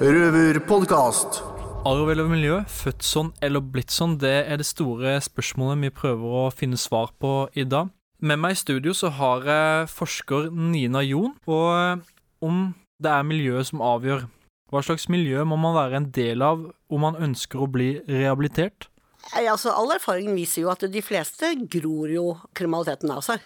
Røverpodkast. 0.00 1.42
Arv 1.88 2.10
eller 2.12 2.28
miljø, 2.28 2.58
født 2.68 3.04
sånn 3.04 3.30
eller 3.44 3.64
blitt 3.64 3.92
sånn, 3.92 4.18
det 4.20 4.34
er 4.52 4.60
det 4.60 4.66
store 4.68 5.14
spørsmålet 5.24 5.86
vi 5.86 5.90
prøver 5.96 6.36
å 6.42 6.44
finne 6.52 6.76
svar 6.80 7.12
på 7.20 7.48
i 7.56 7.64
dag. 7.64 7.88
Med 8.20 8.36
meg 8.40 8.52
i 8.52 8.60
studio 8.60 8.92
så 8.96 9.08
har 9.16 9.46
jeg 9.48 9.88
forsker 9.94 10.50
Nina 10.52 11.00
Jon, 11.04 11.32
og 11.48 12.04
om 12.44 12.74
det 13.00 13.12
er 13.14 13.24
miljøet 13.24 13.70
som 13.70 13.80
avgjør. 13.80 14.26
Hva 14.70 14.82
slags 14.86 15.08
miljø 15.10 15.42
må 15.48 15.56
man 15.58 15.74
være 15.74 15.98
en 15.98 16.10
del 16.14 16.44
av 16.44 16.62
om 16.68 17.00
man 17.02 17.16
ønsker 17.16 17.64
å 17.64 17.70
bli 17.72 17.94
rehabilitert? 18.06 18.90
Altså, 19.36 19.72
all 19.72 19.96
erfaring 19.96 20.32
viser 20.36 20.66
jo 20.66 20.70
at 20.72 20.84
de 20.84 21.02
fleste 21.04 21.54
gror 21.72 22.12
jo 22.12 22.26
kriminaliteten 22.56 23.10
av 23.12 23.24
seg. 23.26 23.42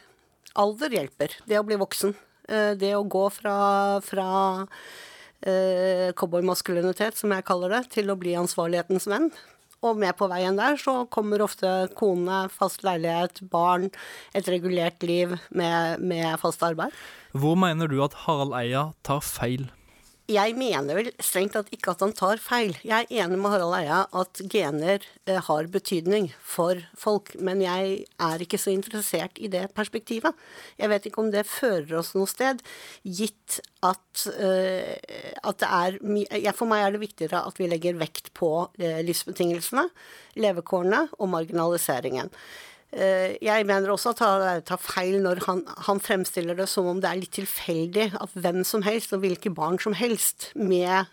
Alder 0.58 0.92
hjelper. 0.98 1.38
Det 1.48 1.58
å 1.58 1.66
bli 1.66 1.78
voksen. 1.80 2.14
Eh, 2.48 2.74
Det 2.76 2.92
å 2.96 3.04
gå 3.08 3.24
fra, 3.32 3.56
fra 4.04 4.28
eh, 5.44 6.12
cowboymaskulinitet, 6.16 7.16
som 7.16 7.32
jeg 7.34 7.46
kaller 7.48 7.76
det, 7.78 7.82
til 7.96 8.10
å 8.12 8.18
bli 8.20 8.36
ansvarlighetens 8.38 9.08
venn. 9.10 9.30
Og 9.84 9.98
med 10.00 10.16
på 10.16 10.28
veien 10.30 10.56
der 10.56 10.78
så 10.80 11.02
kommer 11.12 11.42
ofte 11.44 11.70
kone, 11.98 12.46
fast 12.48 12.84
leilighet, 12.86 13.42
barn, 13.52 13.90
et 14.32 14.48
regulert 14.48 15.04
liv 15.04 15.36
med, 15.52 16.00
med 16.00 16.38
fast 16.40 16.64
arbeid. 16.64 16.94
Hvor 17.36 17.58
mener 17.60 17.90
du 17.90 17.98
at 18.04 18.16
Harald 18.24 18.54
Eia 18.56 18.92
tar 19.04 19.20
feil? 19.20 19.68
Jeg 20.24 20.54
mener 20.56 20.96
vel 20.96 21.08
strengt 21.20 21.52
tatt 21.52 21.68
ikke 21.74 21.92
at 21.92 22.00
han 22.00 22.14
tar 22.16 22.40
feil. 22.40 22.70
Jeg 22.80 23.04
er 23.04 23.26
enig 23.26 23.36
med 23.36 23.52
Harald 23.52 23.74
Eia 23.76 23.98
at 24.16 24.40
gener 24.48 25.04
eh, 25.28 25.36
har 25.36 25.68
betydning 25.68 26.30
for 26.40 26.80
folk, 26.96 27.34
men 27.36 27.60
jeg 27.60 28.06
er 28.08 28.40
ikke 28.40 28.56
så 28.56 28.72
interessert 28.72 29.36
i 29.36 29.50
det 29.52 29.66
perspektivet. 29.76 30.32
Jeg 30.80 30.88
vet 30.94 31.10
ikke 31.10 31.20
om 31.20 31.28
det 31.34 31.44
fører 31.44 31.98
oss 32.00 32.14
noe 32.16 32.30
sted, 32.30 32.64
gitt 33.04 33.60
at, 33.84 34.24
eh, 34.40 34.96
at 35.44 35.60
det 35.60 35.68
er 35.68 36.00
mye 36.00 36.56
For 36.56 36.72
meg 36.72 36.86
er 36.86 36.96
det 36.96 37.04
viktigere 37.04 37.44
at 37.44 37.60
vi 37.60 37.68
legger 37.68 38.00
vekt 38.00 38.32
på 38.32 38.54
eh, 38.80 39.02
livsbetingelsene, 39.04 39.90
levekårene 40.40 41.04
og 41.18 41.34
marginaliseringen. 41.36 42.32
Eh, 42.94 43.34
Jeg 43.42 43.66
mener 43.66 43.90
også 43.90 44.12
at 44.14 44.22
han 44.22 44.62
tar 44.62 44.78
feil 44.78 45.18
når 45.24 45.42
han, 45.48 45.64
han 45.88 46.00
fremstiller 46.02 46.54
det 46.58 46.68
som 46.70 46.86
om 46.86 47.00
det 47.02 47.10
er 47.10 47.20
litt 47.20 47.34
tilfeldig 47.34 48.12
at 48.20 48.34
hvem 48.38 48.62
som 48.66 48.84
helst, 48.86 49.12
og 49.12 49.24
hvilke 49.24 49.50
barn 49.54 49.80
som 49.82 49.96
helst, 49.98 50.52
med 50.54 51.10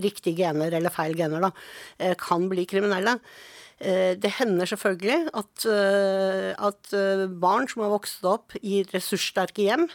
riktige 0.00 0.38
gener, 0.40 0.72
eller 0.74 0.90
feil 0.90 1.14
gener, 1.18 1.44
da, 1.44 1.50
eh, 2.00 2.14
kan 2.18 2.48
bli 2.48 2.64
kriminelle. 2.66 3.18
Eh, 3.78 4.14
Det 4.16 4.30
hender 4.40 4.66
selvfølgelig 4.66 5.30
at, 5.34 5.66
eh, 5.66 6.54
at 6.58 6.92
eh, 6.92 7.26
barn 7.28 7.68
som 7.68 7.82
har 7.84 7.92
vokst 7.92 8.24
opp 8.24 8.56
i 8.62 8.82
ressurssterke 8.94 9.66
hjem, 9.68 9.88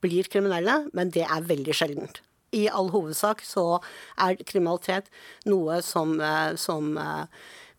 blir 0.00 0.26
kriminelle, 0.28 0.88
men 0.92 1.10
det 1.10 1.24
er 1.24 1.44
veldig 1.48 1.74
sjeldent. 1.74 2.20
I 2.54 2.68
all 2.68 2.90
hovedsak 2.90 3.40
så 3.42 3.80
er 4.18 4.36
kriminalitet 4.46 5.06
noe 5.46 5.80
som, 5.82 6.20
eh, 6.20 6.54
som 6.56 6.96
eh, 6.98 7.26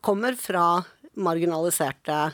kommer 0.03 0.35
fra 0.37 0.85
marginaliserte, 1.15 2.27
eh, 2.27 2.31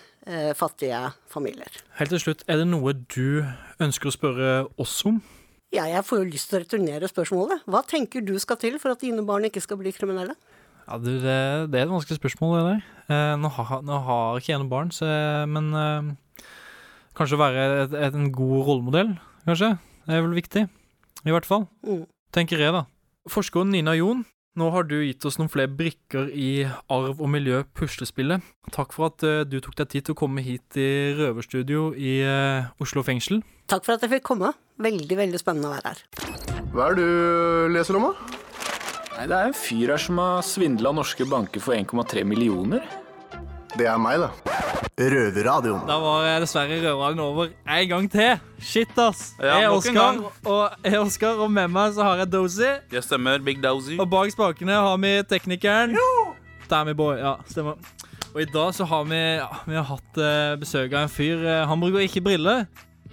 fattige 0.57 0.99
familier. 1.31 1.79
Helt 1.97 2.11
til 2.13 2.21
slutt, 2.21 2.43
er 2.45 2.59
det 2.61 2.67
noe 2.69 2.93
du 2.93 3.41
ønsker 3.81 4.11
å 4.11 4.13
spørre 4.13 4.51
oss 4.81 4.99
om? 5.09 5.17
Ja, 5.71 5.85
jeg 5.87 6.03
får 6.03 6.19
jo 6.19 6.27
lyst 6.27 6.49
til 6.51 6.59
å 6.59 6.61
returnere 6.65 7.07
spørsmålet. 7.07 7.63
Hva 7.71 7.79
tenker 7.87 8.23
du 8.27 8.33
skal 8.43 8.59
til 8.59 8.75
for 8.81 8.91
at 8.91 9.03
dine 9.03 9.23
barn 9.25 9.47
ikke 9.47 9.63
skal 9.63 9.79
bli 9.79 9.93
kriminelle? 9.95 10.35
Ja, 10.83 10.97
du, 10.99 11.13
det, 11.23 11.35
det 11.71 11.79
er 11.79 11.85
et 11.85 11.93
vanskelig 11.93 12.19
spørsmål, 12.19 12.57
det 12.57 12.63
der. 12.67 12.81
Eh, 13.15 13.35
nå, 13.39 13.51
har, 13.55 13.77
nå 13.87 13.99
har 14.03 14.41
ikke 14.41 14.51
jeg 14.51 14.59
noen 14.59 14.71
barn, 14.71 14.91
så, 14.91 15.07
men 15.47 15.69
eh, 15.79 16.43
kanskje 17.15 17.39
være 17.39 17.63
et, 17.85 17.95
et, 17.95 18.17
en 18.17 18.31
god 18.35 18.65
rollemodell, 18.67 19.13
kanskje. 19.47 19.71
Det 20.03 20.17
er 20.17 20.25
vel 20.25 20.35
viktig. 20.35 20.65
I 21.23 21.35
hvert 21.37 21.47
fall. 21.47 21.69
Mm. 21.87 22.03
Tenker 22.35 22.59
jeg, 22.59 22.75
da. 22.75 22.83
Forskeren 23.31 23.71
Nina 23.71 23.95
Jon, 23.95 24.25
nå 24.59 24.67
har 24.73 24.83
du 24.83 24.97
gitt 24.99 25.23
oss 25.27 25.37
noen 25.39 25.49
flere 25.51 25.71
brikker 25.71 26.27
i 26.35 26.65
arv 26.91 27.21
og 27.21 27.29
miljø 27.31 27.61
puslespillet. 27.77 28.43
Takk 28.75 28.95
for 28.95 29.07
at 29.11 29.23
eh, 29.27 29.43
du 29.47 29.59
tok 29.63 29.77
deg 29.79 29.91
tid 29.93 30.07
til 30.07 30.15
å 30.15 30.19
komme 30.23 30.43
hit 30.43 30.77
i 30.79 30.89
røverstudio 31.15 31.91
i 31.95 32.17
eh, 32.25 32.67
Oslo 32.83 33.03
fengsel. 33.07 33.39
Takk 33.71 33.87
for 33.87 33.95
at 33.95 34.03
jeg 34.03 34.17
fikk 34.17 34.27
komme. 34.33 34.51
Veldig, 34.81 35.17
veldig 35.21 35.39
spennende 35.39 35.71
å 35.71 35.75
være 35.77 35.93
her. 35.93 36.03
Hva 36.73 36.89
er 36.89 36.99
det 36.99 37.07
du 37.07 37.71
leser 37.77 37.99
om, 37.99 38.09
da? 38.11 38.39
Nei, 39.15 39.27
Det 39.27 39.37
er 39.37 39.47
en 39.51 39.55
fyr 39.55 39.93
her 39.93 40.01
som 40.01 40.19
har 40.23 40.43
svindla 40.47 40.91
norske 40.95 41.27
banker 41.29 41.63
for 41.63 41.77
1,3 41.77 42.25
millioner. 42.27 42.83
Det 43.77 43.87
er 43.87 43.99
meg, 44.01 44.23
da. 44.23 44.70
Røverradioen. 44.97 45.85
Da 45.87 45.97
var 46.01 46.27
dessverre 46.43 46.77
Røverradioen 46.81 47.23
over 47.23 47.49
en 47.51 47.87
gang 47.89 48.09
til. 48.11 48.43
Shit, 48.61 48.91
ass. 48.99 49.31
Ja, 49.39 49.55
jeg 49.55 49.69
er 49.69 49.75
Oskar, 49.77 50.19
og, 50.45 50.75
jeg 50.85 50.97
er 50.97 51.41
og 51.41 51.49
med 51.51 51.71
meg 51.73 51.95
så 51.95 52.05
har 52.05 52.21
jeg 52.21 52.31
Dozy. 52.33 52.69
Jeg 52.93 53.05
stemmer. 53.05 53.41
Big 53.45 53.61
Dozy. 53.63 53.97
Og 53.99 54.09
bak 54.09 54.31
spakene 54.33 54.77
har 54.77 55.01
vi 55.01 55.15
teknikeren. 55.29 55.97
Dammy 56.69 56.93
Boy. 56.97 57.17
Ja, 57.19 57.37
stemmer. 57.49 57.79
Og 58.31 58.39
i 58.45 58.47
dag 58.47 58.71
så 58.75 58.85
har 58.87 59.03
vi, 59.09 59.19
ja, 59.41 59.49
vi 59.67 59.75
har 59.75 59.89
hatt 59.89 60.21
uh, 60.21 60.55
besøk 60.61 60.93
av 60.93 61.03
en 61.03 61.11
fyr. 61.11 61.41
Uh, 61.43 61.65
han 61.67 61.81
bruker 61.81 62.05
ikke 62.05 62.23
briller, 62.23 62.63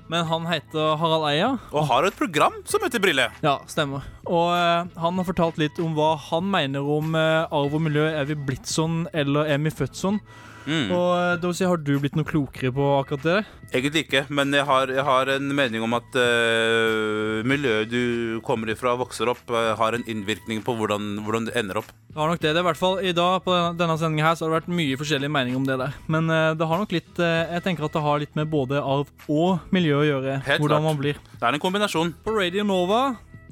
men 0.08 0.26
han 0.28 0.46
heter 0.46 0.94
Harald 1.00 1.26
Eia. 1.32 1.48
Og 1.72 1.88
har 1.88 2.06
et 2.06 2.18
program 2.18 2.60
som 2.70 2.84
heter 2.86 3.02
Brille. 3.02 3.26
Ja, 3.42 3.56
stemmer. 3.66 4.06
Og 4.28 4.52
uh, 4.54 4.86
han 5.02 5.18
har 5.18 5.26
fortalt 5.26 5.58
litt 5.58 5.80
om 5.82 5.96
hva 5.98 6.12
han 6.28 6.46
mener 6.52 6.86
om 6.86 7.18
arv 7.18 7.74
og 7.74 7.82
miljø. 7.88 8.06
Er 8.12 8.30
vi 8.30 8.38
blitt 8.38 8.70
sånn, 8.70 9.08
eller 9.10 9.50
er 9.50 9.58
vi 9.64 9.74
født 9.74 9.98
sånn? 9.98 10.22
Mm. 10.68 10.90
Og 10.92 11.38
vil 11.38 11.40
Dozy, 11.42 11.64
har 11.64 11.80
du 11.80 11.94
blitt 12.02 12.16
noe 12.18 12.28
klokere 12.28 12.72
på 12.74 12.88
akkurat 12.98 13.24
det? 13.24 13.38
Egentlig 13.72 14.04
ikke, 14.06 14.22
men 14.32 14.52
jeg 14.56 14.64
har, 14.68 14.88
jeg 14.92 15.04
har 15.04 15.30
en 15.34 15.48
mening 15.56 15.82
om 15.84 15.94
at 15.96 16.16
uh, 16.16 17.40
miljøet 17.48 17.90
du 17.92 18.40
kommer 18.46 18.70
ifra, 18.72 18.94
vokser 19.00 19.28
opp, 19.32 19.42
uh, 19.52 19.74
har 19.78 19.96
en 19.96 20.04
innvirkning 20.08 20.62
på 20.64 20.74
hvordan, 20.78 21.18
hvordan 21.24 21.48
du 21.48 21.52
ender 21.56 21.80
opp. 21.82 21.90
Det 22.08 22.16
har 22.20 22.32
nok 22.32 22.40
det. 22.42 22.54
det 22.56 22.62
i 22.62 22.66
hvert 22.66 22.80
fall 22.80 23.00
I 23.04 23.12
dag 23.16 23.44
på 23.44 23.54
denne- 23.78 23.98
sendinga 24.00 24.28
her 24.28 24.38
så 24.38 24.46
har 24.46 24.54
det 24.54 24.60
vært 24.62 24.76
mye 24.78 24.98
forskjellige 25.00 25.32
meninger 25.32 25.60
om 25.60 25.68
det 25.68 25.78
der. 25.80 25.96
Men 26.08 26.32
uh, 26.32 26.52
det 26.58 26.68
har 26.70 26.80
nok 26.80 26.92
litt 26.96 27.20
eh, 27.22 27.52
Jeg 27.56 27.64
tenker 27.64 27.86
at 27.88 27.94
det 27.94 28.02
har 28.04 28.20
litt 28.22 28.34
med 28.38 28.48
både 28.50 28.80
arv 28.80 29.08
og 29.28 29.72
miljø 29.74 30.00
å 30.00 30.06
gjøre. 30.06 30.38
Helt 30.48 30.62
hvordan 30.64 30.80
klart. 30.82 30.88
man 30.88 31.00
blir. 31.00 31.20
Det 31.38 31.44
er 31.48 31.56
en 31.56 31.62
kombinasjon. 31.62 32.14
På 32.24 32.34
Radio 32.36 32.64
Nova 32.66 33.02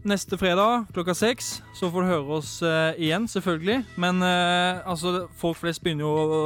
neste 0.07 0.39
fredag 0.39 0.87
klokka 0.95 1.15
seks 1.17 1.57
så 1.77 1.91
får 1.93 2.05
du 2.05 2.11
høre 2.11 2.37
oss 2.39 2.51
uh, 2.65 2.95
igjen, 2.95 3.27
selvfølgelig. 3.31 3.83
Men 4.01 4.23
uh, 4.23 4.83
altså, 4.89 5.27
folk 5.39 5.59
flest 5.61 5.83
begynner 5.85 6.07
jo 6.07 6.13
å 6.15 6.41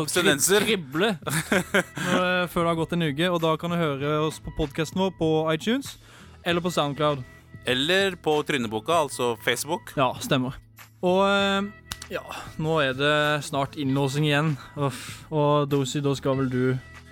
Abstinenser. 0.00 0.64
krible 0.68 1.12
eh, 1.16 2.44
før 2.50 2.62
det 2.62 2.68
har 2.68 2.78
gått 2.78 2.94
en 2.96 3.06
uke. 3.08 3.30
Og 3.30 3.40
da 3.42 3.56
kan 3.60 3.74
du 3.74 3.80
høre 3.80 4.14
oss 4.26 4.40
på 4.42 4.54
podkasten 4.58 5.02
vår 5.02 5.14
på 5.18 5.30
iTunes 5.54 5.96
eller 6.44 6.64
på 6.64 6.72
Soundcloud. 6.74 7.24
Eller 7.68 8.16
på 8.20 8.38
Tryneboka, 8.46 9.02
altså 9.06 9.34
Facebook. 9.44 9.92
Ja, 9.98 10.12
stemmer. 10.22 10.56
Og 11.04 11.24
ja, 12.10 12.22
nå 12.58 12.78
er 12.82 12.96
det 12.96 13.16
snart 13.46 13.76
innlåsing 13.80 14.26
igjen. 14.28 14.54
Uff. 14.80 15.02
Og 15.30 15.68
Dosi, 15.70 16.00
da 16.04 16.14
skal 16.18 16.40
vel 16.40 16.48
du 16.52 16.64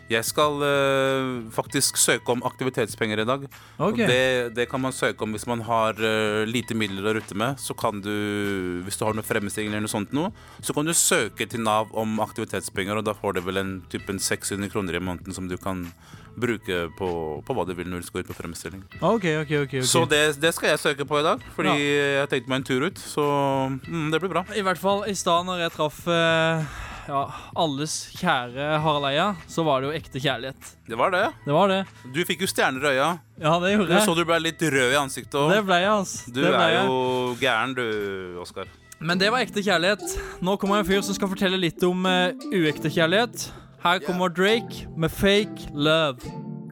Jeg 0.08 0.24
skal 0.24 0.62
uh, 0.62 1.48
faktisk 1.52 1.98
søke 2.00 2.32
om 2.32 2.44
aktivitetspenger 2.48 3.20
i 3.22 3.26
dag. 3.28 3.44
Okay. 3.76 4.06
Det, 4.08 4.54
det 4.56 4.68
kan 4.70 4.80
man 4.80 4.94
søke 4.96 5.26
om 5.26 5.34
hvis 5.36 5.46
man 5.50 5.60
har 5.66 6.00
uh, 6.00 6.44
lite 6.48 6.76
midler 6.78 7.10
å 7.10 7.16
rutte 7.18 7.36
med. 7.36 7.60
Så 7.60 7.76
kan 7.76 8.00
du, 8.04 8.14
hvis 8.86 8.96
du 8.96 9.04
har 9.04 9.16
noe 9.16 9.26
fremstilling 9.26 9.72
eller 9.72 9.84
noe 9.84 9.92
sånt 9.92 10.14
noe, 10.16 10.32
så 10.64 10.76
kan 10.76 10.88
du 10.88 10.94
søke 10.96 11.48
til 11.48 11.64
Nav 11.66 11.92
om 11.98 12.18
aktivitetspenger, 12.24 13.00
og 13.00 13.04
da 13.08 13.16
får 13.16 13.36
du 13.36 13.44
vel 13.50 13.60
en 13.60 13.74
typen 13.92 14.20
600 14.22 14.72
kroner 14.72 14.96
i 14.96 15.04
måneden 15.04 15.36
som 15.36 15.50
du 15.50 15.58
kan 15.60 15.84
bruke 16.38 16.88
på, 16.96 17.08
på 17.44 17.56
hva 17.56 17.64
du 17.66 17.74
vil 17.76 17.88
når 17.90 18.02
du 18.02 18.08
skal 18.08 18.22
ut 18.22 18.30
på 18.30 18.36
fremstilling. 18.38 18.84
Okay, 19.00 19.36
okay, 19.42 19.64
ok, 19.64 19.78
ok. 19.82 19.88
Så 19.90 20.04
det, 20.08 20.22
det 20.40 20.54
skal 20.56 20.72
jeg 20.72 20.82
søke 20.82 21.08
på 21.08 21.20
i 21.20 21.26
dag, 21.26 21.42
fordi 21.56 21.74
jeg 21.82 22.30
tenkte 22.32 22.52
meg 22.52 22.62
en 22.62 22.68
tur 22.68 22.86
ut. 22.86 23.00
Så 23.02 23.24
mm, 23.84 24.08
det 24.14 24.22
blir 24.22 24.32
bra. 24.32 24.44
I 24.56 24.64
hvert 24.64 24.80
fall 24.80 25.04
i 25.10 25.16
stad 25.18 25.48
når 25.48 25.66
jeg 25.66 25.74
traff 25.76 26.04
eh, 26.08 26.78
ja, 27.08 27.20
alles 27.56 27.92
kjære 28.18 28.66
Harald 28.84 29.06
Eia, 29.08 29.28
så 29.48 29.64
var 29.66 29.80
det 29.80 29.88
jo 29.88 29.96
ekte 29.98 30.20
kjærlighet. 30.20 30.72
Det 30.88 30.98
var 31.00 31.10
det. 31.14 31.22
Det 31.46 31.54
var 31.56 31.70
det. 31.72 31.78
Du 32.14 32.20
fikk 32.28 32.42
jo 32.44 32.48
stjerner 32.50 32.84
i 32.84 32.90
øya. 32.94 33.08
Ja, 33.40 33.54
det 33.62 33.70
gjorde 33.74 33.94
Jeg 33.94 34.02
Du 34.04 34.10
så 34.10 34.14
du 34.18 34.24
ble 34.28 34.38
litt 34.44 34.60
rød 34.62 34.92
i 34.92 34.98
ansiktet 35.00 35.38
òg. 35.40 35.52
Det 35.54 35.62
ble 35.64 35.78
jeg, 35.80 35.90
altså. 35.94 36.32
Du 36.34 36.40
Det 36.42 36.50
ble 36.52 36.66
er 36.66 36.74
jeg. 36.74 36.86
jo 36.86 37.36
gæren, 37.40 37.74
du, 37.78 37.86
Oskar. 38.42 38.68
Men 39.00 39.18
det 39.20 39.30
var 39.32 39.44
ekte 39.46 39.62
kjærlighet. 39.62 40.04
Nå 40.42 40.56
kommer 40.58 40.80
en 40.82 40.86
fyr 40.88 41.00
som 41.06 41.14
skal 41.14 41.30
fortelle 41.30 41.56
litt 41.56 41.82
om 41.86 42.04
uh, 42.04 42.32
uekte 42.52 42.90
kjærlighet. 42.90 43.48
Her 43.84 44.00
kommer 44.02 44.28
Drake 44.28 44.88
med 44.98 45.08
Fake 45.14 45.68
Love. 45.72 46.18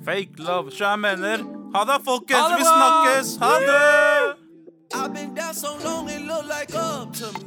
Fake 0.05 0.37
love. 0.39 0.71
Så 0.71 0.85
jeg 0.85 0.99
mener 1.03 1.43
ha 1.75 1.85
det, 1.87 2.01
folkens. 2.05 2.41
Ha 2.41 2.49
det 2.51 2.59
Vi 2.59 2.67
snakkes. 2.67 3.37
Ha 3.41 3.53
det! 3.63 4.37
I've 4.95 5.13
been 5.15 5.35
down 5.35 5.55
so 5.55 5.77
long 5.85 6.09
it 6.09 6.23
look 6.27 6.45
like 6.47 6.75
up 6.75 7.13
to 7.15 7.27
me. 7.39 7.47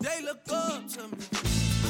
They 0.00 0.20
look 0.24 0.40
up 0.52 0.88
to 0.96 1.02
me. 1.08 1.63